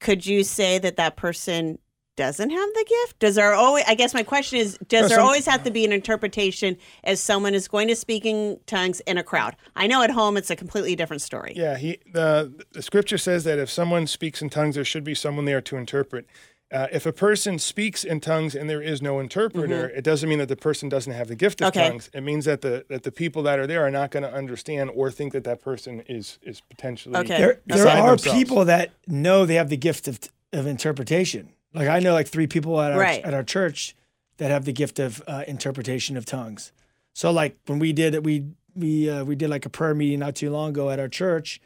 could 0.00 0.24
you 0.26 0.44
say 0.44 0.78
that 0.78 0.96
that 0.96 1.16
person 1.16 1.78
doesn't 2.16 2.50
have 2.50 2.68
the 2.74 2.84
gift? 2.88 3.18
Does 3.20 3.34
there 3.36 3.52
always? 3.54 3.84
I 3.88 3.96
guess 3.96 4.14
my 4.14 4.22
question 4.22 4.60
is: 4.60 4.78
Does 4.86 5.02
No, 5.02 5.08
there 5.08 5.16
some- 5.18 5.26
always 5.26 5.46
have 5.46 5.64
to 5.64 5.72
be 5.72 5.84
an 5.84 5.90
interpretation 5.92 6.76
as 7.02 7.20
someone 7.20 7.52
is 7.54 7.66
going 7.66 7.88
to 7.88 7.96
speak 7.96 8.24
in 8.24 8.58
tongues 8.66 9.00
in 9.00 9.18
a 9.18 9.24
crowd? 9.24 9.56
I 9.74 9.88
know 9.88 10.02
at 10.02 10.10
home 10.10 10.36
it's 10.36 10.50
a 10.50 10.56
completely 10.56 10.94
different 10.94 11.22
story. 11.22 11.52
Yeah, 11.56 11.76
he 11.78 11.98
the 12.12 12.64
the 12.72 12.82
scripture 12.82 13.18
says 13.18 13.42
that 13.44 13.58
if 13.58 13.68
someone 13.70 14.06
speaks 14.06 14.40
in 14.40 14.50
tongues, 14.50 14.76
there 14.76 14.84
should 14.84 15.04
be 15.04 15.14
someone 15.16 15.46
there 15.46 15.60
to 15.62 15.76
interpret. 15.76 16.26
Uh, 16.70 16.86
if 16.92 17.06
a 17.06 17.12
person 17.12 17.58
speaks 17.58 18.04
in 18.04 18.20
tongues 18.20 18.54
and 18.54 18.68
there 18.68 18.82
is 18.82 19.00
no 19.00 19.20
interpreter, 19.20 19.88
it 19.88 20.04
doesn't 20.04 20.28
mean 20.28 20.38
that 20.38 20.50
the 20.50 20.56
person 20.56 20.86
doesn't 20.90 21.14
have 21.14 21.28
the 21.28 21.34
gift 21.34 21.62
of 21.62 21.68
Mm-hmm. 21.68 21.78
Okay. 21.78 21.88
tongues. 21.88 22.10
It 22.12 22.20
means 22.22 22.44
that 22.44 22.60
the 22.60 22.84
that 22.88 23.04
the 23.04 23.10
people 23.12 23.42
that 23.44 23.58
are 23.58 23.66
there 23.66 23.82
are 23.86 23.90
not 23.90 24.10
going 24.10 24.22
to 24.22 24.32
understand 24.32 24.90
or 24.94 25.10
think 25.10 25.32
that 25.32 25.44
that 25.44 25.62
person 25.62 26.00
is 26.08 26.38
is 26.42 26.60
potentially 26.60 27.16
Okay. 27.16 27.38
There, 27.38 27.60
there 27.66 27.88
are 27.88 28.08
themselves. 28.10 28.38
people 28.38 28.66
that 28.66 28.90
know 29.06 29.46
they 29.46 29.54
have 29.54 29.70
the 29.70 29.78
gift 29.78 30.08
of, 30.08 30.20
of 30.52 30.66
interpretation. 30.66 31.54
Like 31.72 31.88
I 31.88 32.00
know 32.00 32.12
like 32.12 32.28
three 32.28 32.46
people 32.46 32.78
at 32.80 32.92
our, 32.92 32.98
Right. 32.98 33.24
at 33.24 33.32
our 33.32 33.44
church 33.44 33.94
that 34.36 34.50
have 34.50 34.64
the 34.66 34.72
gift 34.72 34.98
of 34.98 35.22
uh, 35.26 35.44
interpretation 35.48 36.16
of 36.18 36.26
tongues. 36.26 36.72
So 37.14 37.30
like 37.30 37.56
when 37.66 37.78
we 37.78 37.94
did 37.94 38.14
it, 38.14 38.22
we 38.22 38.44
we 38.74 39.08
uh, 39.08 39.24
we 39.24 39.36
did 39.36 39.48
like 39.48 39.64
a 39.64 39.70
prayer 39.70 39.94
meeting 39.94 40.18
not 40.18 40.34
too 40.34 40.50
long 40.50 40.68
ago 40.70 40.90
at 40.90 41.00
our 41.00 41.08
church, 41.08 41.60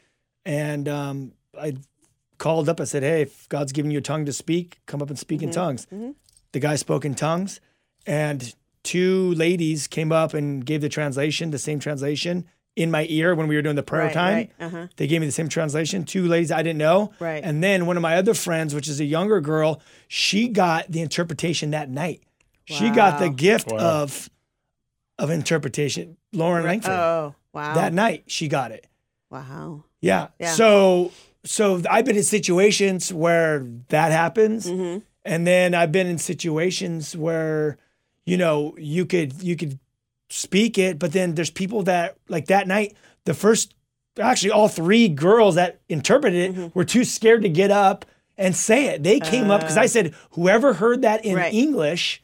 and 0.45 0.87
um, 0.87 1.33
I 1.59 1.73
called 2.37 2.69
up. 2.69 2.79
I 2.79 2.85
said, 2.85 3.03
"Hey, 3.03 3.21
if 3.23 3.47
God's 3.49 3.71
giving 3.71 3.91
you 3.91 3.99
a 3.99 4.01
tongue 4.01 4.25
to 4.25 4.33
speak, 4.33 4.79
come 4.85 5.01
up 5.01 5.09
and 5.09 5.17
speak 5.19 5.41
in 5.41 5.51
tongues." 5.51 5.87
The 6.51 6.59
guy 6.59 6.75
spoke 6.75 7.03
in 7.05 7.15
tongues, 7.15 7.59
and 8.05 8.53
two 8.83 9.33
ladies 9.35 9.87
came 9.87 10.11
up 10.11 10.33
and 10.33 10.65
gave 10.65 10.81
the 10.81 10.89
translation, 10.89 11.51
the 11.51 11.57
same 11.59 11.79
translation 11.79 12.45
in 12.75 12.89
my 12.91 13.05
ear 13.09 13.33
when 13.35 13.47
we 13.47 13.55
were 13.55 13.61
doing 13.61 13.75
the 13.75 13.83
prayer 13.83 14.05
Right, 14.05 14.13
time. 14.13 14.33
right, 14.35 14.51
uh-huh. 14.59 14.87
They 14.97 15.05
gave 15.07 15.21
me 15.21 15.27
the 15.27 15.31
same 15.31 15.47
translation. 15.47 16.03
Two 16.05 16.27
ladies 16.27 16.51
I 16.51 16.63
didn't 16.63 16.79
know. 16.79 17.13
Right. 17.19 17.43
And 17.43 17.63
then 17.63 17.85
one 17.85 17.97
of 17.97 18.01
my 18.01 18.15
other 18.15 18.33
friends, 18.33 18.73
which 18.73 18.87
is 18.87 18.99
a 18.99 19.05
younger 19.05 19.39
girl, 19.41 19.79
she 20.07 20.47
got 20.47 20.91
the 20.91 21.01
interpretation 21.01 21.69
that 21.71 21.89
night. 21.89 22.23
She 22.65 22.89
got 22.89 23.19
the 23.19 23.29
gift 23.29 23.71
Wow. 23.71 23.77
of 23.79 24.29
of 25.19 25.29
interpretation. 25.29 26.17
Lauren 26.33 26.63
Langford. 26.65 26.91
Oh, 26.91 27.35
wow. 27.53 27.75
That 27.75 27.93
night 27.93 28.23
she 28.27 28.47
got 28.47 28.71
it. 28.71 28.87
wow. 29.29 29.83
Yeah. 30.01 30.27
Yeah. 30.39 30.51
So 30.53 31.11
so 31.43 31.81
I've 31.89 32.05
been 32.05 32.15
in 32.17 32.23
situations 32.23 33.11
where 33.13 33.65
that 33.89 34.11
happens. 34.11 34.67
Mm-hmm. 34.67 34.99
And 35.25 35.47
then 35.47 35.73
I've 35.73 35.91
been 35.91 36.07
in 36.07 36.17
situations 36.17 37.15
where, 37.15 37.77
you 38.25 38.37
know, 38.37 38.75
you 38.77 39.05
could 39.05 39.41
you 39.41 39.55
could 39.55 39.79
speak 40.29 40.77
it, 40.77 40.99
but 40.99 41.11
then 41.13 41.35
there's 41.35 41.49
people 41.51 41.83
that 41.83 42.17
like 42.27 42.47
that 42.47 42.67
night, 42.67 42.95
the 43.25 43.33
first 43.33 43.73
actually 44.19 44.51
all 44.51 44.67
three 44.67 45.07
girls 45.07 45.55
that 45.55 45.79
interpreted 45.89 46.39
it 46.39 46.51
Mm-hmm. 46.55 46.77
were 46.77 46.85
too 46.85 47.03
scared 47.03 47.41
to 47.43 47.49
get 47.49 47.71
up 47.71 48.05
and 48.37 48.55
say 48.55 48.87
it. 48.87 49.03
They 49.03 49.19
came 49.19 49.49
up 49.51 49.61
because 49.61 49.77
I 49.77 49.85
said, 49.85 50.13
whoever 50.31 50.73
heard 50.73 51.03
that 51.03 51.23
in 51.23 51.35
Uh. 51.35 51.41
Right. 51.41 51.53
English, 51.53 52.21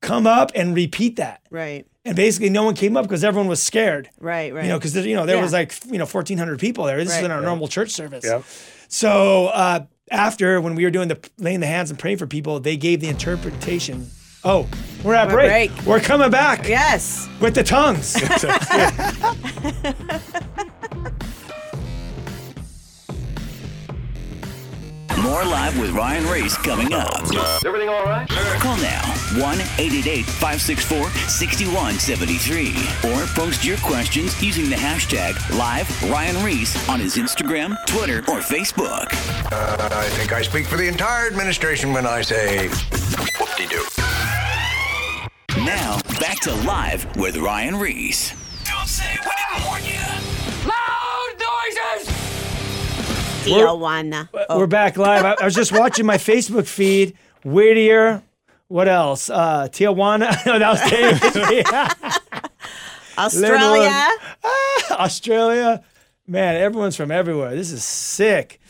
come 0.00 0.26
up 0.26 0.50
and 0.54 0.74
repeat 0.74 1.16
that. 1.16 1.42
Right. 1.50 1.86
And 2.04 2.16
basically 2.16 2.48
no 2.48 2.64
one 2.64 2.74
came 2.74 2.96
up 2.96 3.04
because 3.04 3.24
everyone 3.24 3.48
was 3.48 3.62
scared. 3.62 4.08
Right. 4.18 4.52
Right. 4.54 4.64
You 4.64 4.70
know, 4.70 4.78
because 4.78 4.96
you 4.96 5.14
know 5.14 5.26
there 5.26 5.36
Yeah. 5.36 5.42
was 5.42 5.52
like 5.52 5.74
you 5.86 5.98
know 5.98 6.06
1,400 6.06 6.58
people 6.58 6.84
there. 6.84 6.96
This 6.96 7.08
is 7.08 7.14
Right. 7.16 7.24
in 7.24 7.30
our 7.30 7.42
normal 7.42 7.68
church 7.68 7.90
service. 7.90 8.24
Yep. 8.24 8.44
So 8.88 9.48
uh, 9.48 9.84
after 10.10 10.60
when 10.60 10.74
we 10.74 10.84
were 10.84 10.90
doing 10.90 11.08
the 11.08 11.18
laying 11.38 11.60
the 11.60 11.66
hands 11.66 11.90
and 11.90 11.98
praying 11.98 12.16
for 12.16 12.26
people, 12.26 12.58
they 12.58 12.76
gave 12.76 13.00
the 13.00 13.08
interpretation. 13.08 14.10
Oh, 14.42 14.66
we're 15.04 15.14
at 15.14 15.28
We're 15.28 15.34
break. 15.34 15.74
break. 15.74 15.86
We're 15.86 16.00
coming 16.00 16.30
back 16.30 16.66
yes. 16.66 17.28
with 17.40 17.54
the 17.54 17.62
tongues. 17.62 18.14
More 25.22 25.44
live 25.44 25.78
with 25.78 25.90
Ryan 25.90 26.24
Ries 26.24 26.56
coming 26.56 26.94
up. 26.94 27.22
Is 27.24 27.36
everything 27.66 27.90
all 27.90 28.04
right? 28.04 28.26
Call 28.58 28.78
now 28.78 29.02
1 29.36 29.60
888 29.60 30.24
564 30.24 31.10
6173 31.10 33.12
or 33.12 33.26
post 33.34 33.62
your 33.62 33.76
questions 33.78 34.40
using 34.42 34.70
the 34.70 34.76
hashtag 34.76 35.34
live 35.58 35.86
Ryan 36.10 36.42
Ries 36.42 36.74
on 36.88 37.00
his 37.00 37.16
Instagram, 37.16 37.76
Twitter, 37.86 38.20
or 38.30 38.40
Facebook. 38.40 39.12
Uh, 39.52 39.88
I 39.92 40.08
think 40.10 40.32
I 40.32 40.40
speak 40.40 40.66
for 40.66 40.78
the 40.78 40.88
entire 40.88 41.26
administration 41.26 41.92
when 41.92 42.06
I 42.06 42.22
say 42.22 42.68
whoop-de-doo. 43.38 43.84
Now, 45.64 46.00
back 46.18 46.40
to 46.40 46.54
live 46.64 47.14
with 47.16 47.36
Ryan 47.36 47.76
Reese. 47.76 48.32
Don't 48.64 48.88
say 48.88 49.18
we 49.22 49.30
didn't 49.54 49.66
warn 49.66 49.84
you. 49.84 49.89
Tijuana. 53.40 54.28
Oh, 54.48 54.58
We're 54.58 54.66
back 54.66 54.96
live. 54.96 55.24
I, 55.24 55.34
I 55.40 55.44
was 55.44 55.54
just 55.54 55.72
watching 55.72 56.04
my 56.06 56.16
Facebook 56.18 56.66
feed. 56.66 57.16
Whittier. 57.44 58.22
What 58.68 58.86
else? 58.86 59.30
Uh, 59.30 59.68
Tijuana. 59.70 60.30
no, 60.46 60.58
that 60.58 60.70
was 60.70 60.90
David. 60.90 61.66
Australia. 63.18 64.08
Australia. 64.90 65.84
Man, 66.26 66.56
everyone's 66.56 66.96
from 66.96 67.10
everywhere. 67.10 67.54
This 67.56 67.72
is 67.72 67.82
sick. 67.84 68.60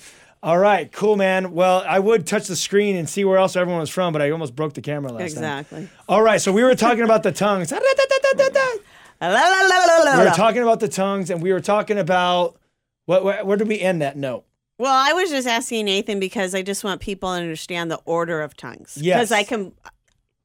All 0.42 0.56
right, 0.56 0.90
cool, 0.90 1.16
man. 1.16 1.52
Well, 1.52 1.84
I 1.86 1.98
would 1.98 2.26
touch 2.26 2.46
the 2.46 2.56
screen 2.56 2.96
and 2.96 3.06
see 3.06 3.26
where 3.26 3.36
else 3.36 3.56
everyone 3.56 3.80
was 3.80 3.90
from, 3.90 4.14
but 4.14 4.22
I 4.22 4.30
almost 4.30 4.56
broke 4.56 4.72
the 4.72 4.80
camera 4.80 5.12
last 5.12 5.34
time. 5.34 5.58
Exactly. 5.58 5.88
All 6.08 6.22
right, 6.22 6.40
so 6.40 6.50
we 6.50 6.62
were 6.62 6.74
talking 6.74 7.02
about 7.02 7.22
the 7.22 7.32
tongues. 7.32 7.72
We 9.20 9.28
La, 9.28 9.28
la, 9.28 9.34
la, 9.36 9.76
la, 9.84 10.16
la, 10.16 10.24
were 10.24 10.30
talking 10.30 10.62
about 10.62 10.80
the 10.80 10.88
tongues, 10.88 11.28
and 11.28 11.42
we 11.42 11.52
were 11.52 11.60
talking 11.60 11.98
about 11.98 12.56
what? 13.04 13.22
Where, 13.22 13.44
where 13.44 13.58
did 13.58 13.68
we 13.68 13.78
end 13.78 14.00
that 14.00 14.16
note? 14.16 14.44
Well, 14.80 14.94
I 14.94 15.12
was 15.12 15.28
just 15.28 15.46
asking 15.46 15.84
Nathan 15.84 16.18
because 16.18 16.54
I 16.54 16.62
just 16.62 16.82
want 16.84 17.02
people 17.02 17.28
to 17.28 17.34
understand 17.34 17.90
the 17.90 18.00
order 18.06 18.40
of 18.40 18.56
tongues. 18.56 18.96
Yes. 18.98 19.16
Because 19.18 19.30
I 19.32 19.42
can, 19.42 19.72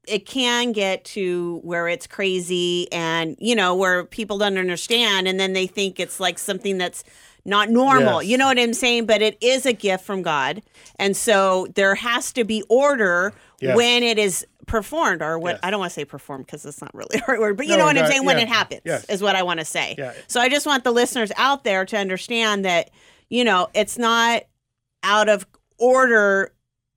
it 0.10 0.26
can 0.26 0.74
get 0.74 1.06
to 1.06 1.62
where 1.64 1.88
it's 1.88 2.06
crazy 2.06 2.92
and, 2.92 3.38
you 3.40 3.56
know, 3.56 3.74
where 3.74 4.04
people 4.04 4.38
don't 4.38 4.58
understand 4.58 5.30
and 5.30 5.40
then 5.40 5.54
they 5.54 5.68
think 5.68 6.02
it's 6.02 6.20
like 6.20 6.38
something 6.38 6.78
that's 6.78 7.06
not 7.46 7.70
normal. 7.70 8.22
Yes. 8.22 8.30
You 8.32 8.38
know 8.38 8.48
what 8.48 8.60
I'm 8.60 8.74
saying? 8.74 9.06
But 9.06 9.22
it 9.22 9.38
is 9.40 9.66
a 9.66 9.72
gift 9.72 10.04
from 10.04 10.22
God. 10.22 10.62
And 10.98 11.16
so 11.16 11.68
there 11.76 11.96
has 11.96 12.34
to 12.34 12.44
be 12.44 12.62
order 12.68 13.34
Yes. 13.62 13.78
when 13.78 14.04
it 14.04 14.20
is 14.20 14.46
performed 14.68 15.22
or 15.22 15.40
what 15.40 15.52
Yes. 15.52 15.60
I 15.64 15.72
don't 15.72 15.80
want 15.80 15.92
to 15.92 15.94
say 15.94 16.04
performed 16.04 16.46
because 16.46 16.66
it's 16.66 16.82
not 16.82 16.94
really 16.94 17.20
the 17.20 17.24
right 17.26 17.40
word, 17.40 17.56
but 17.56 17.68
you 17.68 17.72
No, 17.74 17.78
know 17.78 17.86
what 17.86 17.98
I'm 17.98 18.08
saying? 18.08 18.26
When 18.26 18.38
it 18.38 18.50
happens 18.50 18.82
is 19.08 19.22
what 19.22 19.38
I 19.38 19.44
want 19.44 19.62
to 19.62 19.66
say. 19.66 19.96
Yeah. 19.98 20.12
So 20.28 20.42
I 20.42 20.50
just 20.50 20.66
want 20.66 20.84
the 20.84 20.92
listeners 20.92 21.32
out 21.38 21.64
there 21.64 21.86
to 21.86 21.98
understand 21.98 22.66
that, 22.66 22.90
you 23.30 23.44
know, 23.44 23.68
it's 23.74 23.98
not 23.98 24.44
out 25.04 25.30
of 25.30 25.46
order 25.78 26.54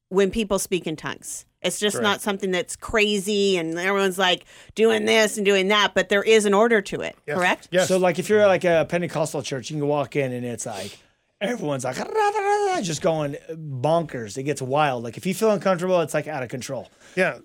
when 0.09 0.31
people 0.31 0.59
speak 0.59 0.87
in 0.87 0.97
tongues. 0.97 1.45
It's 1.61 1.81
just 1.81 2.01
not 2.01 2.21
something 2.21 2.53
that's 2.53 2.77
crazy 2.77 3.57
and 3.57 3.77
everyone's 3.77 4.17
like 4.19 4.45
doing 4.77 5.07
this 5.07 5.37
and 5.37 5.45
doing 5.45 5.69
that, 5.69 5.93
but 5.93 6.09
there 6.09 6.23
is 6.23 6.45
an 6.45 6.55
order 6.55 6.81
to 6.83 7.01
it, 7.01 7.17
Yes. 7.27 7.37
correct? 7.37 7.69
Yes. 7.73 7.89
So, 7.89 7.99
like, 7.99 8.21
if 8.21 8.29
you're 8.29 8.47
like 8.47 8.63
a 8.65 8.87
Pentecostal 8.89 9.43
church, 9.43 9.71
you 9.71 9.77
can 9.79 9.89
walk 9.89 10.15
in 10.15 10.33
and 10.33 10.47
it's 10.47 10.67
like 10.67 10.97
everyone's 11.41 11.83
like 11.85 11.97
just 12.85 13.03
going 13.03 13.37
bonkers. 13.51 14.39
It 14.39 14.45
gets 14.45 14.63
wild. 14.63 15.03
Like, 15.03 15.17
if 15.17 15.27
you 15.27 15.35
feel 15.35 15.51
uncomfortable, 15.51 16.01
it's 16.01 16.15
like 16.15 16.29
out 16.29 16.45
of 16.45 16.49
control. 16.49 16.89
Yeah. 17.17 17.39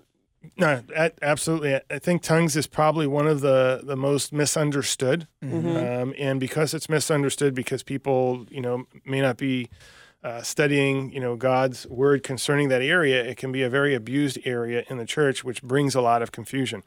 No, 0.56 0.82
absolutely. 1.22 1.74
I- 1.90 1.98
think 1.98 2.22
tongues 2.22 2.56
is 2.56 2.66
probably 2.66 3.06
one 3.06 3.26
of 3.26 3.40
the 3.40 3.80
the 3.82 3.96
most 3.96 4.32
misunderstood, 4.32 5.26
um, 5.42 6.14
and 6.18 6.40
because 6.40 6.74
it's 6.74 6.88
misunderstood, 6.88 7.54
because 7.54 7.82
people 7.82 8.46
you 8.50 8.60
know 8.60 8.86
may 9.04 9.20
not 9.20 9.36
be 9.36 9.68
uh, 10.22 10.40
studying 10.42 11.12
you 11.12 11.20
know 11.20 11.36
God's 11.36 11.86
word 11.86 12.22
concerning 12.22 12.68
that 12.68 12.82
area, 12.82 13.22
it 13.24 13.36
can 13.36 13.52
be 13.52 13.62
a 13.62 13.68
very 13.68 13.94
abused 13.94 14.38
area 14.44 14.84
in 14.88 14.96
the 14.98 15.04
church, 15.06 15.44
which 15.44 15.62
brings 15.62 15.94
a 15.94 16.00
lot 16.00 16.22
of 16.22 16.32
confusion. 16.32 16.82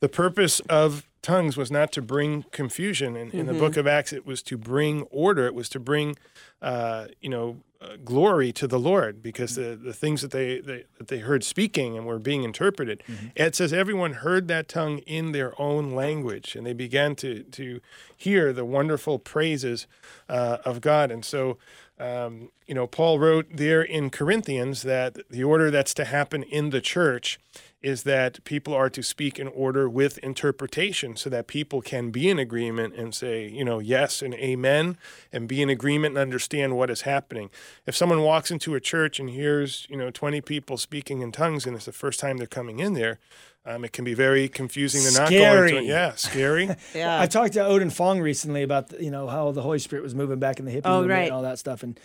The 0.00 0.08
purpose 0.08 0.60
of 0.68 1.06
tongues 1.22 1.56
was 1.56 1.70
not 1.70 1.92
to 1.92 2.02
bring 2.02 2.44
confusion. 2.50 3.14
In, 3.16 3.30
in 3.30 3.46
the 3.46 3.54
book 3.54 3.76
of 3.76 3.86
Acts, 3.86 4.12
it 4.12 4.26
was 4.26 4.42
to 4.42 4.56
bring 4.56 5.02
order. 5.10 5.46
It 5.46 5.54
was 5.54 5.68
to 5.68 5.78
bring, 5.80 6.16
uh, 6.60 7.06
you 7.20 7.28
know, 7.28 7.58
uh, 7.82 7.96
glory 8.04 8.52
to 8.52 8.66
the 8.66 8.78
Lord 8.78 9.22
because 9.22 9.56
the, 9.56 9.78
the 9.82 9.92
things 9.92 10.22
that 10.22 10.30
they, 10.30 10.60
they 10.60 10.84
that 10.98 11.08
they 11.08 11.18
heard 11.18 11.42
speaking 11.42 11.96
and 11.96 12.06
were 12.06 12.18
being 12.18 12.44
interpreted. 12.44 13.02
It 13.34 13.56
says 13.56 13.72
everyone 13.72 14.14
heard 14.14 14.46
that 14.48 14.68
tongue 14.68 14.98
in 14.98 15.32
their 15.32 15.60
own 15.60 15.90
language, 15.90 16.54
and 16.54 16.66
they 16.66 16.74
began 16.74 17.16
to 17.16 17.42
to 17.42 17.80
hear 18.16 18.52
the 18.52 18.64
wonderful 18.64 19.18
praises 19.18 19.86
uh, 20.28 20.58
of 20.64 20.80
God. 20.80 21.10
And 21.10 21.24
so, 21.24 21.58
um, 21.98 22.50
you 22.66 22.74
know, 22.74 22.86
Paul 22.86 23.18
wrote 23.18 23.46
there 23.52 23.82
in 23.82 24.10
Corinthians 24.10 24.82
that 24.82 25.18
the 25.28 25.42
order 25.42 25.70
that's 25.70 25.94
to 25.94 26.04
happen 26.04 26.42
in 26.44 26.70
the 26.70 26.80
church 26.80 27.38
is 27.82 28.04
that 28.04 28.42
people 28.44 28.72
are 28.74 28.88
to 28.88 29.02
speak 29.02 29.38
in 29.38 29.48
order 29.48 29.88
with 29.88 30.18
interpretation 30.18 31.16
so 31.16 31.28
that 31.30 31.46
people 31.46 31.80
can 31.82 32.10
be 32.10 32.30
in 32.30 32.38
agreement 32.38 32.94
and 32.94 33.14
say, 33.14 33.48
you 33.48 33.64
know, 33.64 33.78
yes 33.80 34.22
and 34.22 34.34
amen 34.34 34.96
and 35.32 35.48
be 35.48 35.60
in 35.62 35.68
agreement 35.68 36.12
and 36.16 36.18
understand 36.22 36.76
what 36.76 36.90
is 36.90 37.00
happening. 37.02 37.50
If 37.86 37.96
someone 37.96 38.22
walks 38.22 38.50
into 38.50 38.74
a 38.74 38.80
church 38.80 39.18
and 39.18 39.28
hears, 39.30 39.86
you 39.90 39.96
know, 39.96 40.10
20 40.10 40.40
people 40.42 40.76
speaking 40.76 41.22
in 41.22 41.32
tongues 41.32 41.66
and 41.66 41.74
it's 41.74 41.86
the 41.86 41.92
first 41.92 42.20
time 42.20 42.36
they're 42.36 42.46
coming 42.46 42.78
in 42.78 42.94
there, 42.94 43.18
um, 43.64 43.84
it 43.84 43.92
can 43.92 44.04
be 44.04 44.14
very 44.14 44.48
confusing. 44.48 45.02
They're 45.02 45.12
not 45.22 45.30
going 45.30 45.42
to 45.42 45.68
Scary. 45.68 45.76
it. 45.78 45.84
Yeah, 45.84 46.14
scary. 46.14 46.70
Yeah. 46.94 47.20
I 47.20 47.26
talked 47.26 47.52
to 47.54 47.60
Oden 47.60 47.92
Fong 47.92 48.20
recently 48.20 48.62
about 48.62 48.88
the, 48.88 49.02
you 49.02 49.10
know 49.10 49.26
how 49.28 49.50
the 49.52 49.62
Holy 49.62 49.78
Spirit 49.78 50.02
was 50.02 50.14
moving 50.14 50.38
back 50.38 50.58
in 50.58 50.64
the 50.64 50.72
hippie 50.72 50.82
Oh, 50.84 50.98
movement 51.00 51.10
right. 51.18 51.22
and 51.24 51.32
all 51.32 51.42
that 51.42 51.58
stuff, 51.60 51.82
and 51.84 51.98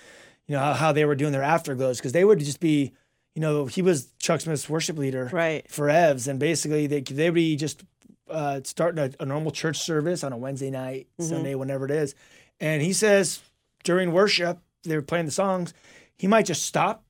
you 0.47 0.53
know 0.55 0.59
how, 0.61 0.73
how 0.73 0.91
they 0.91 1.03
were 1.05 1.15
doing 1.15 1.31
their 1.33 1.41
afterglows 1.43 1.97
because 1.97 2.11
they 2.11 2.23
would 2.23 2.39
just 2.39 2.59
be, 2.59 2.93
you 3.37 3.41
know, 3.41 3.67
he 3.67 3.83
was 3.83 4.07
Chuck 4.17 4.41
Smith's 4.41 4.67
worship 4.67 4.97
leader 4.97 5.29
Right. 5.31 5.69
for 5.69 5.89
Evs, 5.89 6.27
and 6.27 6.39
basically 6.39 6.87
they 6.87 7.01
they 7.01 7.29
would 7.29 7.35
be 7.35 7.55
just 7.55 7.83
uh, 8.27 8.61
starting 8.63 8.97
a, 8.97 9.23
a 9.23 9.27
normal 9.27 9.51
church 9.51 9.77
service 9.77 10.23
on 10.23 10.33
a 10.33 10.37
Wednesday 10.37 10.71
night, 10.71 11.05
Mm-hmm. 11.21 11.29
Sunday, 11.29 11.53
whenever 11.53 11.85
it 11.85 11.91
is, 11.91 12.15
and 12.59 12.81
he 12.81 12.93
says 12.93 13.39
during 13.83 14.11
worship 14.11 14.57
they 14.85 14.95
were 14.95 15.03
playing 15.03 15.27
the 15.27 15.31
songs, 15.31 15.71
he 16.17 16.25
might 16.25 16.47
just 16.47 16.65
stop 16.65 17.03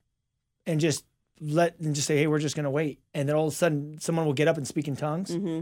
and 0.66 0.82
just 0.82 1.06
let 1.40 1.80
and 1.80 1.96
just 1.96 2.08
say, 2.08 2.18
hey, 2.18 2.28
we're 2.28 2.40
just 2.40 2.58
gonna 2.58 2.70
wait, 2.70 3.00
and 3.14 3.30
then 3.30 3.36
all 3.38 3.48
of 3.48 3.54
a 3.54 3.56
sudden 3.56 3.98
someone 4.02 4.26
will 4.26 4.34
get 4.34 4.50
up 4.50 4.58
and 4.58 4.68
speak 4.68 4.90
in 4.90 4.98
tongues. 4.98 5.32
Mm-hmm. 5.32 5.62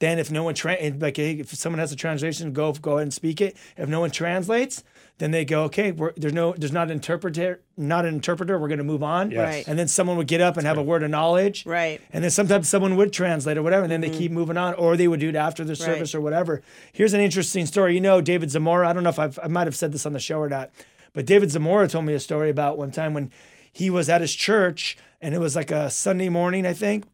Then 0.00 0.18
if 0.18 0.32
no 0.32 0.42
one 0.42 0.54
tra- 0.56 0.76
like 0.98 1.16
hey, 1.16 1.34
if 1.34 1.54
someone 1.54 1.78
has 1.78 1.92
a 1.92 1.96
translation, 1.96 2.52
go 2.52 2.72
go 2.72 2.94
ahead 2.94 3.02
and 3.04 3.14
speak 3.14 3.40
it. 3.40 3.56
If 3.76 3.88
no 3.88 4.00
one 4.00 4.10
translates, 4.10 4.82
then 5.18 5.30
they 5.30 5.46
go, 5.46 5.64
okay, 5.64 5.92
we're, 5.92 6.12
there's 6.16 6.34
no 6.34 6.52
there's 6.52 6.72
not 6.72 6.88
an 6.88 6.92
interpreter, 6.92 7.60
not 7.76 8.04
an 8.04 8.14
interpreter. 8.14 8.58
We're 8.58 8.68
gonna 8.68 8.84
move 8.84 9.02
on. 9.02 9.30
Yes. 9.30 9.38
Right. 9.38 9.68
And 9.68 9.78
then 9.78 9.88
someone 9.88 10.18
would 10.18 10.26
get 10.26 10.42
up 10.42 10.58
and 10.58 10.66
have 10.66 10.76
a 10.76 10.82
word 10.82 11.02
of 11.02 11.10
knowledge. 11.10 11.64
Right. 11.64 12.00
And 12.12 12.22
then 12.22 12.30
sometimes 12.30 12.68
someone 12.68 12.96
would 12.96 13.12
translate 13.12 13.56
or 13.56 13.62
whatever, 13.62 13.84
and 13.84 13.90
then 13.90 14.02
they 14.02 14.10
keep 14.10 14.30
moving 14.30 14.58
on, 14.58 14.74
or 14.74 14.96
they 14.96 15.08
would 15.08 15.20
do 15.20 15.30
it 15.30 15.36
after 15.36 15.64
the 15.64 15.74
service 15.74 16.14
or 16.14 16.20
whatever. 16.20 16.62
Here's 16.92 17.14
an 17.14 17.20
interesting 17.20 17.64
story. 17.64 17.94
You 17.94 18.00
know, 18.00 18.20
David 18.20 18.50
Zamora. 18.50 18.88
I 18.88 18.92
don't 18.92 19.04
know 19.04 19.10
if 19.10 19.18
I've, 19.18 19.38
I 19.42 19.48
might 19.48 19.66
have 19.66 19.76
said 19.76 19.92
this 19.92 20.04
on 20.04 20.12
the 20.12 20.20
show 20.20 20.38
or 20.38 20.50
not, 20.50 20.70
but 21.14 21.24
David 21.24 21.50
Zamora 21.50 21.88
told 21.88 22.04
me 22.04 22.12
a 22.12 22.20
story 22.20 22.50
about 22.50 22.76
one 22.76 22.90
time 22.90 23.14
when 23.14 23.30
he 23.72 23.88
was 23.88 24.08
at 24.10 24.20
his 24.20 24.34
church, 24.34 24.98
and 25.20 25.34
it 25.34 25.38
was 25.38 25.56
like 25.56 25.70
a 25.70 25.88
Sunday 25.88 26.28
morning, 26.28 26.66
I 26.66 26.74
think, 26.74 27.04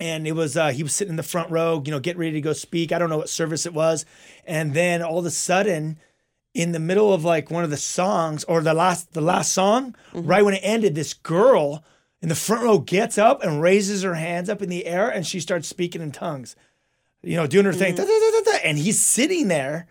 and 0.00 0.26
it 0.26 0.32
was 0.32 0.56
uh, 0.56 0.70
he 0.70 0.82
was 0.82 0.94
sitting 0.94 1.12
in 1.12 1.16
the 1.16 1.22
front 1.22 1.50
row, 1.50 1.80
you 1.84 1.92
know, 1.92 2.00
getting 2.00 2.20
ready 2.20 2.32
to 2.32 2.40
go 2.40 2.52
speak. 2.52 2.90
I 2.90 2.98
don't 2.98 3.10
know 3.10 3.18
what 3.18 3.28
service 3.28 3.66
it 3.66 3.74
was, 3.74 4.04
and 4.46 4.74
then 4.74 5.00
all 5.00 5.20
of 5.20 5.26
a 5.26 5.30
sudden, 5.30 5.98
in 6.54 6.72
the 6.72 6.80
middle 6.80 7.12
of 7.12 7.24
like 7.24 7.50
one 7.50 7.64
of 7.64 7.70
the 7.70 7.76
songs 7.76 8.44
or 8.44 8.60
the 8.60 8.74
last 8.74 9.12
the 9.12 9.20
last 9.20 9.52
song, 9.52 9.94
mm-hmm. 10.12 10.26
right 10.26 10.44
when 10.44 10.54
it 10.54 10.60
ended, 10.62 10.94
this 10.94 11.14
girl 11.14 11.84
in 12.22 12.28
the 12.28 12.34
front 12.34 12.62
row 12.62 12.78
gets 12.78 13.16
up 13.18 13.42
and 13.42 13.62
raises 13.62 14.02
her 14.02 14.14
hands 14.14 14.48
up 14.50 14.60
in 14.60 14.68
the 14.68 14.86
air 14.86 15.08
and 15.08 15.26
she 15.26 15.40
starts 15.40 15.68
speaking 15.68 16.02
in 16.02 16.12
tongues, 16.12 16.56
you 17.22 17.36
know, 17.36 17.46
doing 17.46 17.64
her 17.64 17.72
thing, 17.72 17.94
da, 17.94 18.04
da, 18.04 18.08
da, 18.08 18.40
da, 18.52 18.58
and 18.64 18.78
he's 18.78 19.00
sitting 19.00 19.48
there. 19.48 19.86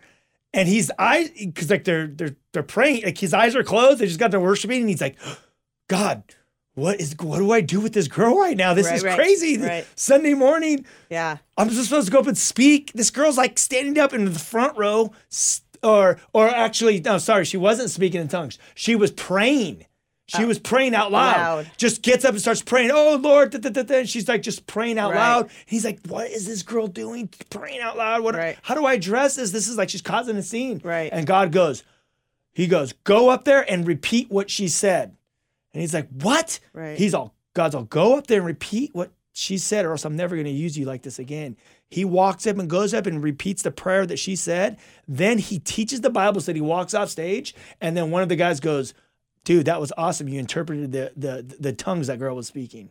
And 0.52 0.68
he's 0.68 0.90
I 0.98 1.30
because 1.38 1.70
like 1.70 1.84
they're 1.84 2.08
they're 2.08 2.34
they're 2.52 2.64
praying 2.64 3.04
like 3.04 3.18
his 3.18 3.32
eyes 3.32 3.54
are 3.54 3.62
closed 3.62 4.00
they 4.00 4.06
just 4.06 4.18
got 4.18 4.32
to 4.32 4.40
worshiping 4.40 4.80
and 4.80 4.88
he's 4.88 5.00
like 5.00 5.16
God 5.88 6.24
what 6.74 7.00
is 7.00 7.14
what 7.20 7.38
do 7.38 7.52
I 7.52 7.60
do 7.60 7.78
with 7.78 7.92
this 7.92 8.08
girl 8.08 8.36
right 8.36 8.56
now 8.56 8.74
this 8.74 8.86
Right, 8.86 8.96
is 8.96 9.04
right, 9.04 9.14
crazy 9.14 9.58
right. 9.58 9.86
Sunday 9.94 10.34
morning 10.34 10.84
Yeah. 11.08 11.36
I'm 11.56 11.68
just 11.68 11.84
supposed 11.84 12.06
to 12.06 12.12
go 12.12 12.18
up 12.18 12.26
and 12.26 12.36
speak. 12.36 12.92
This 12.94 13.10
girl's 13.10 13.36
like 13.36 13.60
standing 13.60 13.96
up 13.96 14.12
in 14.12 14.24
the 14.24 14.38
front 14.40 14.76
row, 14.76 15.12
or 15.82 16.18
or 16.32 16.48
actually, 16.48 17.00
no, 17.00 17.18
sorry, 17.18 17.44
she 17.44 17.56
wasn't 17.56 17.90
speaking 17.90 18.20
in 18.20 18.28
tongues. 18.28 18.58
She 18.74 18.96
was 18.96 19.10
praying. 19.10 19.86
She 20.26 20.44
oh. 20.44 20.46
was 20.46 20.60
praying 20.60 20.94
out 20.94 21.10
loud. 21.10 21.36
loud. 21.36 21.70
Just 21.76 22.02
gets 22.02 22.24
up 22.24 22.32
and 22.32 22.40
starts 22.40 22.62
praying. 22.62 22.90
Oh 22.92 23.16
Lord, 23.16 23.50
da, 23.50 23.58
da, 23.58 23.70
da, 23.70 23.82
da. 23.82 23.98
And 24.00 24.08
she's 24.08 24.28
like 24.28 24.42
just 24.42 24.66
praying 24.66 24.98
out 24.98 25.10
Right. 25.10 25.18
loud. 25.18 25.50
He's 25.66 25.84
like, 25.84 25.98
what 26.06 26.30
is 26.30 26.46
this 26.46 26.62
girl 26.62 26.86
doing? 26.86 27.28
Praying 27.50 27.80
out 27.80 27.96
loud. 27.96 28.22
What? 28.22 28.36
Right. 28.36 28.56
How 28.62 28.74
do 28.74 28.84
I 28.86 28.94
address 28.94 29.36
this? 29.36 29.50
This 29.50 29.66
is 29.66 29.76
like 29.76 29.90
she's 29.90 30.02
causing 30.02 30.36
a 30.36 30.42
scene. 30.42 30.80
Right. 30.84 31.10
And 31.12 31.26
God 31.26 31.50
goes, 31.50 31.82
He 32.52 32.68
goes, 32.68 32.92
go 33.04 33.28
up 33.28 33.44
there 33.44 33.68
and 33.68 33.86
repeat 33.86 34.30
what 34.30 34.50
she 34.50 34.68
said. 34.68 35.16
And 35.72 35.80
he's 35.80 35.94
like, 35.94 36.08
what? 36.10 36.58
Right. 36.72 36.98
He's 36.98 37.14
all, 37.14 37.34
God's 37.54 37.74
all, 37.74 37.84
go 37.84 38.16
up 38.16 38.26
there 38.26 38.38
and 38.38 38.46
repeat 38.46 38.94
what 38.94 39.12
she 39.32 39.58
said, 39.58 39.84
or 39.84 39.92
else 39.92 40.04
I'm 40.04 40.16
never 40.16 40.34
going 40.34 40.46
to 40.46 40.50
use 40.50 40.76
you 40.76 40.84
like 40.84 41.02
this 41.02 41.18
again. 41.18 41.56
He 41.90 42.04
walks 42.04 42.46
up 42.46 42.56
and 42.56 42.70
goes 42.70 42.94
up 42.94 43.06
and 43.06 43.22
repeats 43.22 43.62
the 43.62 43.72
prayer 43.72 44.06
that 44.06 44.18
she 44.18 44.36
said. 44.36 44.78
Then 45.08 45.38
he 45.38 45.58
teaches 45.58 46.00
the 46.00 46.10
Bible 46.10 46.40
so 46.40 46.46
that 46.46 46.56
he 46.56 46.62
walks 46.62 46.94
off 46.94 47.08
stage. 47.08 47.54
And 47.80 47.96
then 47.96 48.12
one 48.12 48.22
of 48.22 48.28
the 48.28 48.36
guys 48.36 48.60
goes, 48.60 48.94
dude, 49.44 49.66
that 49.66 49.80
was 49.80 49.92
awesome. 49.98 50.28
You 50.28 50.38
interpreted 50.38 50.92
the 50.92 51.12
the 51.16 51.56
the 51.58 51.72
tongues 51.72 52.06
that 52.06 52.20
girl 52.20 52.36
was 52.36 52.46
speaking. 52.46 52.90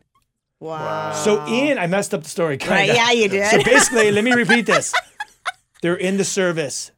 Wow. 0.59 1.13
So 1.13 1.45
in, 1.47 1.77
I 1.77 1.87
messed 1.87 2.13
up 2.13 2.23
the 2.23 2.29
story. 2.29 2.57
Kinda. 2.57 2.75
Right, 2.75 2.87
yeah, 2.87 3.11
you 3.11 3.29
did. 3.29 3.49
So 3.49 3.63
basically, 3.63 4.11
let 4.11 4.25
me 4.25 4.33
repeat 4.33 4.65
this. 4.65 4.93
They're 5.81 5.95
in 5.95 6.17
the 6.17 6.25
service. 6.25 6.91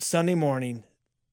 Sunday 0.00 0.34
morning, 0.34 0.82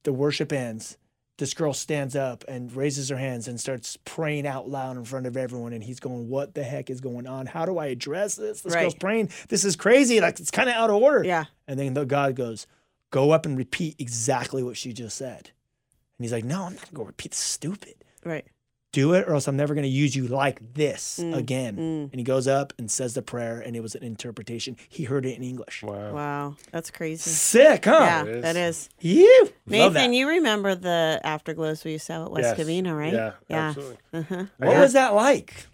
the 0.04 0.12
worship 0.12 0.52
ends. 0.52 0.96
This 1.38 1.54
girl 1.54 1.72
stands 1.72 2.16
up 2.16 2.44
and 2.48 2.74
raises 2.74 3.08
her 3.10 3.16
hands 3.16 3.46
and 3.48 3.60
starts 3.60 3.96
praying 4.04 4.46
out 4.46 4.68
loud 4.68 4.96
in 4.96 5.04
front 5.04 5.26
of 5.26 5.36
everyone. 5.36 5.72
And 5.72 5.82
he's 5.84 6.00
going, 6.00 6.28
What 6.28 6.54
the 6.54 6.64
heck 6.64 6.90
is 6.90 7.00
going 7.00 7.26
on? 7.26 7.46
How 7.46 7.64
do 7.64 7.78
I 7.78 7.86
address 7.86 8.34
this? 8.34 8.60
This 8.62 8.74
Right. 8.74 8.82
girl's 8.82 8.94
praying. 8.96 9.30
This 9.48 9.64
is 9.64 9.76
crazy. 9.76 10.20
Like, 10.20 10.40
it's 10.40 10.50
kind 10.50 10.68
of 10.68 10.74
out 10.74 10.90
of 10.90 10.96
order. 11.00 11.24
Yeah. 11.24 11.44
And 11.68 11.78
then 11.78 11.94
the 11.94 12.04
God 12.04 12.34
goes, 12.34 12.66
Go 13.10 13.30
up 13.30 13.46
and 13.46 13.56
repeat 13.56 13.94
exactly 13.98 14.62
what 14.62 14.76
she 14.76 14.92
just 14.92 15.16
said. 15.16 15.50
And 16.18 16.24
he's 16.24 16.32
like, 16.32 16.44
No, 16.44 16.64
I'm 16.64 16.72
not 16.74 16.80
going 16.82 16.88
to 16.88 16.94
go 16.94 17.04
repeat 17.04 17.30
this 17.30 17.38
stupid 17.38 17.94
Right. 18.24 18.44
Do 18.92 19.12
it 19.12 19.28
or 19.28 19.34
else 19.34 19.46
I'm 19.46 19.56
never 19.56 19.74
going 19.74 19.82
to 19.84 19.88
use 19.88 20.16
you 20.16 20.26
like 20.28 20.74
this 20.74 21.20
Mm, 21.22 21.36
again. 21.36 21.78
And 21.78 22.14
he 22.14 22.22
goes 22.22 22.48
up 22.48 22.72
and 22.78 22.90
says 22.90 23.12
the 23.14 23.20
prayer, 23.22 23.60
and 23.60 23.76
it 23.76 23.80
was 23.80 23.94
an 23.94 24.02
interpretation. 24.02 24.76
He 24.88 25.04
heard 25.04 25.26
it 25.26 25.36
in 25.36 25.42
English. 25.42 25.82
Wow. 25.82 26.12
Wow. 26.14 26.56
That's 26.72 26.90
crazy. 26.90 27.28
Sick, 27.30 27.84
huh? 27.84 27.98
Yeah, 28.00 28.24
is. 28.24 28.42
that 28.42 28.56
is. 28.56 28.88
You 29.00 29.50
Nathan, 29.66 29.92
that. 29.94 30.12
you 30.14 30.28
remember 30.28 30.74
the 30.74 31.20
afterglows 31.22 31.84
we 31.84 31.92
used 31.92 32.06
to 32.06 32.14
have 32.14 32.22
at 32.26 32.30
West 32.30 32.56
Yes. 32.56 32.66
Covina, 32.66 32.96
right? 32.96 33.12
Yeah, 33.12 33.32
Yeah. 33.48 33.68
absolutely. 33.68 34.48
what 34.56 34.76
was 34.78 34.94
that 34.94 35.14
like? 35.14 35.66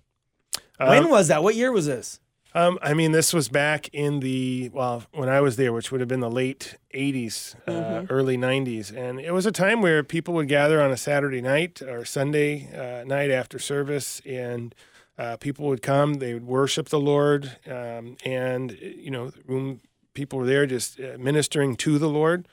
when 0.79 1.05
Um, 1.05 1.11
was 1.11 1.29
that? 1.29 1.43
What 1.45 1.55
year 1.55 1.71
was 1.71 1.87
this? 1.87 2.19
Um, 2.57 2.79
I 2.81 2.95
mean, 2.95 3.11
this 3.11 3.35
was 3.35 3.49
back 3.49 3.89
in 3.93 4.21
the 4.21 4.71
well, 4.73 5.03
when 5.13 5.29
I 5.29 5.41
was 5.41 5.57
there, 5.57 5.73
which 5.73 5.91
would 5.91 6.01
have 6.01 6.09
been 6.09 6.21
the 6.21 6.31
late 6.31 6.77
'80s, 6.95 7.57
uh, 7.67 8.07
early 8.09 8.37
'90s, 8.37 8.97
and 8.97 9.19
it 9.21 9.33
was 9.33 9.45
a 9.45 9.51
time 9.51 9.83
where 9.83 10.05
people 10.05 10.35
would 10.35 10.47
gather 10.47 10.81
on 10.81 10.93
a 10.93 10.97
Saturday 10.97 11.41
night 11.41 11.83
or 11.83 12.05
Sunday 12.05 12.69
uh, 12.73 13.05
night 13.05 13.33
after 13.33 13.59
service, 13.59 14.21
and 14.25 14.73
uh, 15.19 15.37
people 15.37 15.67
would 15.67 15.83
come. 15.83 16.15
They 16.15 16.33
would 16.33 16.47
worship 16.47 16.91
the 16.91 17.01
Lord, 17.01 17.57
um, 17.67 18.17
and 18.25 18.79
you 18.81 19.11
know, 19.11 19.31
the 19.31 19.43
room 19.47 19.81
people 20.15 20.39
were 20.39 20.47
there 20.47 20.65
just 20.65 21.01
uh, 21.01 21.19
ministering 21.19 21.75
to 21.77 21.99
the 21.99 22.09
Lord. 22.09 22.47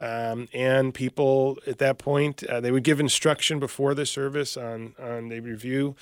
Um, 0.00 0.48
and 0.52 0.92
people 0.92 1.58
at 1.66 1.78
that 1.78 1.98
point, 1.98 2.42
uh, 2.44 2.60
they 2.60 2.72
would 2.72 2.82
give 2.82 2.98
instruction 2.98 3.60
before 3.60 3.94
the 3.94 4.04
service 4.04 4.56
on 4.56 4.94
on 5.00 5.28
they 5.28 5.38
review. 5.38 5.94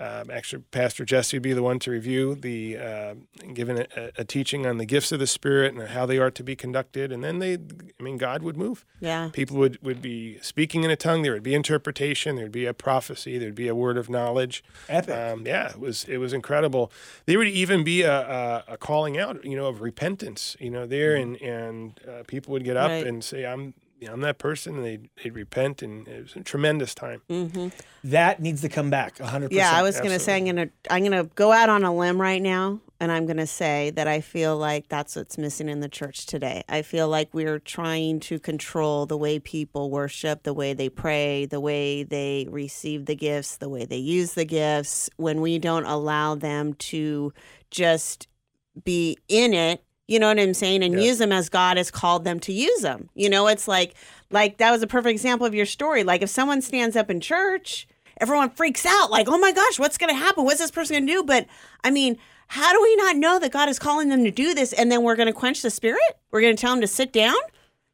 Um, 0.00 0.30
actually, 0.30 0.62
Pastor 0.70 1.04
Jesse 1.04 1.36
would 1.36 1.42
be 1.42 1.52
the 1.52 1.62
one 1.62 1.78
to 1.80 1.90
review 1.90 2.34
the 2.34 2.78
uh, 2.78 3.14
given 3.52 3.86
a, 3.96 4.10
a 4.16 4.24
teaching 4.24 4.66
on 4.66 4.78
the 4.78 4.86
gifts 4.86 5.12
of 5.12 5.18
the 5.20 5.26
Spirit 5.26 5.74
and 5.74 5.88
how 5.88 6.06
they 6.06 6.16
are 6.18 6.30
to 6.30 6.42
be 6.42 6.56
conducted, 6.56 7.12
and 7.12 7.22
then 7.22 7.38
they, 7.38 7.54
I 7.98 8.02
mean, 8.02 8.16
God 8.16 8.42
would 8.42 8.56
move. 8.56 8.86
Yeah. 9.00 9.28
People 9.32 9.58
would, 9.58 9.78
would 9.82 10.00
be 10.00 10.38
speaking 10.40 10.84
in 10.84 10.90
a 10.90 10.96
tongue. 10.96 11.22
There 11.22 11.32
would 11.34 11.42
be 11.42 11.54
interpretation. 11.54 12.36
There'd 12.36 12.50
be 12.50 12.64
a 12.66 12.72
prophecy. 12.74 13.36
There'd 13.36 13.54
be 13.54 13.68
a 13.68 13.74
word 13.74 13.98
of 13.98 14.08
knowledge. 14.08 14.64
Epic. 14.88 15.14
Um, 15.14 15.46
yeah, 15.46 15.70
it 15.70 15.78
was 15.78 16.04
it 16.04 16.16
was 16.16 16.32
incredible. 16.32 16.90
There 17.26 17.36
would 17.38 17.48
even 17.48 17.84
be 17.84 18.02
a, 18.02 18.20
a, 18.20 18.64
a 18.68 18.76
calling 18.78 19.18
out, 19.18 19.44
you 19.44 19.54
know, 19.56 19.66
of 19.66 19.82
repentance. 19.82 20.56
You 20.58 20.70
know, 20.70 20.86
there 20.86 21.14
and 21.14 21.36
and 21.42 22.00
uh, 22.08 22.22
people 22.26 22.52
would 22.52 22.64
get 22.64 22.76
up 22.76 22.88
Right. 22.90 23.06
and 23.06 23.22
say, 23.22 23.44
"I'm." 23.44 23.74
You 24.00 24.06
know, 24.06 24.14
I'm 24.14 24.20
that 24.22 24.38
person, 24.38 24.76
and 24.76 24.84
they'd, 24.84 25.10
they'd 25.22 25.34
repent, 25.34 25.82
and 25.82 26.08
it 26.08 26.22
was 26.22 26.34
a 26.34 26.40
tremendous 26.40 26.94
time. 26.94 27.20
Mm-hmm. 27.28 27.68
That 28.04 28.40
needs 28.40 28.62
to 28.62 28.70
come 28.70 28.88
back 28.88 29.18
100%. 29.18 29.48
Yeah, 29.50 29.70
I 29.72 29.82
was 29.82 30.00
gonna 30.00 30.18
say 30.18 30.38
I'm 30.38 30.46
gonna 30.46 30.70
I'm 30.88 31.04
gonna 31.04 31.24
go 31.24 31.52
out 31.52 31.68
on 31.68 31.84
a 31.84 31.94
limb 31.94 32.18
right 32.18 32.40
now, 32.40 32.80
and 32.98 33.12
I'm 33.12 33.26
gonna 33.26 33.46
say 33.46 33.90
that 33.90 34.08
I 34.08 34.22
feel 34.22 34.56
like 34.56 34.88
that's 34.88 35.16
what's 35.16 35.36
missing 35.36 35.68
in 35.68 35.80
the 35.80 35.88
church 35.88 36.24
today. 36.24 36.64
I 36.66 36.80
feel 36.80 37.08
like 37.08 37.34
we're 37.34 37.58
trying 37.58 38.20
to 38.20 38.38
control 38.38 39.04
the 39.04 39.18
way 39.18 39.38
people 39.38 39.90
worship, 39.90 40.44
the 40.44 40.54
way 40.54 40.72
they 40.72 40.88
pray, 40.88 41.44
the 41.44 41.60
way 41.60 42.02
they 42.02 42.46
receive 42.48 43.04
the 43.04 43.14
gifts, 43.14 43.58
the 43.58 43.68
way 43.68 43.84
they 43.84 43.98
use 43.98 44.32
the 44.32 44.46
gifts. 44.46 45.10
When 45.18 45.42
we 45.42 45.58
don't 45.58 45.84
allow 45.84 46.36
them 46.36 46.72
to 46.74 47.34
just 47.70 48.28
be 48.82 49.18
in 49.28 49.52
it 49.52 49.84
you 50.10 50.18
know 50.18 50.28
what 50.28 50.38
i'm 50.38 50.52
saying? 50.52 50.82
And 50.82 50.94
Yeah. 50.94 51.06
use 51.08 51.18
them 51.18 51.32
as 51.32 51.48
god 51.48 51.76
has 51.76 51.90
called 51.90 52.24
them 52.24 52.40
to 52.40 52.52
use 52.52 52.80
them. 52.82 53.08
You 53.14 53.30
know 53.30 53.46
it's 53.46 53.66
like 53.68 53.94
like 54.30 54.58
that 54.58 54.70
was 54.70 54.82
a 54.82 54.86
perfect 54.86 55.12
example 55.12 55.46
of 55.46 55.54
your 55.54 55.66
story. 55.66 56.04
Like 56.04 56.20
if 56.22 56.28
someone 56.30 56.60
stands 56.60 56.96
up 56.96 57.10
in 57.10 57.20
church 57.20 57.86
everyone 58.18 58.50
freaks 58.50 58.84
out 58.84 59.10
like 59.10 59.28
oh 59.28 59.38
my 59.38 59.52
gosh 59.52 59.78
what's 59.78 59.96
going 59.96 60.12
to 60.12 60.20
happen? 60.20 60.44
What's 60.44 60.58
this 60.58 60.70
person 60.70 60.94
going 60.94 61.06
to 61.06 61.12
do? 61.12 61.22
But 61.22 61.46
i 61.84 61.90
mean 61.90 62.18
how 62.48 62.72
do 62.72 62.82
we 62.82 62.96
not 62.96 63.16
know 63.16 63.38
that 63.38 63.52
god 63.52 63.68
is 63.68 63.78
calling 63.78 64.08
them 64.08 64.24
to 64.24 64.30
do 64.32 64.52
this 64.54 64.72
and 64.72 64.90
then 64.90 65.04
we're 65.04 65.16
going 65.16 65.28
to 65.28 65.32
quench 65.32 65.62
the 65.62 65.70
spirit? 65.70 66.18
We're 66.32 66.40
going 66.40 66.56
to 66.56 66.60
tell 66.60 66.72
them 66.72 66.80
to 66.80 66.88
sit 66.88 67.12
down 67.12 67.36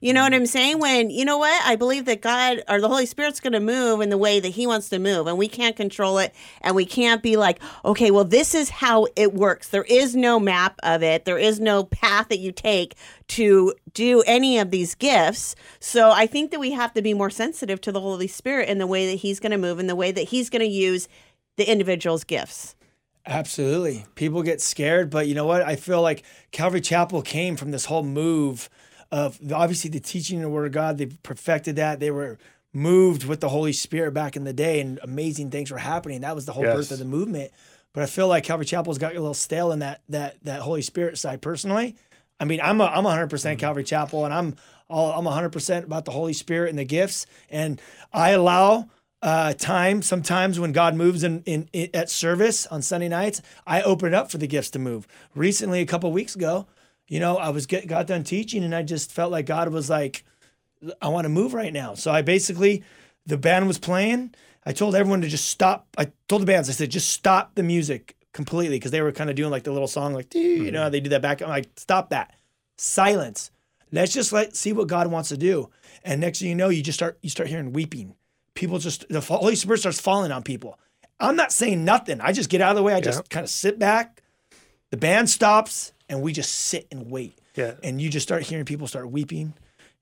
you 0.00 0.12
know 0.12 0.22
what 0.22 0.32
mm-hmm. 0.32 0.42
I'm 0.42 0.46
saying? 0.46 0.78
When 0.78 1.10
you 1.10 1.24
know 1.24 1.38
what? 1.38 1.62
I 1.64 1.76
believe 1.76 2.04
that 2.04 2.20
God 2.20 2.62
or 2.68 2.80
the 2.80 2.88
Holy 2.88 3.06
Spirit's 3.06 3.40
going 3.40 3.54
to 3.54 3.60
move 3.60 4.02
in 4.02 4.10
the 4.10 4.18
way 4.18 4.40
that 4.40 4.50
He 4.50 4.66
wants 4.66 4.90
to 4.90 4.98
move, 4.98 5.26
and 5.26 5.38
we 5.38 5.48
can't 5.48 5.74
control 5.74 6.18
it, 6.18 6.34
and 6.60 6.76
we 6.76 6.84
can't 6.84 7.22
be 7.22 7.36
like, 7.36 7.60
okay, 7.84 8.10
well, 8.10 8.24
this 8.24 8.54
is 8.54 8.68
how 8.68 9.06
it 9.16 9.32
works. 9.32 9.68
There 9.68 9.84
is 9.84 10.14
no 10.14 10.38
map 10.38 10.78
of 10.82 11.02
it. 11.02 11.24
There 11.24 11.38
is 11.38 11.60
no 11.60 11.84
path 11.84 12.28
that 12.28 12.40
you 12.40 12.52
take 12.52 12.94
to 13.28 13.74
do 13.94 14.22
any 14.26 14.58
of 14.58 14.70
these 14.70 14.94
gifts. 14.94 15.56
So 15.80 16.10
I 16.10 16.26
think 16.26 16.50
that 16.50 16.60
we 16.60 16.72
have 16.72 16.92
to 16.94 17.02
be 17.02 17.14
more 17.14 17.30
sensitive 17.30 17.80
to 17.82 17.92
the 17.92 18.00
Holy 18.00 18.28
Spirit 18.28 18.68
in 18.68 18.78
the 18.78 18.86
way 18.86 19.10
that 19.10 19.20
He's 19.20 19.40
going 19.40 19.52
to 19.52 19.58
move, 19.58 19.78
in 19.78 19.86
the 19.86 19.96
way 19.96 20.12
that 20.12 20.28
He's 20.28 20.50
going 20.50 20.60
to 20.60 20.66
use 20.66 21.08
the 21.56 21.70
individual's 21.70 22.24
gifts. 22.24 22.74
Absolutely. 23.24 24.04
People 24.14 24.42
get 24.42 24.60
scared, 24.60 25.10
but 25.10 25.26
you 25.26 25.34
know 25.34 25.46
what? 25.46 25.62
I 25.62 25.74
feel 25.74 26.00
like 26.00 26.22
Calvary 26.52 26.80
Chapel 26.80 27.22
came 27.22 27.56
from 27.56 27.72
this 27.72 27.86
whole 27.86 28.04
move 28.04 28.68
of 29.10 29.38
obviously 29.52 29.90
the 29.90 30.00
teaching 30.00 30.38
of 30.38 30.42
the 30.42 30.48
Word 30.48 30.66
of 30.66 30.72
God. 30.72 30.98
They 30.98 31.06
perfected 31.06 31.76
that. 31.76 32.00
They 32.00 32.10
were 32.10 32.38
moved 32.72 33.24
with 33.24 33.40
the 33.40 33.48
Holy 33.48 33.72
Spirit 33.72 34.12
back 34.12 34.36
in 34.36 34.44
the 34.44 34.52
day, 34.52 34.80
and 34.80 34.98
amazing 35.02 35.50
things 35.50 35.70
were 35.70 35.78
happening. 35.78 36.20
That 36.20 36.34
was 36.34 36.44
the 36.46 36.52
whole 36.52 36.64
Yes. 36.64 36.76
birth 36.76 36.90
of 36.92 36.98
the 36.98 37.04
movement. 37.04 37.50
But 37.92 38.02
I 38.02 38.06
feel 38.06 38.28
like 38.28 38.44
Calvary 38.44 38.66
Chapel's 38.66 38.98
got 38.98 39.12
a 39.12 39.18
little 39.18 39.32
stale 39.32 39.72
in 39.72 39.78
that 39.78 40.02
that 40.10 40.36
that 40.44 40.60
Holy 40.60 40.82
Spirit 40.82 41.16
side. 41.18 41.40
Personally, 41.40 41.96
I 42.38 42.44
mean, 42.44 42.60
I'm 42.62 42.80
a, 42.80 42.84
I'm 42.84 43.04
100 43.04 43.28
percent 43.30 43.58
Calvary 43.58 43.84
Chapel, 43.84 44.24
and 44.26 44.34
I'm 44.34 44.56
all 44.88 45.12
I'm 45.12 45.24
100 45.24 45.50
percent 45.50 45.86
about 45.86 46.04
the 46.04 46.10
Holy 46.10 46.34
Spirit 46.34 46.68
and 46.70 46.78
the 46.78 46.84
gifts, 46.84 47.24
and 47.48 47.80
I 48.12 48.30
allow 48.30 48.90
uh, 49.22 49.54
time 49.54 50.02
sometimes 50.02 50.60
when 50.60 50.72
God 50.72 50.94
moves 50.94 51.24
in, 51.24 51.42
in, 51.46 51.70
in 51.72 51.88
at 51.94 52.10
service 52.10 52.66
on 52.66 52.82
Sunday 52.82 53.08
nights, 53.08 53.40
I 53.66 53.80
open 53.80 54.08
it 54.08 54.14
up 54.14 54.30
for 54.30 54.36
the 54.36 54.46
gifts 54.46 54.68
to 54.72 54.78
move. 54.78 55.08
Recently, 55.34 55.80
a 55.80 55.86
couple 55.86 56.12
weeks 56.12 56.36
ago, 56.36 56.66
you 57.08 57.20
know, 57.20 57.36
I 57.36 57.50
was 57.50 57.66
get, 57.66 57.86
got 57.86 58.06
done 58.06 58.24
teaching 58.24 58.64
and 58.64 58.74
I 58.74 58.82
just 58.82 59.12
felt 59.12 59.30
like 59.32 59.46
God 59.46 59.68
was 59.70 59.88
like, 59.90 60.24
I 61.00 61.08
want 61.08 61.24
to 61.24 61.28
move 61.28 61.54
right 61.54 61.72
now. 61.72 61.94
So 61.94 62.10
I 62.10 62.22
basically, 62.22 62.82
the 63.26 63.38
band 63.38 63.66
was 63.66 63.78
playing. 63.78 64.34
I 64.64 64.72
told 64.72 64.94
everyone 64.94 65.20
to 65.22 65.28
just 65.28 65.48
stop. 65.48 65.86
I 65.96 66.10
told 66.28 66.42
the 66.42 66.46
bands, 66.46 66.68
I 66.68 66.72
said, 66.72 66.90
just 66.90 67.10
stop 67.10 67.54
the 67.54 67.62
music 67.62 68.16
completely 68.32 68.76
because 68.76 68.90
they 68.90 69.00
were 69.00 69.12
kind 69.12 69.30
of 69.30 69.36
doing 69.36 69.50
like 69.50 69.62
the 69.62 69.72
little 69.72 69.88
song, 69.88 70.12
like, 70.12 70.28
"Dee," 70.28 70.56
you 70.56 70.70
know, 70.72 70.82
how 70.82 70.88
they 70.88 71.00
do 71.00 71.10
that 71.10 71.22
back. 71.22 71.40
I'm 71.40 71.48
like, 71.48 71.68
stop 71.76 72.10
that. 72.10 72.34
Silence. 72.76 73.50
Let's 73.92 74.12
just 74.12 74.32
let 74.32 74.56
see 74.56 74.72
what 74.72 74.88
God 74.88 75.06
wants 75.10 75.28
to 75.30 75.36
do. 75.36 75.70
And 76.04 76.20
next 76.20 76.40
thing 76.40 76.48
you 76.48 76.54
know, 76.54 76.68
you 76.68 76.82
just 76.82 76.98
start 76.98 77.18
you 77.22 77.30
start 77.30 77.48
hearing 77.48 77.72
weeping. 77.72 78.14
People 78.54 78.78
just 78.78 79.08
the 79.08 79.20
Holy 79.20 79.54
Spirit 79.56 79.78
starts 79.78 80.00
falling 80.00 80.32
on 80.32 80.42
people. 80.42 80.78
I'm 81.18 81.36
not 81.36 81.52
saying 81.52 81.84
nothing. 81.84 82.20
I 82.20 82.32
just 82.32 82.50
get 82.50 82.60
out 82.60 82.70
of 82.70 82.76
the 82.76 82.82
way. 82.82 82.92
I 82.92 83.00
just 83.00 83.18
Yeah. 83.20 83.28
kind 83.30 83.44
of 83.44 83.50
sit 83.50 83.78
back. 83.78 84.22
The 84.90 84.96
band 84.96 85.30
stops 85.30 85.92
and 86.08 86.22
we 86.22 86.32
just 86.32 86.52
sit 86.52 86.86
and 86.90 87.10
wait. 87.10 87.38
Yeah. 87.54 87.74
And 87.82 88.00
you 88.00 88.10
just 88.10 88.26
start 88.26 88.42
hearing 88.42 88.64
people 88.64 88.86
start 88.86 89.10
weeping 89.10 89.54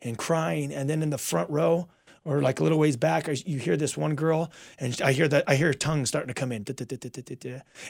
and 0.02 0.18
crying. 0.18 0.72
And 0.72 0.88
then 0.88 1.02
in 1.02 1.10
the 1.10 1.18
front 1.18 1.50
row 1.50 1.88
or 2.24 2.40
like 2.40 2.58
a 2.58 2.62
little 2.62 2.78
ways 2.78 2.96
back, 2.96 3.28
you 3.46 3.58
hear 3.58 3.76
this 3.76 3.96
one 3.96 4.14
girl 4.14 4.50
and 4.78 4.98
I 5.02 5.12
hear 5.12 5.28
that 5.28 5.44
I 5.46 5.56
hear 5.56 5.68
her 5.68 5.74
tongue 5.74 6.06
starting 6.06 6.28
to 6.28 6.34
come 6.34 6.52
in. 6.52 6.64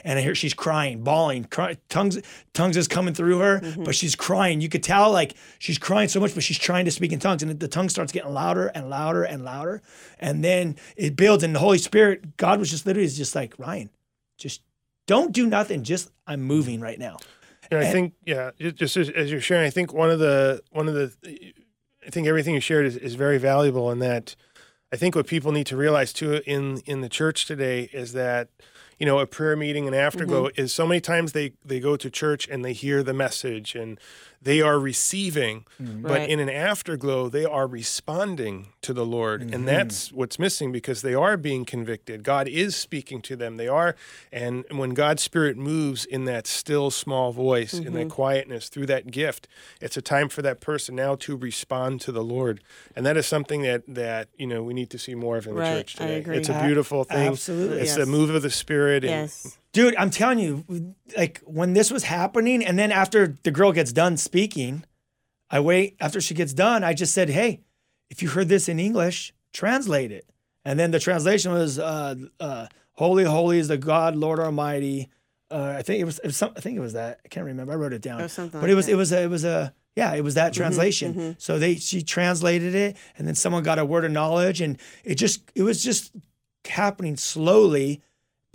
And 0.03 0.19
I 0.19 0.21
hear 0.21 0.35
she's 0.35 0.53
crying, 0.53 1.03
bawling, 1.03 1.45
cry, 1.45 1.77
tongues, 1.89 2.19
tongues 2.53 2.77
is 2.77 2.87
coming 2.87 3.13
through 3.13 3.39
her, 3.39 3.59
mm-hmm. 3.59 3.83
but 3.83 3.95
she's 3.95 4.15
crying. 4.15 4.61
You 4.61 4.69
could 4.69 4.83
tell 4.83 5.11
like 5.11 5.35
she's 5.59 5.77
crying 5.77 6.09
so 6.09 6.19
much, 6.19 6.33
but 6.33 6.43
she's 6.43 6.59
trying 6.59 6.85
to 6.85 6.91
speak 6.91 7.11
in 7.11 7.19
tongues. 7.19 7.43
And 7.43 7.59
the 7.59 7.67
tongue 7.67 7.89
starts 7.89 8.11
getting 8.11 8.33
louder 8.33 8.67
and 8.67 8.89
louder 8.89 9.23
and 9.23 9.43
louder. 9.43 9.81
And 10.19 10.43
then 10.43 10.75
it 10.95 11.15
builds 11.15 11.43
and 11.43 11.55
the 11.55 11.59
Holy 11.59 11.77
Spirit, 11.77 12.37
God 12.37 12.59
was 12.59 12.69
just 12.69 12.85
literally 12.85 13.07
just 13.07 13.35
like, 13.35 13.57
Ryan, 13.57 13.89
just 14.37 14.61
don't 15.07 15.31
do 15.31 15.47
nothing. 15.47 15.83
Just 15.83 16.11
I'm 16.27 16.41
moving 16.41 16.81
right 16.81 16.99
now. 16.99 17.17
And 17.71 17.79
I 17.79 17.85
eh. 17.85 17.91
think, 17.91 18.13
yeah, 18.25 18.51
just 18.59 18.97
as, 18.97 19.09
as 19.09 19.31
you're 19.31 19.41
sharing, 19.41 19.65
I 19.65 19.69
think 19.69 19.93
one 19.93 20.09
of 20.09 20.19
the 20.19 20.61
one 20.71 20.87
of 20.87 20.93
the, 20.93 21.13
I 22.05 22.09
think 22.09 22.27
everything 22.27 22.53
you 22.53 22.59
shared 22.59 22.85
is, 22.85 22.97
is 22.97 23.15
very 23.15 23.37
valuable 23.37 23.91
in 23.91 23.99
that. 23.99 24.35
I 24.93 24.97
think 24.97 25.15
what 25.15 25.27
people 25.27 25.51
need 25.51 25.67
to 25.67 25.77
realize 25.77 26.13
too 26.13 26.41
in 26.45 26.77
in 26.85 27.01
the 27.01 27.09
church 27.09 27.45
today 27.45 27.89
is 27.91 28.13
that, 28.13 28.49
you 28.99 29.05
know, 29.05 29.19
a 29.19 29.25
prayer 29.25 29.55
meeting 29.55 29.87
and 29.87 29.95
afterglow 29.95 30.47
mm-hmm. 30.47 30.61
is 30.61 30.73
so 30.73 30.85
many 30.85 31.01
times 31.01 31.31
they 31.31 31.53
they 31.65 31.79
go 31.79 31.97
to 31.97 32.09
church 32.09 32.47
and 32.47 32.63
they 32.63 32.73
hear 32.73 33.03
the 33.03 33.13
message 33.13 33.75
and 33.75 33.99
they 34.45 34.61
are 34.61 34.79
receiving, 34.79 35.65
mm. 35.81 36.03
but 36.03 36.11
Right. 36.11 36.29
in 36.29 36.39
an 36.39 36.49
afterglow 36.49 37.29
they 37.29 37.43
are 37.45 37.67
responding 37.67 38.67
to 38.83 38.93
the 38.93 39.05
Lord, 39.05 39.41
and 39.41 39.51
mm-hmm. 39.51 39.65
that's 39.65 40.11
what's 40.13 40.37
missing 40.39 40.71
because 40.71 41.01
they 41.01 41.15
are 41.15 41.35
being 41.35 41.65
convicted. 41.65 42.23
God 42.23 42.47
is 42.47 42.75
speaking 42.75 43.21
to 43.23 43.35
them. 43.35 43.57
They 43.57 43.67
are, 43.67 43.95
and 44.31 44.63
when 44.69 44.91
God's 44.91 45.23
Spirit 45.23 45.57
moves 45.57 46.05
in 46.05 46.25
that 46.25 46.45
still 46.47 46.91
small 46.91 47.31
voice, 47.31 47.73
in 47.73 47.93
that 47.93 47.99
mm-hmm. 47.99 48.09
quietness, 48.09 48.69
through 48.69 48.85
that 48.85 49.09
gift, 49.11 49.47
it's 49.81 49.97
a 49.97 50.01
time 50.01 50.29
for 50.29 50.43
that 50.43 50.61
person 50.61 50.95
now 50.95 51.15
to 51.15 51.35
respond 51.35 51.99
to 52.01 52.11
the 52.11 52.23
Lord, 52.23 52.61
and 52.95 53.05
that 53.05 53.17
is 53.17 53.25
something 53.25 53.63
that 53.63 53.81
that 53.87 54.29
you 54.37 54.45
know 54.47 54.61
we 54.63 54.73
need 54.75 54.91
to 54.91 54.99
see 54.99 55.15
more 55.15 55.37
of 55.37 55.47
in 55.47 55.55
the 55.55 55.61
Right, 55.61 55.87
church 55.87 55.99
I 55.99 56.05
today. 56.05 56.19
agree. 56.19 56.37
It's 56.37 56.49
a 56.49 56.59
A- 56.59 56.63
beautiful 56.63 57.03
thing. 57.03 57.27
absolutely. 57.29 57.79
it's 57.81 57.95
the 57.95 58.05
move 58.05 58.29
of 58.29 58.43
the 58.43 58.51
Spirit. 58.51 59.03
And 59.03 59.11
Yes. 59.11 59.57
Dude, 59.75 59.93
I'm 59.97 60.09
telling 60.09 60.39
you, 60.39 60.95
like 61.17 61.41
when 61.43 61.73
this 61.73 61.91
was 61.91 62.05
happening, 62.05 62.63
and 62.65 62.79
then 62.79 62.93
after 62.93 63.35
the 63.43 63.51
girl 63.51 63.73
gets 63.73 63.91
done 63.91 64.15
speaking, 64.15 64.85
I 65.49 65.59
wait 65.59 65.97
after 65.99 66.21
she 66.21 66.33
gets 66.33 66.53
done. 66.53 66.81
I 66.81 66.93
just 66.93 67.13
said, 67.13 67.29
"Hey, 67.29 67.59
if 68.09 68.21
you 68.23 68.29
heard 68.29 68.47
this 68.47 68.69
in 68.69 68.79
English, 68.79 69.33
translate 69.51 70.13
it." 70.13 70.29
And 70.63 70.79
then 70.79 70.91
the 70.91 70.99
translation 70.99 71.51
was, 71.51 71.77
uh, 71.77 72.15
uh, 72.39 72.67
"Holy, 72.93 73.25
holy 73.25 73.59
is 73.59 73.67
the 73.67 73.77
God, 73.77 74.15
Lord 74.15 74.39
Almighty." 74.39 75.09
Uh, 75.51 75.75
I 75.77 75.81
think 75.81 75.99
it 75.99 76.05
was, 76.05 76.19
it 76.19 76.27
was 76.27 76.37
some, 76.37 76.53
I 76.55 76.61
think 76.61 76.77
it 76.77 76.79
was 76.81 76.93
that. 76.93 77.19
I 77.25 77.27
can't 77.27 77.45
remember. 77.45 77.73
I 77.73 77.75
wrote 77.75 77.91
it 77.91 78.01
down. 78.01 78.21
Oh, 78.21 78.27
something 78.27 78.61
but 78.61 78.69
it 78.69 78.75
was. 78.75 78.85
Mm-hmm, 78.85 78.93
it 78.93 78.97
was, 78.97 79.11
a, 79.11 79.23
it 79.23 79.29
was 79.29 79.43
a, 79.43 79.73
yeah, 79.97 80.15
it 80.15 80.23
was 80.23 80.35
that 80.35 80.53
translation. 80.53 81.35
So 81.37 81.59
they, 81.59 81.75
she 81.75 82.01
translated 82.01 82.75
it, 82.75 82.95
and 83.17 83.27
then 83.27 83.35
someone 83.35 83.63
got 83.63 83.77
a 83.77 83.83
word 83.83 84.05
of 84.05 84.11
knowledge, 84.13 84.61
and 84.61 84.77
it 85.03 85.15
just, 85.15 85.51
it 85.53 85.63
was 85.63 85.83
just 85.83 86.13
happening 86.63 87.17
slowly 87.17 88.01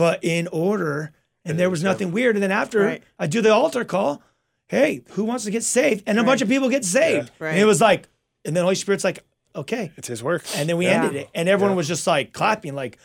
but 0.01 0.25
in 0.25 0.49
order. 0.49 1.13
And 1.45 1.59
there 1.59 1.69
was 1.69 1.83
nothing 1.83 2.11
weird. 2.11 2.37
And 2.37 2.43
then 2.43 2.51
after 2.51 2.81
Right. 2.81 3.03
I 3.19 3.27
do 3.27 3.43
the 3.43 3.53
altar 3.53 3.85
call, 3.85 4.23
hey, 4.69 5.03
who 5.11 5.25
wants 5.25 5.45
to 5.45 5.51
get 5.51 5.63
saved? 5.63 6.05
And 6.07 6.19
a 6.19 6.25
bunch 6.25 6.41
of 6.41 6.49
people 6.49 6.71
get 6.71 6.87
saved. 6.87 7.31
Right. 7.39 7.51
And 7.51 7.59
it 7.59 7.67
was 7.67 7.83
like, 7.83 8.09
and 8.47 8.57
then 8.57 8.63
Holy 8.63 8.77
Spirit's 8.77 9.05
like, 9.05 9.23
okay. 9.55 9.93
It's 9.99 10.09
His 10.09 10.23
work. 10.23 10.43
And 10.57 10.67
then 10.71 10.79
we 10.79 10.87
Yeah. 10.87 11.03
ended 11.03 11.17
it. 11.17 11.29
And 11.35 11.51
everyone 11.51 11.77
was 11.77 11.87
just 11.87 12.07
like 12.07 12.33
clapping, 12.33 12.75
like, 12.75 12.97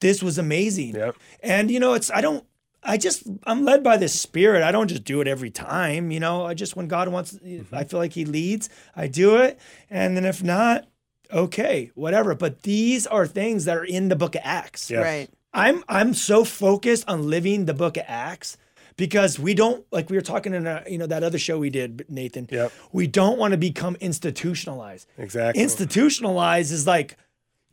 this 0.00 0.24
was 0.24 0.38
amazing. 0.38 0.96
Yep. 0.96 1.14
And 1.40 1.70
you 1.70 1.78
know, 1.78 1.94
it's 1.94 2.10
I 2.10 2.20
don't 2.20 2.44
I 2.82 2.96
just 2.96 3.28
I'm 3.44 3.64
led 3.64 3.84
by 3.84 3.96
this 3.96 4.18
spirit. 4.18 4.64
I 4.64 4.72
don't 4.72 4.88
just 4.88 5.04
do 5.04 5.20
it 5.20 5.28
every 5.28 5.50
time, 5.50 6.10
you 6.10 6.18
know. 6.18 6.46
I 6.46 6.54
just 6.54 6.74
when 6.74 6.88
God 6.88 7.06
wants 7.08 7.34
mm-hmm. 7.34 7.72
I 7.72 7.84
feel 7.84 8.00
like 8.00 8.14
he 8.14 8.24
leads, 8.24 8.68
I 8.96 9.06
do 9.06 9.36
it. 9.36 9.56
And 9.88 10.16
then 10.16 10.24
if 10.24 10.42
not, 10.42 10.88
okay, 11.32 11.92
whatever. 11.94 12.34
But 12.34 12.62
these 12.62 13.06
are 13.06 13.24
things 13.24 13.66
that 13.66 13.76
are 13.76 13.84
in 13.84 14.08
the 14.08 14.16
book 14.16 14.34
of 14.34 14.40
Acts. 14.42 14.90
Yes. 14.90 15.04
Right. 15.04 15.30
I'm 15.52 15.84
I'm 15.88 16.14
so 16.14 16.44
focused 16.44 17.08
on 17.08 17.28
living 17.28 17.64
the 17.66 17.74
book 17.74 17.96
of 17.96 18.04
Acts 18.06 18.56
because 18.96 19.38
we 19.38 19.54
don't 19.54 19.84
like 19.90 20.10
we 20.10 20.16
were 20.16 20.22
talking 20.22 20.54
in 20.54 20.66
a, 20.66 20.84
you 20.88 20.98
know 20.98 21.06
that 21.06 21.24
other 21.24 21.38
show 21.38 21.58
we 21.58 21.70
did, 21.70 22.04
Nathan. 22.08 22.48
Yep. 22.50 22.72
We 22.92 23.06
don't 23.06 23.38
want 23.38 23.52
to 23.52 23.58
become 23.58 23.96
institutionalized. 24.00 25.08
Exactly. 25.18 25.62
Institutionalized 25.62 26.72
is 26.72 26.86
like, 26.86 27.16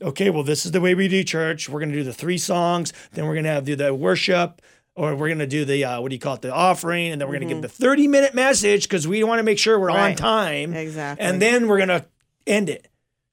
okay, 0.01 0.29
well, 0.29 0.43
this 0.43 0.65
is 0.65 0.71
the 0.71 0.81
way 0.81 0.95
we 0.95 1.07
do 1.07 1.23
church. 1.23 1.69
We're 1.69 1.79
gonna 1.79 1.93
do 1.93 2.03
the 2.03 2.13
three 2.13 2.37
songs, 2.37 2.93
then 3.11 3.25
we're 3.25 3.35
gonna 3.35 3.49
have 3.49 3.65
do 3.65 3.75
the 3.75 3.93
worship, 3.93 4.61
or 4.95 5.15
we're 5.15 5.29
gonna 5.29 5.45
do 5.45 5.65
the 5.65 5.83
uh, 5.83 6.01
what 6.01 6.09
do 6.09 6.15
you 6.15 6.19
call 6.19 6.35
it, 6.35 6.41
the 6.41 6.53
offering, 6.53 7.11
and 7.11 7.21
then 7.21 7.27
we're 7.27 7.35
gonna 7.35 7.45
give 7.53 7.61
the 7.61 7.69
30 7.69 8.07
minute 8.07 8.33
message 8.33 8.83
because 8.83 9.07
we 9.07 9.23
want 9.23 9.39
to 9.39 9.43
make 9.43 9.59
sure 9.59 9.79
we're 9.79 9.91
on 9.91 10.15
time. 10.15 10.73
Exactly. 10.73 11.25
And 11.25 11.41
then 11.41 11.67
we're 11.67 11.79
gonna 11.79 12.05
end 12.47 12.69
it. 12.69 12.87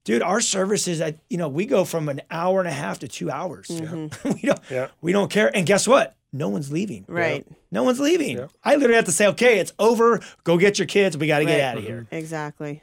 Dude, 0.05 0.23
our 0.23 0.41
services, 0.41 1.01
I, 1.01 1.15
you 1.31 1.39
know, 1.39 1.49
we 1.49 1.65
go 1.65 1.85
from 1.85 2.09
an 2.11 2.21
hour 2.31 2.61
and 2.61 2.69
a 2.69 2.73
half 2.73 2.99
to 3.01 3.09
two 3.09 3.31
hours. 3.31 3.69
Mm-hmm. 3.69 4.29
we 4.35 4.41
don't, 4.43 4.61
Yeah. 4.71 4.89
we 5.01 5.13
don't 5.13 5.31
care. 5.31 5.55
And 5.57 5.67
guess 5.67 5.89
what? 5.89 6.15
No 6.33 6.49
one's 6.49 6.71
leaving. 6.71 7.05
Right. 7.09 7.47
No 7.71 7.85
one's 7.85 8.01
leaving. 8.01 8.47
I 8.63 8.75
literally 8.75 8.97
have 8.97 9.05
to 9.07 9.13
say, 9.13 9.29
okay, 9.29 9.61
it's 9.61 9.73
over. 9.79 10.21
Go 10.43 10.59
get 10.59 10.79
your 10.79 10.87
kids. 10.87 11.17
We 11.17 11.27
got 11.27 11.39
to 11.39 11.45
get 11.47 11.61
out 11.61 11.79
of 11.79 11.85
here. 11.85 12.03
Mm-hmm. 12.03 12.15
Exactly. 12.17 12.83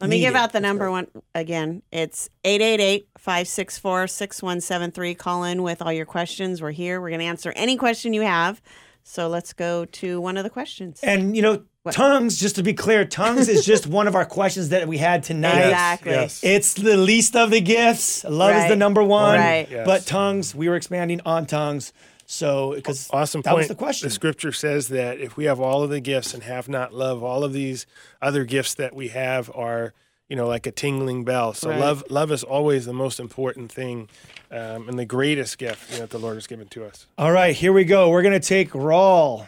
Let 0.00 0.10
me 0.10 0.20
give 0.20 0.34
it. 0.34 0.38
out 0.38 0.52
the 0.52 0.60
number 0.60 0.90
one 0.90 1.06
again. 1.34 1.82
It's 1.90 2.28
888 2.44 3.08
564 3.16 4.06
6173. 4.06 5.14
Call 5.14 5.44
in 5.44 5.62
with 5.62 5.80
all 5.80 5.92
your 5.92 6.04
questions. 6.04 6.60
We're 6.60 6.72
here. 6.72 7.00
We're 7.00 7.08
going 7.08 7.20
to 7.20 7.26
answer 7.26 7.52
any 7.56 7.76
question 7.78 8.12
you 8.12 8.20
have. 8.22 8.60
So 9.02 9.28
let's 9.28 9.52
go 9.54 9.86
to 9.86 10.20
one 10.20 10.36
of 10.36 10.44
the 10.44 10.50
questions. 10.50 11.00
And 11.02 11.34
you 11.34 11.42
know, 11.42 11.62
tongues. 11.92 12.38
Just 12.38 12.56
to 12.56 12.62
be 12.62 12.74
clear, 12.74 13.04
tongues 13.04 13.48
is 13.48 13.64
just 13.64 13.86
one 13.86 14.08
of 14.08 14.14
our 14.14 14.24
questions 14.24 14.70
that 14.70 14.88
we 14.88 14.98
had 14.98 15.22
tonight. 15.22 15.64
Exactly. 15.68 16.12
Yes. 16.12 16.42
It's 16.42 16.74
the 16.74 16.96
least 16.96 17.36
of 17.36 17.50
the 17.50 17.60
gifts. 17.60 18.24
Love 18.24 18.56
is 18.56 18.68
the 18.68 18.76
number 18.76 19.02
one. 19.02 19.38
Right. 19.38 19.68
Yes. 19.70 19.86
But 19.86 20.06
tongues, 20.06 20.54
we 20.54 20.68
were 20.68 20.76
expanding 20.76 21.20
on 21.26 21.46
tongues. 21.46 21.92
So 22.26 22.74
because 22.74 23.08
Awesome 23.12 23.42
that 23.42 23.50
point. 23.50 23.58
was 23.58 23.68
the 23.68 23.74
question. 23.74 24.08
The 24.08 24.14
scripture 24.14 24.52
says 24.52 24.88
that 24.88 25.18
if 25.20 25.36
we 25.36 25.44
have 25.44 25.60
all 25.60 25.82
of 25.82 25.90
the 25.90 26.00
gifts 26.00 26.32
and 26.32 26.42
have 26.42 26.68
not 26.68 26.94
love, 26.94 27.22
all 27.22 27.44
of 27.44 27.52
these 27.52 27.86
other 28.22 28.44
gifts 28.44 28.74
that 28.74 28.94
we 28.94 29.08
have 29.08 29.50
are, 29.54 29.92
you 30.30 30.36
know, 30.36 30.46
like 30.46 30.66
a 30.66 30.70
tingling 30.70 31.24
bell. 31.24 31.52
So 31.52 31.68
Right. 31.68 31.78
love, 31.78 32.02
love 32.08 32.32
is 32.32 32.42
always 32.42 32.86
the 32.86 32.94
most 32.94 33.20
important 33.20 33.70
thing, 33.70 34.08
um, 34.50 34.88
and 34.88 34.98
the 34.98 35.04
greatest 35.04 35.58
gift 35.58 35.90
you 35.90 35.96
know, 35.96 36.00
that 36.04 36.10
the 36.10 36.18
Lord 36.18 36.36
has 36.36 36.46
given 36.46 36.66
to 36.68 36.86
us. 36.86 37.06
All 37.18 37.30
right, 37.30 37.54
here 37.54 37.74
we 37.74 37.84
go. 37.84 38.08
We're 38.08 38.22
gonna 38.22 38.40
take 38.40 38.70
Raul. 38.70 39.46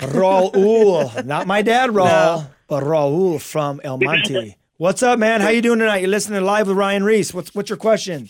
Raul, 0.00 1.24
not 1.24 1.46
my 1.46 1.62
dad 1.62 1.90
Raul, 1.90 2.48
but 2.68 2.84
Raul 2.84 3.40
from 3.40 3.80
El 3.82 3.98
Monte. 3.98 4.56
What's 4.76 5.02
up, 5.02 5.18
man? 5.18 5.40
How 5.40 5.48
you 5.48 5.60
doing 5.60 5.80
tonight? 5.80 5.98
You're 5.98 6.10
listening 6.10 6.44
live 6.44 6.68
with 6.68 6.76
Ryan 6.76 7.02
Ries. 7.02 7.34
What's 7.34 7.52
what's 7.54 7.68
your 7.68 7.78
question? 7.78 8.28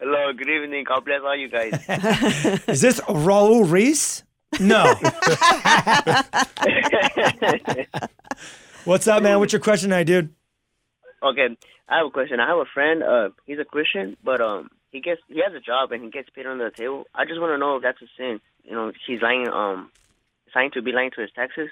Hello, 0.00 0.32
good 0.32 0.48
evening. 0.48 0.84
God 0.84 1.04
bless 1.04 1.20
all 1.22 1.36
you 1.36 1.48
guys. 1.48 1.72
Is 2.68 2.80
this 2.80 3.00
Raul 3.02 3.70
Ries? 3.70 4.24
No. 4.60 4.84
What's 8.84 9.06
up, 9.06 9.22
man? 9.22 9.38
What's 9.38 9.52
your 9.52 9.60
question 9.60 9.90
tonight, 9.90 10.04
dude? 10.04 10.34
okay, 11.22 11.56
I 11.88 11.98
have 11.98 12.06
a 12.06 12.10
question. 12.10 12.40
I 12.40 12.48
have 12.48 12.58
a 12.58 12.64
friend. 12.64 13.02
Uh, 13.02 13.28
he's 13.46 13.58
a 13.60 13.64
Christian, 13.64 14.16
but 14.24 14.40
um, 14.40 14.70
he 14.90 15.00
gets 15.00 15.20
he 15.28 15.40
has 15.46 15.54
a 15.54 15.60
job 15.60 15.92
and 15.92 16.02
he 16.02 16.10
gets 16.10 16.28
paid 16.30 16.46
under 16.46 16.68
the 16.68 16.76
table. 16.76 17.06
I 17.14 17.24
just 17.24 17.40
want 17.40 17.52
to 17.52 17.58
know 17.58 17.76
if 17.76 17.82
that's 17.82 18.02
a 18.02 18.06
sin. 18.16 18.40
You 18.64 18.72
know, 18.72 18.92
he's 19.06 19.22
lying. 19.22 19.48
Um, 19.48 19.90
lying 20.54 20.70
to 20.72 20.82
be 20.82 20.92
lying 20.92 21.10
to 21.12 21.20
his 21.20 21.30
taxes. 21.32 21.68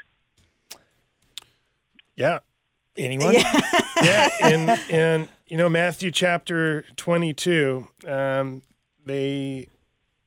Yeah. 2.16 2.40
Anyone? 2.96 3.34
yeah, 3.34 4.28
and 4.42 4.70
and 4.90 5.28
you 5.46 5.56
know 5.56 5.68
Matthew 5.68 6.10
chapter 6.10 6.84
twenty 6.96 7.32
two, 7.32 7.88
um, 8.06 8.62
they 9.06 9.68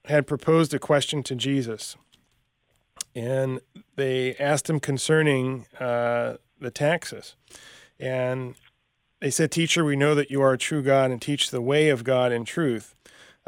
had 0.06 0.26
proposed 0.26 0.74
a 0.74 0.80
question 0.80 1.24
to 1.24 1.36
Jesus, 1.36 1.96
and 3.14 3.60
they 3.96 4.36
asked 4.36 4.70
him 4.70 4.80
concerning 4.80 5.68
uh, 5.80 6.38
the 6.60 6.72
taxes, 6.72 7.36
and 8.00 8.56
they 9.20 9.30
said, 9.30 9.52
"Teacher, 9.52 9.84
we 9.84 9.96
know 9.96 10.16
that 10.16 10.32
you 10.32 10.42
are 10.42 10.54
a 10.54 10.58
true 10.58 10.82
God 10.82 11.12
and 11.12 11.22
teach 11.22 11.52
the 11.52 11.62
way 11.62 11.90
of 11.90 12.04
God 12.04 12.32
in 12.32 12.46
truth." 12.46 12.96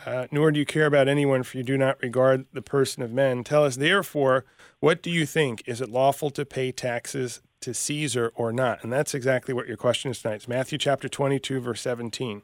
Uh, 0.04 0.28
nor 0.32 0.52
do 0.52 0.60
you 0.60 0.66
care 0.66 0.86
about 0.86 1.08
anyone, 1.08 1.44
for 1.44 1.58
you 1.58 1.64
do 1.64 1.78
not 1.78 2.02
regard 2.02 2.46
the 2.52 2.62
person 2.62 3.02
of 3.02 3.14
men. 3.14 3.44
Tell 3.44 3.64
us, 3.64 3.78
therefore, 3.78 4.46
what 4.80 5.02
do 5.02 5.10
you 5.10 5.26
think? 5.26 5.64
Is 5.66 5.80
it 5.80 5.90
lawful 5.90 6.30
to 6.32 6.46
pay 6.46 6.72
taxes 6.72 7.42
to 7.62 7.74
Caesar 7.74 8.32
or 8.36 8.52
not? 8.52 8.84
And 8.84 8.92
that's 8.92 9.14
exactly 9.14 9.54
what 9.54 9.68
your 9.68 9.78
question 9.78 10.12
is 10.12 10.22
tonight. 10.22 10.36
It's 10.36 10.48
Matthew 10.48 10.78
chapter 10.78 11.08
22, 11.08 11.62
verse 11.62 11.82
17. 11.82 12.42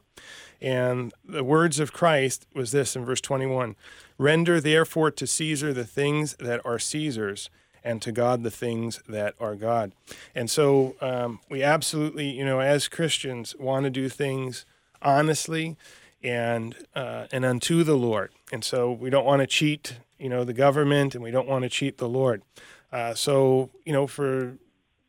And 0.62 1.12
the 1.24 1.44
words 1.44 1.78
of 1.78 1.92
Christ 1.92 2.46
was 2.54 2.70
this 2.72 2.96
in 2.96 3.04
verse 3.04 3.20
21 3.20 3.76
Render 4.16 4.60
therefore 4.60 5.10
to 5.10 5.26
Caesar 5.26 5.72
the 5.72 5.84
things 5.84 6.36
that 6.38 6.64
are 6.64 6.78
Caesar's, 6.78 7.50
and 7.84 8.00
to 8.00 8.12
God 8.12 8.44
the 8.44 8.50
things 8.50 9.02
that 9.08 9.34
are 9.40 9.56
God. 9.56 9.92
And 10.34 10.48
so 10.48 10.94
um, 11.00 11.40
we 11.50 11.62
absolutely, 11.62 12.30
you 12.30 12.44
know, 12.44 12.60
as 12.60 12.88
Christians, 12.88 13.56
want 13.58 13.84
to 13.84 13.90
do 13.90 14.08
things 14.08 14.64
honestly 15.02 15.76
and 16.22 16.74
uh, 16.94 17.26
and 17.32 17.44
unto 17.44 17.82
the 17.82 17.96
Lord. 17.96 18.30
And 18.52 18.64
so 18.64 18.92
we 18.92 19.10
don't 19.10 19.24
want 19.24 19.40
to 19.40 19.46
cheat, 19.46 19.96
you 20.18 20.28
know, 20.28 20.44
the 20.44 20.52
government, 20.52 21.14
and 21.14 21.22
we 21.22 21.30
don't 21.30 21.48
want 21.48 21.64
to 21.64 21.68
cheat 21.68 21.98
the 21.98 22.08
Lord. 22.08 22.42
Uh, 22.92 23.14
so 23.14 23.70
you 23.84 23.92
know, 23.92 24.06
for 24.06 24.54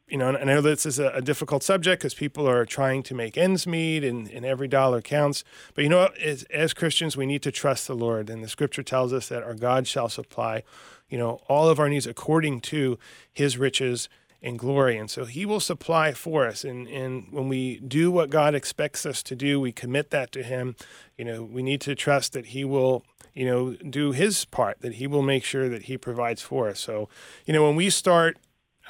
you 0.08 0.18
know, 0.18 0.30
and 0.30 0.38
I 0.38 0.44
know 0.44 0.62
this 0.62 0.86
is 0.86 1.00
a, 1.00 1.08
a 1.10 1.22
difficult 1.22 1.64
subject 1.64 2.02
because 2.02 2.14
people 2.14 2.48
are 2.48 2.66
trying 2.66 3.04
to 3.04 3.16
make 3.16 3.38
ends 3.38 3.66
meet, 3.66 4.04
and, 4.04 4.30
and 4.30 4.46
every 4.46 4.68
dollar 4.68 5.02
counts. 5.02 5.44
But 5.74 5.84
you 5.84 5.90
know, 5.90 6.10
as, 6.22 6.44
as 6.44 6.74
Christians, 6.74 7.18
we 7.18 7.26
need 7.26 7.42
to 7.44 7.52
trust 7.52 7.88
the 7.88 7.96
Lord, 7.96 8.30
and 8.30 8.44
the 8.44 8.50
Scripture 8.50 8.84
tells 8.84 9.14
us 9.14 9.30
that 9.30 9.44
our 9.44 9.56
God 9.56 9.88
shall 9.88 10.10
supply, 10.10 10.64
you 11.10 11.18
know, 11.18 11.42
all 11.48 11.70
of 11.70 11.80
our 11.80 11.90
needs 11.90 12.06
according 12.06 12.62
to 12.62 13.00
His 13.32 13.58
riches 13.58 14.10
and 14.44 14.60
glory. 14.60 14.98
And 14.98 15.10
so 15.10 15.26
he 15.26 15.46
will 15.46 15.62
supply 15.62 16.12
for 16.12 16.46
us. 16.46 16.64
And, 16.64 16.88
and 16.90 17.28
when 17.32 17.48
we 17.48 17.80
do 17.80 18.12
what 18.12 18.30
God 18.30 18.54
expects 18.54 19.06
us 19.06 19.24
to 19.24 19.36
do, 19.36 19.60
we 19.60 19.72
commit 19.72 20.12
that 20.12 20.32
to 20.34 20.44
him. 20.44 20.76
You 21.18 21.26
know, 21.26 21.44
we 21.44 21.64
need 21.64 21.82
to 21.82 21.96
trust 21.96 22.34
that 22.34 22.48
he 22.48 22.66
will, 22.66 23.06
you 23.34 23.46
know, 23.46 23.74
do 23.74 24.12
his 24.12 24.44
part, 24.46 24.82
that 24.82 24.96
he 24.96 25.08
will 25.08 25.22
make 25.22 25.46
sure 25.46 25.70
that 25.70 25.84
he 25.84 25.98
provides 25.98 26.42
for 26.42 26.68
us. 26.68 26.82
So, 26.82 27.08
you 27.46 27.54
know, 27.54 27.66
when 27.66 27.78
we 27.78 27.90
start 27.90 28.38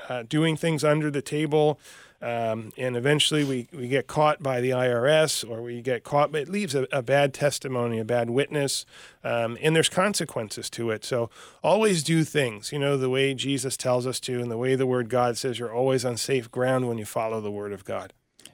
uh, 0.09 0.23
doing 0.23 0.57
things 0.57 0.83
under 0.83 1.09
the 1.11 1.21
table. 1.21 1.79
Um, 2.23 2.71
and 2.77 2.95
eventually 2.95 3.43
we, 3.43 3.67
we 3.73 3.89
get 3.89 4.07
caught 4.07 4.41
by 4.41 4.61
the 4.61 4.69
IRS 4.69 5.47
or 5.49 5.61
we 5.61 5.81
get 5.81 6.05
caught, 6.05 6.31
but 6.31 6.41
it 6.43 6.47
leaves 6.49 6.73
a, 6.73 6.87
a 6.89 7.01
bad 7.01 7.33
testimony, 7.33 7.99
a 7.99 8.05
bad 8.05 8.29
witness, 8.29 8.85
um, 9.25 9.57
and 9.61 9.75
there's 9.75 9.89
consequences 9.89 10.69
to 10.69 10.89
it. 10.91 11.03
So 11.03 11.29
always 11.61 12.01
do 12.01 12.23
things, 12.23 12.71
you 12.71 12.79
know, 12.79 12.95
the 12.95 13.09
way 13.09 13.33
Jesus 13.33 13.75
tells 13.75 14.07
us 14.07 14.21
to 14.21 14.39
and 14.39 14.49
the 14.49 14.57
way 14.57 14.75
the 14.75 14.87
Word 14.87 15.09
God 15.09 15.37
says 15.37 15.59
you're 15.59 15.73
always 15.73 16.05
on 16.05 16.15
safe 16.15 16.49
ground 16.49 16.87
when 16.87 16.97
you 16.97 17.03
follow 17.05 17.41
the 17.41 17.51
Word 17.51 17.73
of 17.73 17.83
God. 17.83 18.13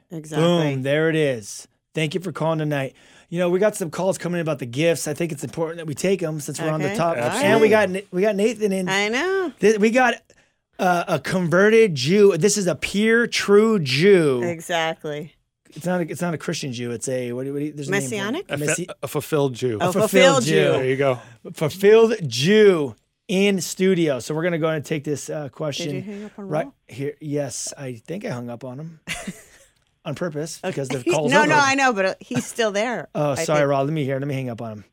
Exactly. 0.09 0.45
Boom, 0.47 0.81
there 0.81 1.07
it 1.11 1.15
is. 1.15 1.67
Thank 1.93 2.15
you 2.15 2.21
for 2.21 2.31
calling 2.31 2.57
tonight. 2.57 2.95
You 3.29 3.37
know, 3.37 3.51
we 3.51 3.59
got 3.59 3.75
some 3.75 3.91
calls 3.91 4.17
coming 4.17 4.39
in 4.39 4.41
about 4.41 4.57
the 4.57 4.65
gifts. 4.65 5.07
I 5.07 5.13
think 5.13 5.31
it's 5.31 5.43
important 5.43 5.77
that 5.77 5.85
we 5.85 5.93
take 5.93 6.21
them 6.21 6.39
since 6.39 6.59
we're 6.59 6.69
on 6.69 6.81
the 6.81 6.87
Okay. 6.87 6.95
top. 6.95 7.17
Absolutely. 7.17 7.51
And 7.51 7.61
we 7.61 7.69
got 7.69 8.11
we 8.11 8.21
got 8.23 8.35
Nathan 8.35 8.71
in. 8.71 8.89
I 8.89 9.09
know. 9.09 9.53
We 9.79 9.91
got 9.91 10.15
uh, 10.79 11.03
a 11.07 11.19
converted 11.19 11.93
Jew. 11.95 12.35
This 12.37 12.57
is 12.57 12.65
a 12.67 12.75
pure, 12.75 13.27
true 13.27 13.79
Jew. 13.79 14.41
Exactly. 14.43 15.35
It's 15.75 15.85
not. 15.85 16.01
A, 16.01 16.09
it's 16.09 16.21
not 16.21 16.33
a 16.33 16.37
Christian 16.37 16.73
Jew. 16.73 16.89
It's 16.91 17.07
a 17.07 17.31
what? 17.33 17.43
do- 17.43 17.53
what 17.53 17.59
do 17.59 17.65
you- 17.65 17.73
there's 17.73 17.89
a 17.89 17.91
name 17.91 18.01
for 18.01 18.05
it. 18.05 18.09
Messianic? 18.09 18.45
A, 18.49 18.57
Messi- 18.57 18.75
fe- 18.87 18.93
a 19.03 19.07
fulfilled 19.07 19.53
Jew. 19.53 19.75
A 19.77 19.91
fulfilled 19.93 20.09
fulfilled 20.09 20.43
Jew. 20.43 20.49
Jew. 20.51 20.71
There 20.71 20.85
you 20.85 20.95
go. 20.97 21.19
fulfilled 21.53 22.13
Jew 22.27 22.95
in 23.27 23.61
studio. 23.61 24.19
So 24.19 24.33
we're 24.33 24.41
gonna 24.43 24.57
go 24.57 24.69
and 24.69 24.83
take 24.83 25.03
this 25.03 25.29
uh, 25.29 25.49
question. 25.49 25.93
Did 25.93 26.05
you 26.05 26.11
hang 26.13 26.25
up 26.25 26.39
on 26.39 26.47
right 26.47 26.65
Raul? 26.67 26.73
here? 26.87 27.13
Yes, 27.21 27.71
I 27.77 27.93
think 27.93 28.25
I 28.25 28.29
hung 28.29 28.49
up 28.49 28.63
on 28.63 28.79
him 28.79 28.99
on 30.05 30.15
purpose 30.15 30.59
because 30.63 30.87
the 30.87 31.01
He- 31.01 31.11
call's 31.11 31.31
no, 31.31 31.39
over. 31.41 31.49
no, 31.49 31.59
I 31.61 31.75
know, 31.75 31.93
but 31.93 32.05
uh, 32.05 32.13
he's 32.19 32.45
still 32.47 32.71
there. 32.71 33.07
Oh, 33.13 33.35
sorry. 33.35 33.63
Rob. 33.67 33.85
Let 33.85 33.93
me 33.93 34.03
hear. 34.05 34.17
Let 34.17 34.27
me 34.27 34.33
hang 34.33 34.49
up 34.49 34.61
on 34.63 34.71
him. 34.71 34.85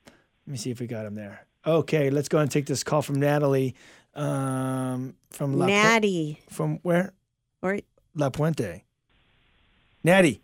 Let 0.47 0.53
me 0.53 0.59
see 0.59 0.71
if 0.71 0.79
we 0.81 0.87
got 0.87 1.07
him 1.07 1.15
there. 1.15 1.47
Okay, 1.67 2.11
let's 2.11 2.29
go 2.29 2.39
and 2.39 2.51
take 2.51 2.67
this 2.67 2.85
call 2.85 3.01
from 3.03 3.19
Natalie. 3.19 3.75
Um, 4.17 5.15
from 5.31 5.59
La 5.59 5.67
Pu- 5.67 5.73
Natty. 5.73 6.41
from 6.49 6.79
where? 6.83 7.13
Or 7.63 7.79
La 8.15 8.31
Puente. 8.31 8.83
Natty. 10.03 10.41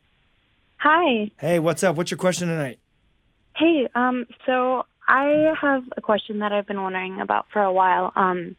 Hi. 0.79 1.31
Hey, 1.41 1.59
what's 1.59 1.83
up? 1.83 1.97
What's 1.97 2.11
your 2.11 2.19
question 2.19 2.49
tonight? 2.49 2.79
Hey, 3.57 3.89
um, 3.95 4.27
so 4.47 4.85
I 5.09 5.55
have 5.61 5.85
a 5.97 6.01
question 6.03 6.41
that 6.41 6.53
I've 6.53 6.67
been 6.67 6.83
wondering 6.83 7.21
about 7.21 7.47
for 7.53 7.63
a 7.63 7.73
while. 7.73 8.13
Um, 8.15 8.57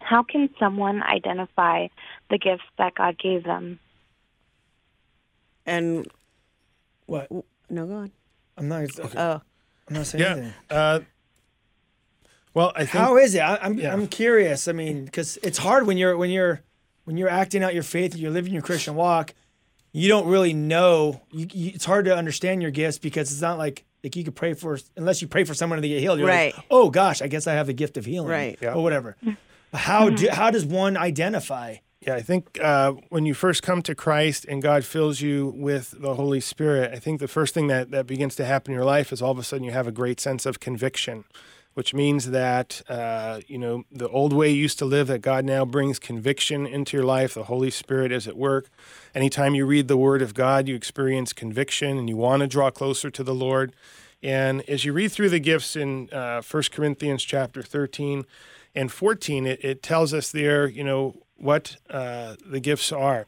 how 0.00 0.22
can 0.22 0.50
someone 0.58 1.02
identify 1.02 1.88
the 2.28 2.38
gifts 2.38 2.62
that 2.78 2.94
God 2.94 3.18
gave 3.18 3.44
them? 3.44 3.78
and 5.66 6.06
What? 7.06 7.28
no, 7.68 7.86
go 7.86 7.94
on. 7.94 8.12
I'm 8.56 8.68
not. 8.68 8.88
Oh, 9.16 9.40
I'm 9.88 9.94
not 9.94 10.06
saying 10.06 10.22
Yeah. 10.24 10.32
anything. 10.32 10.52
Uh, 10.70 11.00
well, 12.54 12.72
I 12.74 12.80
think 12.80 12.90
How 12.90 13.16
is 13.16 13.34
it? 13.34 13.40
I, 13.40 13.56
I'm 13.62 13.78
Yeah. 13.78 13.92
I'm 13.92 14.06
curious. 14.06 14.68
I 14.68 14.72
mean, 14.72 15.04
because 15.04 15.38
it's 15.42 15.58
hard 15.58 15.86
when 15.86 15.96
you're 15.98 16.16
when 16.16 16.30
you're 16.30 16.62
when 17.04 17.16
you're 17.16 17.28
acting 17.28 17.62
out 17.64 17.74
your 17.74 17.82
faith 17.82 18.12
and 18.12 18.20
you're 18.20 18.30
living 18.30 18.52
your 18.52 18.62
Christian 18.62 18.94
walk. 18.94 19.34
You 19.92 20.08
don't 20.08 20.26
really 20.28 20.52
know. 20.54 21.20
You, 21.32 21.46
you, 21.52 21.72
it's 21.74 21.84
hard 21.84 22.04
to 22.04 22.16
understand 22.16 22.62
your 22.62 22.70
gifts 22.70 22.98
because 22.98 23.32
it's 23.32 23.40
not 23.40 23.58
like 23.58 23.84
like 24.04 24.14
you 24.16 24.24
could 24.24 24.36
pray 24.36 24.54
for 24.54 24.78
unless 24.96 25.20
you 25.20 25.28
pray 25.28 25.44
for 25.44 25.52
someone 25.54 25.80
to 25.82 25.88
get 25.88 26.00
healed. 26.00 26.18
You're 26.18 26.28
Right. 26.28 26.54
like, 26.54 26.64
oh 26.70 26.90
gosh, 26.90 27.20
I 27.22 27.26
guess 27.28 27.46
I 27.46 27.54
have 27.54 27.66
the 27.66 27.72
gift 27.72 27.96
of 27.96 28.04
healing, 28.06 28.28
Right. 28.30 28.58
Yeah. 28.62 28.74
or 28.74 28.82
whatever. 28.82 29.16
How 29.74 30.08
do 30.10 30.28
how 30.30 30.50
does 30.50 30.64
one 30.64 30.96
identify? 30.96 31.76
Yeah, 32.06 32.14
I 32.14 32.22
think 32.22 32.58
uh, 32.62 32.92
when 33.10 33.26
you 33.26 33.34
first 33.34 33.62
come 33.62 33.82
to 33.82 33.94
Christ 33.94 34.46
and 34.48 34.62
God 34.62 34.84
fills 34.86 35.20
you 35.20 35.52
with 35.54 35.94
the 36.00 36.14
Holy 36.14 36.40
Spirit, 36.40 36.92
I 36.94 36.98
think 36.98 37.20
the 37.20 37.28
first 37.28 37.52
thing 37.52 37.66
that, 37.66 37.90
that 37.90 38.06
begins 38.06 38.34
to 38.36 38.44
happen 38.46 38.72
in 38.72 38.76
your 38.76 38.86
life 38.86 39.12
is 39.12 39.20
all 39.20 39.32
of 39.32 39.38
a 39.38 39.42
sudden 39.44 39.64
you 39.64 39.72
have 39.72 39.86
a 39.86 39.92
great 39.92 40.18
sense 40.18 40.46
of 40.46 40.60
conviction, 40.60 41.24
which 41.74 41.94
means 41.94 42.30
that, 42.30 42.82
uh, 42.88 43.40
you 43.46 43.58
know, 43.58 43.84
the 43.90 44.08
old 44.08 44.32
way 44.32 44.50
you 44.50 44.62
used 44.62 44.78
to 44.78 44.84
live, 44.84 45.06
that 45.06 45.20
God 45.20 45.44
now 45.44 45.64
brings 45.64 45.98
conviction 45.98 46.66
into 46.66 46.96
your 46.96 47.04
life. 47.04 47.34
The 47.34 47.44
Holy 47.44 47.70
Spirit 47.70 48.12
is 48.12 48.26
at 48.26 48.36
work. 48.36 48.68
Anytime 49.14 49.54
you 49.54 49.66
read 49.66 49.88
the 49.88 49.96
Word 49.96 50.22
of 50.22 50.34
God, 50.34 50.68
you 50.68 50.74
experience 50.74 51.32
conviction 51.32 51.98
and 51.98 52.08
you 52.08 52.16
want 52.16 52.40
to 52.40 52.46
draw 52.46 52.70
closer 52.70 53.10
to 53.10 53.22
the 53.22 53.34
Lord. 53.34 53.72
And 54.22 54.68
as 54.68 54.84
you 54.84 54.92
read 54.92 55.12
through 55.12 55.30
the 55.30 55.40
gifts 55.40 55.76
in 55.76 56.10
uh, 56.12 56.42
1 56.42 56.62
Corinthians 56.72 57.22
chapter 57.22 57.62
13 57.62 58.26
and 58.74 58.92
14, 58.92 59.46
it, 59.46 59.64
it 59.64 59.82
tells 59.82 60.12
us 60.12 60.30
there, 60.30 60.66
you 60.68 60.84
know, 60.84 61.16
what 61.36 61.76
uh, 61.88 62.36
the 62.44 62.60
gifts 62.60 62.92
are. 62.92 63.26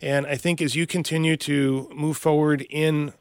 And 0.00 0.26
I 0.26 0.34
think 0.34 0.60
as 0.60 0.74
you 0.74 0.86
continue 0.86 1.36
to 1.38 1.88
move 1.94 2.16
forward 2.16 2.66
in 2.68 3.12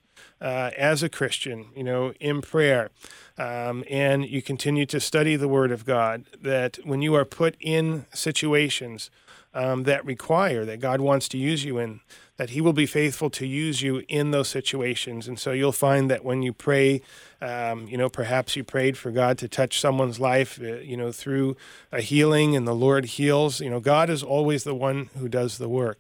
uh, 0.42 0.72
as 0.78 1.04
a 1.04 1.10
Christian, 1.10 1.68
you 1.76 1.84
know, 1.84 2.14
in 2.20 2.42
prayer, 2.42 2.90
um, 3.38 3.84
and 3.90 4.28
you 4.28 4.42
continue 4.42 4.86
to 4.88 5.00
study 5.00 5.36
the 5.36 5.48
Word 5.48 5.72
of 5.72 5.86
God, 5.86 6.26
that 6.42 6.80
when 6.84 7.02
you 7.02 7.14
are 7.16 7.26
put 7.26 7.56
in 7.60 8.06
situations 8.14 9.12
um, 9.54 9.84
that 9.84 10.06
require 10.06 10.66
that 10.66 10.80
God 10.80 11.02
wants 11.02 11.28
to 11.30 11.38
use 11.38 11.64
you 11.64 11.78
in, 11.78 12.02
that 12.42 12.50
He 12.50 12.60
will 12.60 12.74
be 12.74 12.88
faithful 12.88 13.30
to 13.30 13.46
use 13.46 13.84
you 13.84 14.02
in 14.08 14.32
those 14.32 14.48
situations. 14.48 15.28
And 15.28 15.38
so 15.38 15.52
you'll 15.52 15.72
find 15.72 16.10
that 16.10 16.26
when 16.26 16.42
you 16.42 16.54
pray, 16.54 17.04
um, 17.40 17.88
you 17.88 17.98
know, 18.00 18.10
perhaps 18.10 18.56
you 18.56 18.64
prayed 18.64 18.98
for 18.98 19.12
God 19.12 19.38
to 19.38 19.48
touch 19.48 19.80
someone's 19.80 20.20
life, 20.20 20.60
uh, 20.60 20.78
you 20.78 20.98
know, 20.98 21.12
through 21.12 21.56
a 21.92 22.02
healing, 22.02 22.56
and 22.56 22.68
the 22.68 22.74
Lord 22.74 23.06
heals. 23.06 23.62
You 23.62 23.70
know, 23.70 23.80
God 23.80 24.10
is 24.10 24.24
always 24.24 24.64
the 24.64 24.74
one 24.74 25.12
who 25.20 25.30
does 25.30 25.60
the 25.60 25.70
work. 25.70 26.00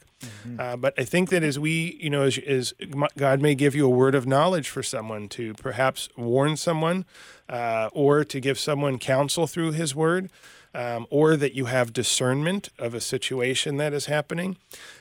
Uh, 0.57 0.77
but 0.77 0.95
I 0.97 1.03
think 1.03 1.29
that 1.29 1.43
as 1.43 1.59
we, 1.59 1.95
you 2.01 2.09
know, 2.09 2.23
as, 2.23 2.39
as 2.39 2.73
God 3.15 3.39
may 3.39 3.53
give 3.53 3.75
you 3.75 3.85
a 3.85 3.89
word 3.89 4.15
of 4.15 4.25
knowledge 4.25 4.67
for 4.67 4.81
someone 4.81 5.29
to 5.29 5.53
perhaps 5.53 6.09
warn 6.17 6.57
someone 6.57 7.05
uh, 7.49 7.89
or 7.93 8.23
to 8.23 8.39
give 8.39 8.57
someone 8.57 8.97
counsel 8.97 9.45
through 9.45 9.73
His 9.73 9.93
word, 9.93 10.31
um, 10.73 11.05
or 11.09 11.35
that 11.35 11.53
you 11.53 11.65
have 11.65 11.91
discernment 11.93 12.69
of 12.79 12.93
a 12.93 13.01
situation 13.01 13.77
that 13.77 13.93
is 13.93 14.05
happening, 14.05 14.57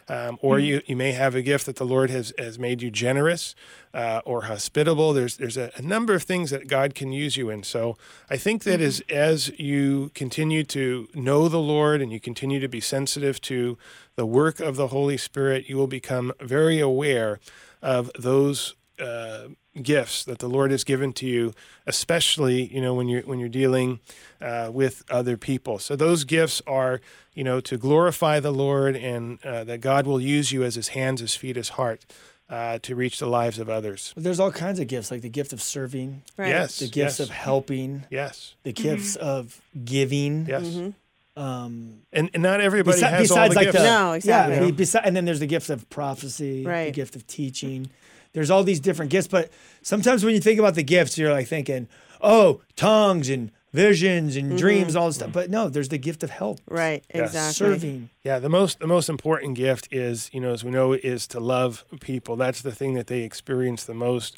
um, 0.08 0.38
or 0.42 0.58
you, 0.58 0.82
you 0.86 0.96
may 0.96 1.12
have 1.12 1.34
a 1.34 1.42
gift 1.42 1.66
that 1.66 1.76
the 1.76 1.84
Lord 1.84 2.10
has, 2.10 2.32
has 2.38 2.58
made 2.58 2.82
you 2.82 2.90
generous 2.90 3.54
uh, 3.94 4.20
or 4.24 4.42
hospitable. 4.42 5.12
There's 5.12 5.36
there's 5.36 5.56
a, 5.56 5.70
a 5.76 5.82
number 5.82 6.14
of 6.14 6.22
things 6.24 6.50
that 6.50 6.68
God 6.68 6.94
can 6.94 7.12
use 7.12 7.36
you 7.36 7.50
in. 7.50 7.62
So 7.62 7.96
I 8.28 8.36
think 8.36 8.64
that 8.64 8.80
as 8.80 9.00
as 9.08 9.48
you 9.58 10.10
continue 10.14 10.64
to 10.64 11.08
know 11.14 11.48
the 11.48 11.60
Lord 11.60 12.02
and 12.02 12.12
you 12.12 12.20
continue 12.20 12.60
to 12.60 12.68
be 12.68 12.80
sensitive 12.80 13.40
to 13.42 13.78
the 14.16 14.26
work 14.26 14.60
of 14.60 14.76
the 14.76 14.88
Holy 14.88 15.16
Spirit, 15.16 15.68
you 15.68 15.76
will 15.76 15.86
become 15.86 16.32
very 16.40 16.80
aware 16.80 17.40
of 17.82 18.10
those 18.18 18.74
uh, 18.98 19.48
gifts 19.82 20.24
that 20.24 20.38
the 20.38 20.48
Lord 20.48 20.70
has 20.70 20.84
given 20.84 21.12
to 21.14 21.26
you, 21.26 21.52
especially 21.86 22.64
you 22.72 22.80
know 22.80 22.94
when 22.94 23.08
you're 23.08 23.22
when 23.22 23.38
you're 23.38 23.48
dealing 23.48 24.00
uh, 24.40 24.70
with 24.72 25.04
other 25.10 25.36
people. 25.36 25.78
So 25.78 25.96
those 25.96 26.24
gifts 26.24 26.62
are 26.66 27.00
you 27.34 27.44
know 27.44 27.60
to 27.60 27.76
glorify 27.76 28.40
the 28.40 28.52
Lord 28.52 28.96
and 28.96 29.38
uh, 29.44 29.64
that 29.64 29.80
God 29.80 30.06
will 30.06 30.20
use 30.20 30.52
you 30.52 30.62
as 30.62 30.74
His 30.76 30.88
hands, 30.88 31.20
His 31.20 31.34
feet, 31.34 31.56
His 31.56 31.70
heart 31.70 32.04
uh, 32.48 32.78
to 32.82 32.94
reach 32.94 33.18
the 33.18 33.26
lives 33.26 33.58
of 33.58 33.68
others. 33.68 34.12
But 34.14 34.24
there's 34.24 34.40
all 34.40 34.52
kinds 34.52 34.80
of 34.80 34.86
gifts, 34.88 35.10
like 35.10 35.22
the 35.22 35.28
gift 35.28 35.52
of 35.52 35.60
serving, 35.62 36.22
right. 36.36 36.48
Yes, 36.48 36.78
the 36.78 36.86
gifts 36.88 37.18
yes, 37.18 37.20
of 37.20 37.30
helping, 37.30 38.04
yes, 38.10 38.54
the 38.62 38.72
gifts 38.72 39.16
of 39.16 39.60
giving. 39.84 40.46
yes. 40.46 40.64
Mm-hmm. 40.64 40.90
Um, 41.36 42.00
And, 42.12 42.28
and 42.34 42.42
not 42.42 42.60
everybody 42.60 43.00
besi- 43.00 43.08
has 43.08 43.30
all 43.30 43.48
the 43.48 43.54
like 43.54 43.66
gifts. 43.66 43.78
the 43.78 43.84
No, 43.84 44.12
exactly. 44.12 44.66
Yeah, 44.66 44.72
besi- 44.72 45.00
and 45.02 45.16
then 45.16 45.24
there's 45.24 45.38
the 45.40 45.46
gift 45.46 45.70
of 45.70 45.88
prophecy, 45.88 46.64
right. 46.66 46.86
the 46.86 46.90
gift 46.90 47.14
of 47.16 47.26
teaching. 47.26 47.88
There's 48.32 48.50
all 48.50 48.62
these 48.64 48.80
different 48.80 49.10
gifts, 49.10 49.28
but 49.28 49.50
sometimes 49.82 50.24
when 50.24 50.34
you 50.34 50.40
think 50.40 50.58
about 50.58 50.74
the 50.74 50.82
gifts, 50.82 51.18
you're 51.18 51.32
like 51.32 51.48
thinking, 51.48 51.88
oh, 52.20 52.60
tongues 52.76 53.28
and 53.28 53.50
visions 53.72 54.36
and 54.36 54.48
mm-hmm. 54.48 54.56
dreams, 54.56 54.96
all 54.96 55.06
this 55.06 55.16
stuff. 55.16 55.28
Mm-hmm. 55.28 55.38
But 55.38 55.50
no, 55.50 55.68
there's 55.68 55.88
the 55.88 55.98
gift 55.98 56.22
of 56.22 56.30
help, 56.30 56.60
Right. 56.68 57.04
Yes. 57.14 57.28
Exactly. 57.28 57.52
serving. 57.54 58.10
Yeah, 58.22 58.38
the 58.38 58.48
most 58.48 58.80
the 58.80 58.86
most 58.86 59.08
important 59.08 59.54
gift 59.54 59.88
is, 59.90 60.30
you 60.32 60.40
know, 60.40 60.52
as 60.52 60.64
we 60.64 60.70
know, 60.70 60.92
is 60.92 61.26
to 61.28 61.40
love 61.40 61.84
people. 62.00 62.36
That's 62.36 62.62
the 62.62 62.72
thing 62.72 62.94
that 62.94 63.06
they 63.06 63.22
experience 63.22 63.84
the 63.84 63.94
most, 63.94 64.36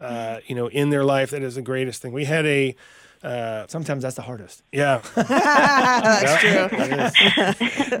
uh, 0.00 0.08
mm-hmm. 0.08 0.38
you 0.46 0.54
know, 0.54 0.68
in 0.68 0.90
their 0.90 1.04
life. 1.04 1.30
That 1.30 1.42
is 1.42 1.54
the 1.54 1.62
greatest 1.62 2.02
thing. 2.02 2.12
We 2.12 2.24
had 2.24 2.46
a, 2.46 2.76
uh, 3.24 3.66
Sometimes 3.68 4.02
that's 4.02 4.16
the 4.16 4.22
hardest. 4.22 4.62
yeah, 4.72 5.00
That's 5.14 6.40
true. 6.40 6.68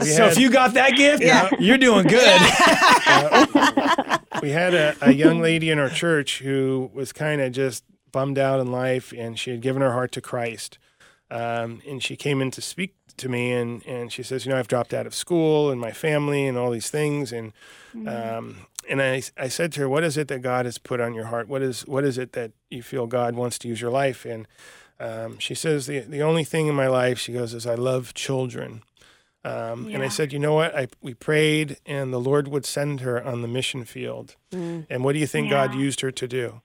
so 0.06 0.26
if 0.26 0.38
you 0.38 0.50
got 0.50 0.74
that 0.74 0.94
gift, 0.96 1.22
Yeah. 1.22 1.48
you're 1.58 1.78
doing 1.78 2.06
good. 2.06 2.40
we 4.42 4.50
had 4.50 4.74
a, 4.74 4.94
a 5.02 5.12
young 5.12 5.40
lady 5.40 5.70
in 5.70 5.78
our 5.78 5.88
church 5.88 6.40
who 6.40 6.90
was 6.92 7.12
kind 7.12 7.40
of 7.40 7.52
just 7.52 7.84
bummed 8.12 8.38
out 8.38 8.60
in 8.60 8.70
life, 8.70 9.12
and 9.16 9.38
she 9.38 9.50
had 9.50 9.60
given 9.60 9.82
her 9.82 9.92
heart 9.92 10.12
to 10.12 10.20
Christ. 10.20 10.78
Um, 11.30 11.80
and 11.88 12.02
she 12.02 12.16
came 12.16 12.40
in 12.42 12.50
to 12.52 12.60
speak 12.60 12.94
to 13.16 13.28
me, 13.28 13.52
and, 13.52 13.84
and 13.86 14.12
she 14.12 14.22
says, 14.22 14.44
you 14.44 14.52
know, 14.52 14.58
I've 14.58 14.68
dropped 14.68 14.92
out 14.92 15.06
of 15.06 15.14
school 15.14 15.70
and 15.70 15.80
my 15.80 15.92
family 15.92 16.46
and 16.46 16.58
all 16.58 16.70
these 16.70 16.90
things, 16.90 17.32
and 17.32 17.52
um, 18.06 18.66
and 18.90 19.00
I, 19.00 19.22
I 19.38 19.48
said 19.48 19.72
to 19.74 19.80
her, 19.80 19.88
what 19.88 20.02
is 20.04 20.16
it 20.18 20.28
that 20.28 20.42
God 20.42 20.64
has 20.66 20.78
put 20.78 21.00
on 21.00 21.14
your 21.14 21.26
heart? 21.26 21.48
What 21.48 21.62
is 21.62 21.86
what 21.86 22.04
is 22.04 22.18
it 22.18 22.32
that 22.32 22.50
you 22.70 22.82
feel 22.82 23.06
God 23.06 23.34
wants 23.36 23.58
to 23.60 23.68
use 23.68 23.80
your 23.80 23.90
life? 23.92 24.24
And 24.26 24.46
um, 25.00 25.38
she 25.38 25.54
says, 25.54 25.86
the 25.86 26.00
the 26.00 26.22
only 26.22 26.44
thing 26.44 26.66
in 26.68 26.74
my 26.74 26.86
life, 26.88 27.18
she 27.18 27.32
goes, 27.32 27.54
is 27.54 27.66
I 27.66 27.74
love 27.74 28.14
children. 28.14 28.82
Um, 29.44 29.86
And 29.94 30.02
I 30.02 30.08
said, 30.08 30.32
you 30.32 30.38
know 30.38 30.54
what? 30.54 30.74
I, 30.74 30.88
we 31.02 31.12
prayed, 31.14 31.76
and 31.84 32.12
the 32.12 32.20
Lord 32.20 32.48
would 32.48 32.64
send 32.64 33.00
her 33.00 33.22
on 33.22 33.42
the 33.42 33.48
mission 33.48 33.84
field. 33.84 34.36
And 34.52 35.04
what 35.04 35.12
do 35.12 35.18
you 35.18 35.26
think 35.26 35.50
God 35.50 35.74
used 35.74 36.00
her 36.00 36.10
to 36.12 36.26
do? 36.26 36.62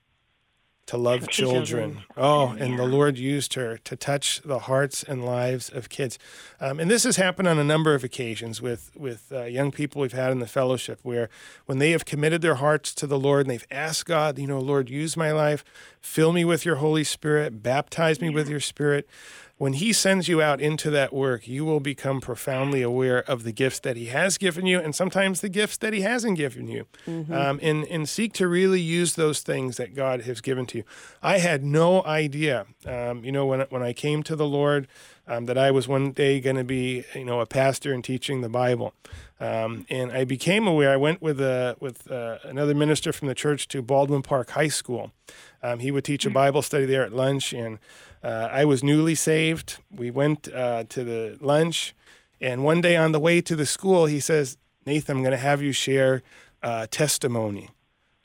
To 0.89 0.97
love 0.97 1.27
children. 1.29 2.01
Oh, 2.17 2.55
and 2.59 2.79
the 2.79 2.85
Lord 2.85 3.19
used 3.19 3.53
her 3.53 3.77
to 3.77 3.95
touch 3.95 4.41
the 4.43 4.59
hearts 4.59 5.03
and 5.03 5.23
lives 5.23 5.69
of 5.69 5.87
kids. 5.87 6.17
Um, 6.59 6.79
and 6.79 6.89
this 6.89 7.03
has 7.03 7.17
happened 7.17 7.47
on 7.47 7.59
a 7.59 7.63
number 7.63 7.93
of 7.93 8.03
occasions 8.03 8.59
with 8.59 8.91
with 8.95 9.31
uh, 9.31 9.43
young 9.43 9.71
people 9.71 10.01
we've 10.01 10.13
had 10.13 10.31
in 10.31 10.39
the 10.39 10.47
fellowship, 10.47 10.99
where 11.03 11.29
when 11.67 11.77
they 11.77 11.91
have 11.91 12.05
committed 12.05 12.41
their 12.41 12.55
hearts 12.55 12.95
to 12.95 13.05
the 13.05 13.19
Lord 13.19 13.41
and 13.41 13.51
they've 13.51 13.67
asked 13.69 14.07
God, 14.07 14.39
you 14.39 14.47
know, 14.47 14.59
Lord, 14.59 14.89
use 14.89 15.15
my 15.15 15.31
life, 15.31 15.63
fill 16.01 16.33
me 16.33 16.43
with 16.43 16.65
your 16.65 16.77
Holy 16.77 17.03
Spirit, 17.03 17.61
baptize 17.61 18.19
me 18.19 18.31
with 18.31 18.49
your 18.49 18.59
Spirit 18.59 19.07
when 19.59 19.73
he 19.73 19.91
sends 19.91 20.29
you 20.29 20.41
out 20.41 20.61
into 20.61 20.89
that 20.89 21.11
work, 21.11 21.45
you 21.45 21.65
will 21.65 21.81
become 21.81 22.21
profoundly 22.21 22.81
aware 22.81 23.19
of 23.29 23.43
the 23.43 23.51
gifts 23.51 23.77
that 23.81 23.97
he 23.97 24.05
has 24.05 24.37
given 24.37 24.65
you 24.65 24.79
and 24.79 24.95
sometimes 24.95 25.41
the 25.41 25.49
gifts 25.49 25.75
that 25.75 25.91
he 25.91 25.99
hasn't 25.99 26.37
given 26.37 26.69
you. 26.69 26.87
Mm-hmm. 27.05 27.33
Um, 27.33 27.59
and, 27.61 27.85
and 27.87 28.07
seek 28.07 28.31
to 28.35 28.47
really 28.47 28.79
use 28.79 29.15
those 29.15 29.41
things 29.41 29.75
that 29.75 29.93
God 29.93 30.21
has 30.21 30.39
given 30.39 30.65
to 30.67 30.77
you. 30.77 30.83
I 31.21 31.39
had 31.39 31.61
no 31.61 32.01
idea, 32.05 32.67
um, 32.85 33.25
you 33.25 33.33
know, 33.33 33.45
when, 33.45 33.59
when 33.69 33.83
I 33.83 33.91
came 33.91 34.23
to 34.23 34.35
the 34.37 34.47
Lord, 34.47 34.87
um, 35.27 35.45
that 35.45 35.57
I 35.57 35.71
was 35.71 35.89
one 35.89 36.13
day 36.13 36.39
going 36.39 36.55
to 36.55 36.63
be, 36.63 37.03
you 37.13 37.25
know, 37.25 37.41
a 37.41 37.45
pastor 37.45 37.93
and 37.93 38.01
teaching 38.01 38.39
the 38.39 38.49
Bible. 38.49 38.93
Um, 39.41 39.85
and 39.89 40.11
I 40.11 40.23
became 40.23 40.67
aware. 40.67 40.91
I 40.91 40.97
went 40.97 41.21
with 41.21 41.39
uh, 41.39 41.75
with 41.79 42.09
uh, 42.11 42.39
another 42.43 42.73
minister 42.73 43.13
from 43.13 43.27
the 43.27 43.35
church 43.35 43.67
to 43.69 43.81
Baldwin 43.81 44.21
Park 44.21 44.51
High 44.51 44.67
School. 44.69 45.11
Um, 45.61 45.79
he 45.79 45.91
would 45.91 46.03
teach 46.03 46.25
a 46.25 46.29
Bible 46.29 46.61
study 46.61 46.85
there 46.85 47.03
at 47.03 47.13
lunch, 47.13 47.53
and 47.53 47.79
uh, 48.23 48.49
I 48.51 48.65
was 48.65 48.83
newly 48.83 49.15
saved. 49.15 49.77
We 49.91 50.11
went 50.11 50.51
uh, 50.53 50.83
to 50.89 51.03
the 51.03 51.37
lunch, 51.39 51.95
and 52.41 52.63
one 52.63 52.81
day 52.81 52.95
on 52.95 53.11
the 53.11 53.19
way 53.19 53.41
to 53.41 53.55
the 53.55 53.65
school, 53.65 54.05
he 54.05 54.19
says, 54.19 54.57
"Nathan, 54.85 55.17
I'm 55.17 55.23
going 55.23 55.31
to 55.31 55.37
have 55.37 55.61
you 55.61 55.71
share 55.71 56.21
uh, 56.61 56.87
testimony." 56.89 57.69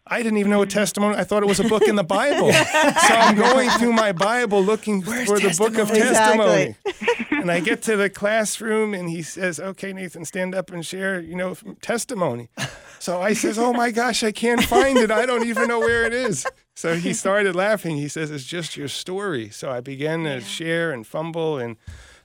I 0.07 0.23
didn't 0.23 0.37
even 0.37 0.51
know 0.51 0.61
a 0.61 0.67
testimony. 0.67 1.17
I 1.17 1.25
thought 1.25 1.43
it 1.43 1.47
was 1.47 1.61
a 1.61 1.69
book 1.69 1.89
in 1.89 1.97
the 1.97 2.05
Bible. 2.05 2.53
so 2.53 3.15
I'm 3.15 3.37
going 3.37 3.71
through 3.71 3.95
my 3.95 4.13
Bible 4.13 4.63
looking 4.63 5.01
Where's 5.01 5.27
for 5.27 5.39
the 5.39 5.49
testimony? 5.49 5.77
book 5.77 5.83
of 5.83 5.89
testimony. 5.89 6.77
Exactly. 6.85 7.39
and 7.39 7.51
I 7.51 7.61
get 7.61 7.81
to 7.83 7.97
the 7.97 8.11
classroom 8.11 8.93
and 8.93 9.09
he 9.09 9.23
says, 9.23 9.59
"Okay, 9.59 9.93
Nathan, 9.95 10.25
stand 10.27 10.55
up 10.55 10.71
and 10.71 10.85
share, 10.85 11.21
you 11.21 11.35
know, 11.35 11.55
testimony." 11.81 12.51
So 12.99 13.21
I 13.23 13.33
says, 13.33 13.59
"Oh 13.59 13.73
my 13.73 13.91
gosh, 13.91 14.23
I 14.23 14.33
can't 14.33 14.63
find 14.65 14.99
it. 14.99 15.11
I 15.11 15.25
don't 15.25 15.47
even 15.47 15.69
know 15.69 15.79
where 15.81 16.05
it 16.05 16.13
is." 16.13 16.47
So 16.75 16.97
he 16.97 17.13
started 17.25 17.55
laughing. 17.55 17.97
He 17.97 18.09
says, 18.09 18.31
"It's 18.31 18.45
just 18.45 18.77
your 18.77 18.89
story." 18.89 19.51
So 19.51 19.71
I 19.71 19.81
began 19.81 20.25
to 20.25 20.35
yeah. 20.35 20.41
share 20.41 20.93
and 20.93 21.07
fumble 21.07 21.59
and 21.59 21.77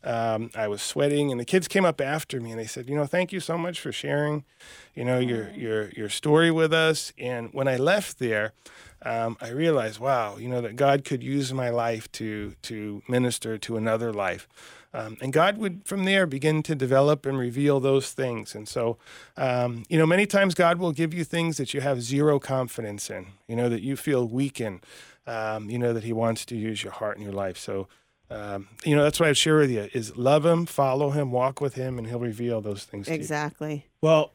um, 0.03 0.49
I 0.55 0.67
was 0.67 0.81
sweating, 0.81 1.29
and 1.31 1.39
the 1.39 1.45
kids 1.45 1.67
came 1.67 1.83
up 1.83 1.99
after 1.99 2.39
me 2.39 2.51
and 2.51 2.59
they 2.59 2.67
said, 2.67 2.89
"You 2.89 2.95
know, 2.95 3.05
thank 3.05 3.33
you 3.33 3.39
so 3.39 3.57
much 3.57 3.81
for 3.81 3.91
sharing, 3.91 4.45
you 4.95 5.03
know, 5.03 5.19
your 5.19 5.49
your 5.51 5.89
your 5.89 6.09
story 6.09 6.51
with 6.51 6.73
us." 6.73 7.11
And 7.17 7.53
when 7.53 7.67
I 7.67 7.75
left 7.75 8.19
there, 8.19 8.53
um, 9.01 9.37
I 9.41 9.49
realized, 9.49 9.99
wow, 9.99 10.37
you 10.37 10.47
know, 10.47 10.61
that 10.61 10.77
God 10.77 11.03
could 11.03 11.21
use 11.21 11.53
my 11.53 11.69
life 11.69 12.09
to 12.13 12.53
to 12.63 13.01
minister 13.09 13.57
to 13.57 13.75
another 13.75 14.13
life. 14.13 14.47
Um, 14.93 15.17
and 15.21 15.31
God 15.31 15.57
would 15.59 15.81
from 15.85 16.05
there 16.05 16.25
begin 16.25 16.63
to 16.63 16.73
develop 16.75 17.25
and 17.25 17.37
reveal 17.37 17.79
those 17.79 18.11
things. 18.11 18.55
And 18.55 18.67
so, 18.67 18.97
um, 19.37 19.83
you 19.87 19.97
know, 19.99 20.05
many 20.05 20.25
times 20.25 20.55
God 20.55 20.79
will 20.79 20.91
give 20.91 21.13
you 21.13 21.23
things 21.23 21.57
that 21.57 21.73
you 21.73 21.81
have 21.81 22.01
zero 22.01 22.39
confidence 22.39 23.09
in, 23.09 23.27
you 23.47 23.55
know, 23.55 23.69
that 23.69 23.81
you 23.81 23.95
feel 23.95 24.27
weak 24.27 24.59
in, 24.59 24.81
um, 25.27 25.69
you 25.69 25.77
know, 25.77 25.93
that 25.93 26.03
He 26.03 26.13
wants 26.13 26.43
to 26.45 26.55
use 26.55 26.83
your 26.83 26.93
heart 26.93 27.17
and 27.17 27.23
your 27.23 27.33
life. 27.35 27.57
So, 27.57 27.87
um, 28.31 28.67
you 28.83 28.95
know, 28.95 29.03
that's 29.03 29.19
what 29.19 29.29
I'd 29.29 29.37
share 29.37 29.57
with 29.57 29.71
you 29.71 29.89
is 29.93 30.15
love 30.15 30.45
him, 30.45 30.65
follow 30.65 31.09
him, 31.11 31.31
walk 31.31 31.61
with 31.61 31.75
him, 31.75 31.97
and 31.97 32.07
he'll 32.07 32.19
reveal 32.19 32.61
those 32.61 32.83
things 32.83 33.07
exactly. 33.07 33.87
Well, 34.01 34.21
w- 34.21 34.31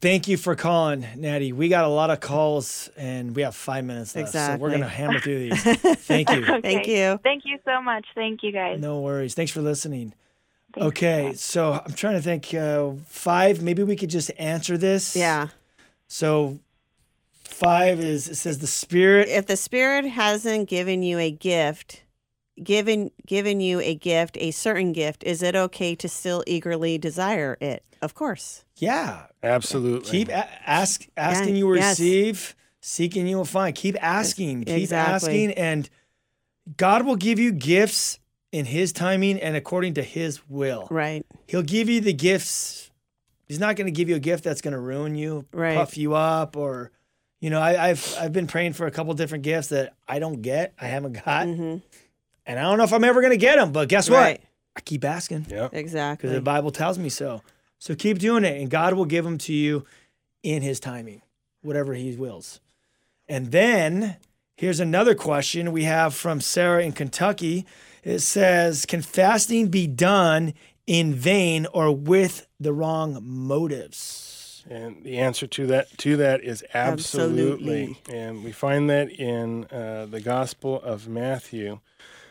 thank 0.00 0.28
you 0.28 0.36
for 0.36 0.54
calling, 0.54 1.06
Natty. 1.16 1.52
We 1.52 1.68
got 1.68 1.84
a 1.84 1.88
lot 1.88 2.10
of 2.10 2.20
calls 2.20 2.90
and 2.96 3.36
we 3.36 3.42
have 3.42 3.54
five 3.54 3.84
minutes 3.84 4.14
left. 4.16 4.28
Exactly. 4.28 4.56
So 4.56 4.62
we're 4.62 4.70
going 4.70 4.82
to 4.82 4.88
hammer 4.88 5.20
through 5.20 5.50
these. 5.50 5.62
thank 6.06 6.30
you. 6.30 6.42
okay. 6.42 6.60
Thank 6.60 6.86
you. 6.88 7.20
Thank 7.22 7.44
you 7.44 7.58
so 7.64 7.80
much. 7.80 8.06
Thank 8.14 8.42
you, 8.42 8.52
guys. 8.52 8.80
No 8.80 9.00
worries. 9.00 9.34
Thanks 9.34 9.52
for 9.52 9.62
listening. 9.62 10.14
Thanks 10.74 10.86
okay. 10.88 11.32
So 11.34 11.72
I'm 11.72 11.92
trying 11.92 12.14
to 12.14 12.22
think 12.22 12.52
uh, 12.54 12.92
five, 13.06 13.62
maybe 13.62 13.82
we 13.82 13.96
could 13.96 14.10
just 14.10 14.30
answer 14.38 14.76
this. 14.76 15.14
Yeah. 15.14 15.48
So 16.08 16.58
five 17.44 18.00
is, 18.00 18.28
it 18.28 18.36
says 18.36 18.58
the 18.58 18.66
spirit. 18.66 19.28
If 19.28 19.46
the 19.46 19.56
spirit 19.56 20.06
hasn't 20.06 20.68
given 20.68 21.02
you 21.02 21.18
a 21.18 21.30
gift, 21.30 22.02
given 22.62 23.10
given 23.26 23.60
you 23.60 23.80
a 23.80 23.94
gift, 23.94 24.36
a 24.40 24.50
certain 24.50 24.92
gift, 24.92 25.22
is 25.24 25.42
it 25.42 25.54
okay 25.54 25.94
to 25.94 26.08
still 26.08 26.42
eagerly 26.46 26.98
desire 26.98 27.56
it? 27.60 27.84
Of 28.02 28.14
course. 28.14 28.64
Yeah, 28.76 29.26
absolutely. 29.44 30.10
Keep 30.10 30.28
a- 30.28 30.68
ask 30.68 31.06
asking, 31.16 31.50
yeah, 31.50 31.54
you 31.54 31.66
will 31.68 31.76
yes. 31.76 32.00
receive, 32.00 32.56
seeking 32.80 33.28
you 33.28 33.36
will 33.36 33.44
find. 33.44 33.74
Keep 33.76 33.96
asking, 34.02 34.64
keep 34.64 34.76
exactly. 34.76 35.14
asking, 35.14 35.52
and 35.52 35.88
God 36.76 37.06
will 37.06 37.16
give 37.16 37.38
you 37.38 37.52
gifts 37.52 38.18
in 38.50 38.64
His 38.66 38.92
timing 38.92 39.40
and 39.40 39.56
according 39.56 39.94
to 39.94 40.02
His 40.02 40.46
will. 40.48 40.88
Right. 40.90 41.24
He'll 41.46 41.62
give 41.62 41.88
you 41.88 42.00
the 42.00 42.12
gifts. 42.12 42.90
He's 43.46 43.60
not 43.60 43.76
going 43.76 43.86
to 43.86 43.92
give 43.92 44.08
you 44.08 44.16
a 44.16 44.20
gift 44.20 44.42
that's 44.42 44.60
going 44.60 44.72
to 44.72 44.80
ruin 44.80 45.14
you, 45.14 45.46
right. 45.52 45.76
puff 45.76 45.96
you 45.96 46.14
up, 46.14 46.56
or 46.56 46.90
you 47.40 47.50
know, 47.50 47.60
I, 47.60 47.88
have 47.88 48.16
I've 48.18 48.32
been 48.32 48.46
praying 48.48 48.72
for 48.72 48.86
a 48.86 48.90
couple 48.90 49.14
different 49.14 49.44
gifts 49.44 49.68
that 49.68 49.94
I 50.08 50.18
don't 50.18 50.42
get, 50.42 50.74
I 50.80 50.86
haven't 50.86 51.12
got. 51.24 51.46
Mm-hmm. 51.46 51.78
And 52.46 52.58
I 52.58 52.62
don't 52.62 52.78
know 52.78 52.84
if 52.84 52.92
I'm 52.92 53.04
ever 53.04 53.20
going 53.20 53.32
to 53.32 53.36
get 53.36 53.56
them, 53.56 53.70
but 53.70 53.88
guess 53.88 54.10
right. 54.10 54.40
what? 54.40 54.48
I 54.76 54.80
keep 54.80 55.04
asking. 55.04 55.46
Yeah. 55.48 55.68
Exactly. 55.72 56.28
Because 56.28 56.36
the 56.36 56.42
Bible 56.42 56.72
tells 56.72 56.98
me 56.98 57.08
so. 57.08 57.42
So 57.82 57.96
keep 57.96 58.20
doing 58.20 58.44
it, 58.44 58.60
and 58.60 58.70
God 58.70 58.94
will 58.94 59.06
give 59.06 59.24
them 59.24 59.38
to 59.38 59.52
you 59.52 59.84
in 60.44 60.62
His 60.62 60.78
timing, 60.78 61.20
whatever 61.62 61.94
He 61.94 62.14
wills. 62.14 62.60
And 63.28 63.50
then 63.50 64.18
here's 64.54 64.78
another 64.78 65.16
question 65.16 65.72
we 65.72 65.82
have 65.82 66.14
from 66.14 66.40
Sarah 66.40 66.84
in 66.84 66.92
Kentucky. 66.92 67.66
It 68.04 68.20
says, 68.20 68.86
Can 68.86 69.02
fasting 69.02 69.66
be 69.66 69.88
done 69.88 70.54
in 70.86 71.12
vain 71.12 71.66
or 71.74 71.90
with 71.90 72.46
the 72.60 72.72
wrong 72.72 73.18
motives? 73.20 74.64
And 74.70 75.02
the 75.02 75.18
answer 75.18 75.48
to 75.48 75.66
that 75.66 75.98
to 75.98 76.16
that 76.18 76.44
is 76.44 76.62
absolutely. 76.72 77.82
absolutely. 77.82 78.16
And 78.16 78.44
we 78.44 78.52
find 78.52 78.88
that 78.90 79.10
in 79.10 79.64
uh, 79.72 80.06
the 80.08 80.20
Gospel 80.20 80.80
of 80.82 81.08
Matthew 81.08 81.80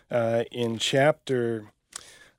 uh, 0.10 0.46
in 0.50 0.78
chapter 0.78 1.66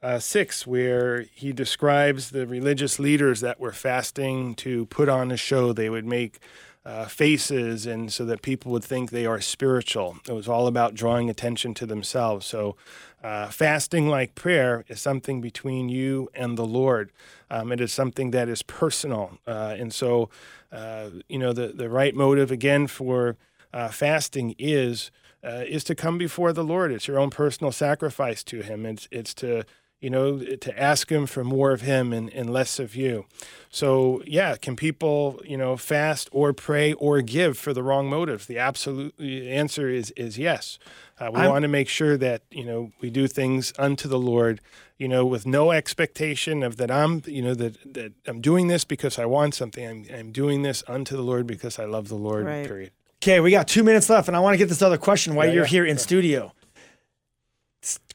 uh, 0.02 0.18
6, 0.18 0.66
where 0.66 1.22
he 1.32 1.52
describes 1.52 2.30
the 2.30 2.46
religious 2.46 2.98
leaders 2.98 3.40
that 3.40 3.60
were 3.60 3.72
fasting 3.72 4.54
to 4.56 4.86
put 4.86 5.08
on 5.08 5.30
a 5.30 5.36
show. 5.36 5.72
They 5.72 5.88
would 5.88 6.06
make 6.06 6.40
uh, 6.84 7.06
faces 7.06 7.86
and 7.86 8.12
so 8.12 8.24
that 8.24 8.42
people 8.42 8.72
would 8.72 8.82
think 8.82 9.10
they 9.10 9.26
are 9.26 9.40
spiritual. 9.40 10.16
It 10.28 10.32
was 10.32 10.48
all 10.48 10.66
about 10.66 10.94
drawing 10.94 11.30
attention 11.30 11.74
to 11.74 11.86
themselves. 11.86 12.46
So, 12.46 12.76
uh, 13.22 13.48
fasting 13.48 14.08
like 14.08 14.34
prayer 14.34 14.84
is 14.88 15.00
something 15.00 15.40
between 15.40 15.88
you 15.88 16.28
and 16.34 16.58
the 16.58 16.66
Lord. 16.66 17.12
Um, 17.50 17.70
it 17.70 17.80
is 17.80 17.92
something 17.92 18.32
that 18.32 18.48
is 18.48 18.64
personal. 18.64 19.38
Uh, 19.46 19.76
and 19.78 19.94
so, 19.94 20.28
uh, 20.72 21.10
you 21.28 21.38
know, 21.38 21.52
the, 21.52 21.68
the 21.68 21.88
right 21.88 22.16
motive 22.16 22.50
again 22.50 22.88
for 22.88 23.36
uh, 23.72 23.88
fasting 23.88 24.56
is 24.58 25.12
uh, 25.44 25.64
is 25.66 25.82
to 25.84 25.94
come 25.94 26.18
before 26.18 26.52
the 26.52 26.64
Lord. 26.64 26.92
It's 26.92 27.08
your 27.08 27.18
own 27.18 27.30
personal 27.30 27.72
sacrifice 27.72 28.44
to 28.44 28.62
Him. 28.62 28.86
It's 28.86 29.08
it's 29.10 29.34
to 29.34 29.64
you 30.02 30.10
know 30.10 30.38
to 30.38 30.78
ask 30.78 31.10
Him 31.10 31.26
for 31.26 31.44
more 31.44 31.70
of 31.70 31.80
Him 31.80 32.12
and, 32.12 32.28
and 32.34 32.52
less 32.52 32.78
of 32.78 32.94
you. 32.94 33.24
So 33.70 34.22
yeah, 34.26 34.56
can 34.56 34.76
people 34.76 35.40
you 35.46 35.56
know 35.56 35.78
fast 35.78 36.28
or 36.32 36.52
pray 36.52 36.92
or 36.94 37.22
give 37.22 37.56
for 37.56 37.72
the 37.72 37.82
wrong 37.82 38.10
motives? 38.10 38.44
The 38.44 38.58
absolute 38.58 39.18
answer 39.18 39.88
is 39.88 40.10
is 40.10 40.36
yes. 40.36 40.78
Uh, 41.18 41.30
we 41.32 41.46
want 41.46 41.62
to 41.62 41.68
make 41.68 41.88
sure 41.88 42.18
that 42.18 42.42
you 42.50 42.64
know 42.64 42.90
we 43.00 43.08
do 43.08 43.28
things 43.28 43.72
unto 43.78 44.08
the 44.08 44.18
Lord, 44.18 44.60
you 44.98 45.06
know, 45.06 45.24
with 45.24 45.46
no 45.46 45.70
expectation 45.70 46.64
of 46.64 46.78
that 46.78 46.90
I'm 46.90 47.22
you 47.26 47.40
know 47.40 47.54
that 47.54 47.94
that 47.94 48.12
I'm 48.26 48.40
doing 48.40 48.66
this 48.66 48.84
because 48.84 49.20
I 49.20 49.24
want 49.24 49.54
something. 49.54 49.86
I'm 49.86 50.06
I'm 50.18 50.32
doing 50.32 50.62
this 50.62 50.82
unto 50.88 51.16
the 51.16 51.22
Lord 51.22 51.46
because 51.46 51.78
I 51.78 51.84
love 51.84 52.08
the 52.08 52.16
Lord. 52.16 52.44
Right. 52.44 52.66
Period. 52.66 52.90
Okay, 53.22 53.38
we 53.38 53.52
got 53.52 53.68
two 53.68 53.84
minutes 53.84 54.10
left, 54.10 54.26
and 54.26 54.36
I 54.36 54.40
want 54.40 54.54
to 54.54 54.58
get 54.58 54.68
this 54.68 54.82
other 54.82 54.98
question 54.98 55.36
while 55.36 55.46
yeah, 55.46 55.52
you're 55.52 55.62
yeah, 55.62 55.68
here 55.68 55.84
in 55.84 55.96
yeah. 55.96 56.02
studio. 56.02 56.52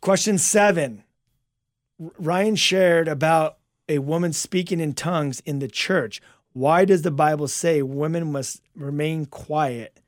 Question 0.01 0.37
seven. 0.37 1.03
Ryan 1.99 2.55
shared 2.55 3.07
about 3.07 3.57
a 3.89 3.99
woman 3.99 4.33
speaking 4.33 4.79
in 4.79 4.93
tongues 4.93 5.39
in 5.41 5.59
the 5.59 5.67
church. 5.67 6.21
Why 6.53 6.85
does 6.85 7.03
the 7.03 7.11
Bible 7.11 7.47
say 7.47 7.81
women 7.81 8.31
must 8.31 8.61
remain 8.75 9.25
quiet? 9.25 9.99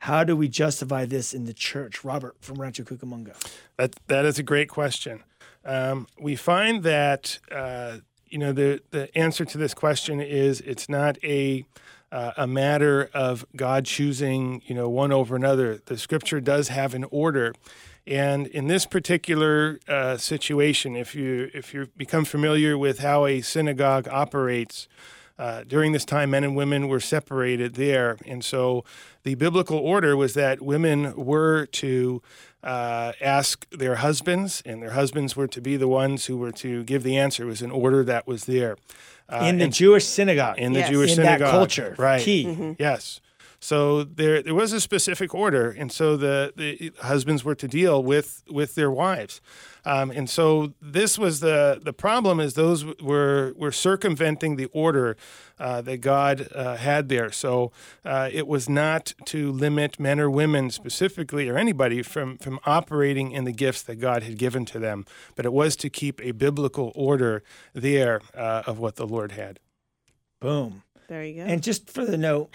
How 0.00 0.24
do 0.24 0.36
we 0.36 0.48
justify 0.48 1.04
this 1.04 1.34
in 1.34 1.44
the 1.44 1.52
church? 1.52 2.04
Robert 2.04 2.36
from 2.40 2.60
Rancho 2.60 2.84
Cucamonga. 2.84 3.34
That 3.76 3.96
that 4.06 4.24
is 4.24 4.38
a 4.38 4.42
great 4.42 4.68
question. 4.68 5.24
Um, 5.64 6.06
we 6.20 6.36
find 6.36 6.82
that 6.84 7.38
uh, 7.50 7.98
you 8.26 8.38
know 8.38 8.52
the 8.52 8.80
the 8.90 9.16
answer 9.18 9.44
to 9.44 9.58
this 9.58 9.74
question 9.74 10.20
is 10.20 10.60
it's 10.60 10.88
not 10.88 11.18
a 11.24 11.66
uh, 12.12 12.32
a 12.36 12.46
matter 12.46 13.10
of 13.12 13.44
God 13.56 13.84
choosing, 13.84 14.62
you 14.66 14.74
know, 14.74 14.88
one 14.88 15.12
over 15.12 15.34
another. 15.34 15.80
The 15.84 15.98
Scripture 15.98 16.40
does 16.40 16.68
have 16.68 16.94
an 16.94 17.04
order, 17.10 17.52
and 18.06 18.46
in 18.48 18.66
this 18.68 18.86
particular 18.86 19.80
uh, 19.88 20.16
situation, 20.16 20.96
if 20.96 21.14
you 21.14 21.50
if 21.54 21.74
you 21.74 21.88
become 21.96 22.24
familiar 22.24 22.76
with 22.78 23.00
how 23.00 23.26
a 23.26 23.40
synagogue 23.40 24.06
operates, 24.08 24.86
uh, 25.38 25.64
during 25.66 25.92
this 25.92 26.04
time, 26.04 26.30
men 26.30 26.44
and 26.44 26.56
women 26.56 26.88
were 26.88 27.00
separated 27.00 27.74
there. 27.74 28.16
And 28.26 28.44
so 28.44 28.84
the 29.22 29.34
biblical 29.34 29.78
order 29.78 30.16
was 30.16 30.34
that 30.34 30.62
women 30.62 31.14
were 31.14 31.66
to 31.66 32.22
uh, 32.64 33.12
ask 33.20 33.68
their 33.70 33.96
husbands, 33.96 34.62
and 34.64 34.80
their 34.82 34.92
husbands 34.92 35.36
were 35.36 35.46
to 35.48 35.60
be 35.60 35.76
the 35.76 35.88
ones 35.88 36.26
who 36.26 36.36
were 36.38 36.52
to 36.52 36.84
give 36.84 37.02
the 37.02 37.16
answer. 37.18 37.42
It 37.44 37.46
was 37.46 37.62
an 37.62 37.70
order 37.70 38.02
that 38.04 38.26
was 38.26 38.46
there. 38.46 38.76
Uh, 39.28 39.44
in 39.44 39.58
the 39.58 39.64
and- 39.64 39.74
Jewish 39.74 40.04
synagogue. 40.06 40.58
in 40.58 40.72
the 40.72 40.78
Yes. 40.80 40.90
Jewish 40.90 41.10
In 41.12 41.16
that 41.24 41.38
synagogue. 41.38 41.50
culture. 41.50 41.94
Right. 41.98 42.22
Key. 42.22 42.76
Yes. 42.78 43.20
So 43.60 44.04
there 44.04 44.42
there 44.42 44.54
was 44.54 44.72
a 44.72 44.80
specific 44.80 45.34
order, 45.34 45.70
and 45.70 45.90
so 45.90 46.16
the, 46.16 46.52
the 46.56 46.92
husbands 47.02 47.44
were 47.44 47.54
to 47.54 47.68
deal 47.68 48.02
with 48.02 48.42
with 48.50 48.74
their 48.74 48.90
wives, 48.90 49.40
um, 49.84 50.10
and 50.10 50.28
so 50.28 50.74
this 50.80 51.18
was 51.18 51.40
the 51.40 51.80
the 51.82 51.92
problem 51.92 52.40
is 52.40 52.54
those 52.54 52.84
were 53.00 53.54
were 53.56 53.72
circumventing 53.72 54.56
the 54.56 54.66
order 54.66 55.16
uh, 55.58 55.80
that 55.82 56.00
God 56.00 56.48
uh, 56.54 56.76
had 56.76 57.08
there. 57.08 57.30
So 57.30 57.72
uh, 58.04 58.28
it 58.32 58.46
was 58.46 58.68
not 58.68 59.14
to 59.26 59.52
limit 59.52 59.98
men 59.98 60.20
or 60.20 60.28
women 60.28 60.70
specifically 60.70 61.48
or 61.48 61.56
anybody 61.56 62.02
from 62.02 62.38
from 62.38 62.58
operating 62.66 63.30
in 63.30 63.44
the 63.44 63.52
gifts 63.52 63.82
that 63.82 63.96
God 63.96 64.22
had 64.22 64.38
given 64.38 64.64
to 64.66 64.78
them, 64.78 65.06
but 65.34 65.46
it 65.46 65.52
was 65.52 65.76
to 65.76 65.88
keep 65.88 66.20
a 66.20 66.32
biblical 66.32 66.92
order 66.94 67.42
there 67.72 68.20
uh, 68.34 68.62
of 68.66 68.78
what 68.78 68.96
the 68.96 69.06
Lord 69.06 69.32
had. 69.32 69.60
Boom. 70.40 70.82
There 71.08 71.24
you 71.24 71.34
go. 71.42 71.48
And 71.48 71.62
just 71.62 71.88
for 71.88 72.04
the 72.04 72.18
note, 72.18 72.50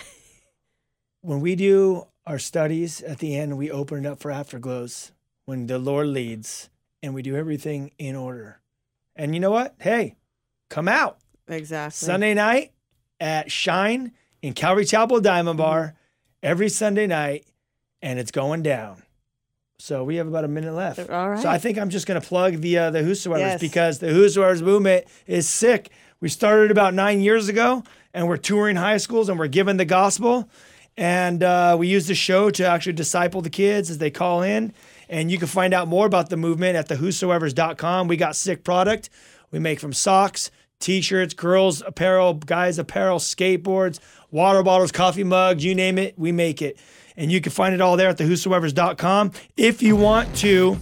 when 1.21 1.39
we 1.39 1.55
do 1.55 2.07
our 2.25 2.39
studies 2.39 3.01
at 3.01 3.19
the 3.19 3.35
end, 3.35 3.57
we 3.57 3.71
open 3.71 4.05
it 4.05 4.09
up 4.09 4.19
for 4.19 4.31
afterglows 4.31 5.11
when 5.45 5.67
the 5.67 5.79
Lord 5.79 6.07
leads 6.07 6.69
and 7.01 7.13
we 7.13 7.21
do 7.21 7.35
everything 7.35 7.91
in 7.97 8.15
order. 8.15 8.59
And 9.15 9.33
you 9.33 9.39
know 9.39 9.51
what? 9.51 9.75
Hey, 9.79 10.15
come 10.69 10.87
out 10.87 11.17
exactly. 11.47 12.05
Sunday 12.05 12.33
night 12.33 12.71
at 13.19 13.51
Shine 13.51 14.11
in 14.41 14.53
Calvary 14.53 14.85
Chapel 14.85 15.19
Diamond 15.19 15.57
Bar 15.57 15.95
every 16.41 16.69
Sunday 16.69 17.07
night, 17.07 17.45
and 18.01 18.17
it's 18.19 18.31
going 18.31 18.63
down. 18.63 19.03
So 19.77 20.03
we 20.03 20.15
have 20.17 20.27
about 20.27 20.43
a 20.43 20.47
minute 20.47 20.73
left. 20.73 21.09
All 21.09 21.31
right. 21.31 21.39
So 21.39 21.49
I 21.49 21.57
think 21.57 21.77
I'm 21.79 21.89
just 21.89 22.05
going 22.05 22.21
to 22.21 22.27
plug 22.27 22.61
the 22.61 22.77
uh, 22.77 22.91
the 22.91 22.99
Whosoevers 22.99 23.39
Yes. 23.39 23.59
because 23.61 23.97
the 23.99 24.07
Whosoevers 24.07 24.61
movement 24.61 25.05
is 25.25 25.49
sick. 25.49 25.89
We 26.19 26.29
started 26.29 26.69
about 26.69 26.93
nine 26.93 27.19
years 27.21 27.49
ago, 27.49 27.83
and 28.13 28.27
we're 28.27 28.37
touring 28.37 28.75
high 28.75 28.97
schools 28.97 29.27
and 29.27 29.39
we're 29.39 29.47
giving 29.47 29.77
the 29.77 29.85
gospel. 29.85 30.47
And 31.01 31.41
uh, 31.41 31.77
we 31.79 31.87
use 31.87 32.05
the 32.05 32.13
show 32.13 32.51
to 32.51 32.63
actually 32.63 32.93
disciple 32.93 33.41
the 33.41 33.49
kids 33.49 33.89
as 33.89 33.97
they 33.97 34.11
call 34.11 34.43
in. 34.43 34.71
And 35.09 35.31
you 35.31 35.39
can 35.39 35.47
find 35.47 35.73
out 35.73 35.87
more 35.87 36.05
about 36.05 36.29
the 36.29 36.37
movement 36.37 36.75
at 36.75 36.87
thewhosoevers.com. 36.89 38.07
We 38.07 38.17
got 38.17 38.35
sick 38.35 38.63
product. 38.63 39.09
We 39.49 39.57
make 39.57 39.79
from 39.79 39.93
socks, 39.93 40.51
t-shirts, 40.79 41.33
girls 41.33 41.81
apparel, 41.81 42.35
guys 42.35 42.77
apparel, 42.77 43.17
skateboards, 43.17 43.99
water 44.29 44.61
bottles, 44.61 44.91
coffee 44.91 45.23
mugs, 45.23 45.65
you 45.65 45.73
name 45.73 45.97
it, 45.97 46.19
we 46.19 46.31
make 46.31 46.61
it. 46.61 46.77
And 47.17 47.31
you 47.31 47.41
can 47.41 47.51
find 47.51 47.73
it 47.73 47.81
all 47.81 47.97
there 47.97 48.09
at 48.09 48.19
thewhosoevers.com. 48.19 49.31
If 49.57 49.81
you 49.81 49.95
want 49.95 50.35
to 50.37 50.77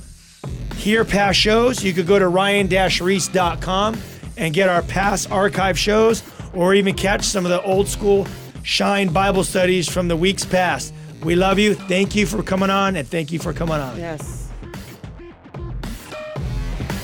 hear 0.76 1.06
past 1.06 1.40
shows, 1.40 1.82
you 1.82 1.94
could 1.94 2.08
go 2.08 2.20
to 2.20 2.28
ryan-ries.com 2.28 3.98
and 4.36 4.54
get 4.54 4.68
our 4.68 4.82
past 4.82 5.32
archive 5.32 5.80
shows 5.80 6.24
or 6.54 6.74
even 6.74 6.94
catch 6.94 7.24
some 7.24 7.46
of 7.46 7.52
the 7.52 7.62
old 7.62 7.88
school 7.88 8.28
Shine 8.64 9.10
Bible 9.12 9.44
studies 9.44 9.90
from 9.90 10.08
the 10.08 10.16
weeks 10.16 10.46
past. 10.46 10.94
We 11.24 11.36
love 11.36 11.60
you. 11.60 11.74
Thank 11.76 12.16
you 12.16 12.26
for 12.26 12.42
coming 12.44 12.70
on 12.70 12.96
and 12.96 13.08
thank 13.08 13.32
you 13.32 13.40
for 13.40 13.54
coming 13.54 13.76
on. 13.76 13.98
yes. 13.98 14.48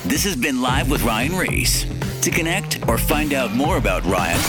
This 0.05 0.23
has 0.23 0.35
been 0.35 0.61
Live 0.61 0.89
with 0.91 1.01
Ryan 1.03 1.35
Ries. 1.35 1.85
To 2.21 2.29
connect 2.31 2.87
or 2.87 2.97
find 2.97 3.33
out 3.33 3.51
more 3.53 3.77
about 3.77 4.03
Ryan, 4.05 4.39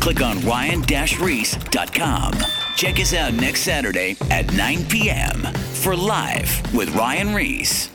click 0.00 0.20
on 0.22 0.40
ryan-ries.com. 0.40 2.32
Check 2.76 2.98
us 3.00 3.14
out 3.14 3.34
next 3.34 3.60
Saturday 3.60 4.16
at 4.30 4.52
9 4.54 4.84
p.m. 4.86 5.42
for 5.74 5.94
Live 5.96 6.74
with 6.74 6.94
Ryan 6.94 7.34
Ries. 7.34 7.90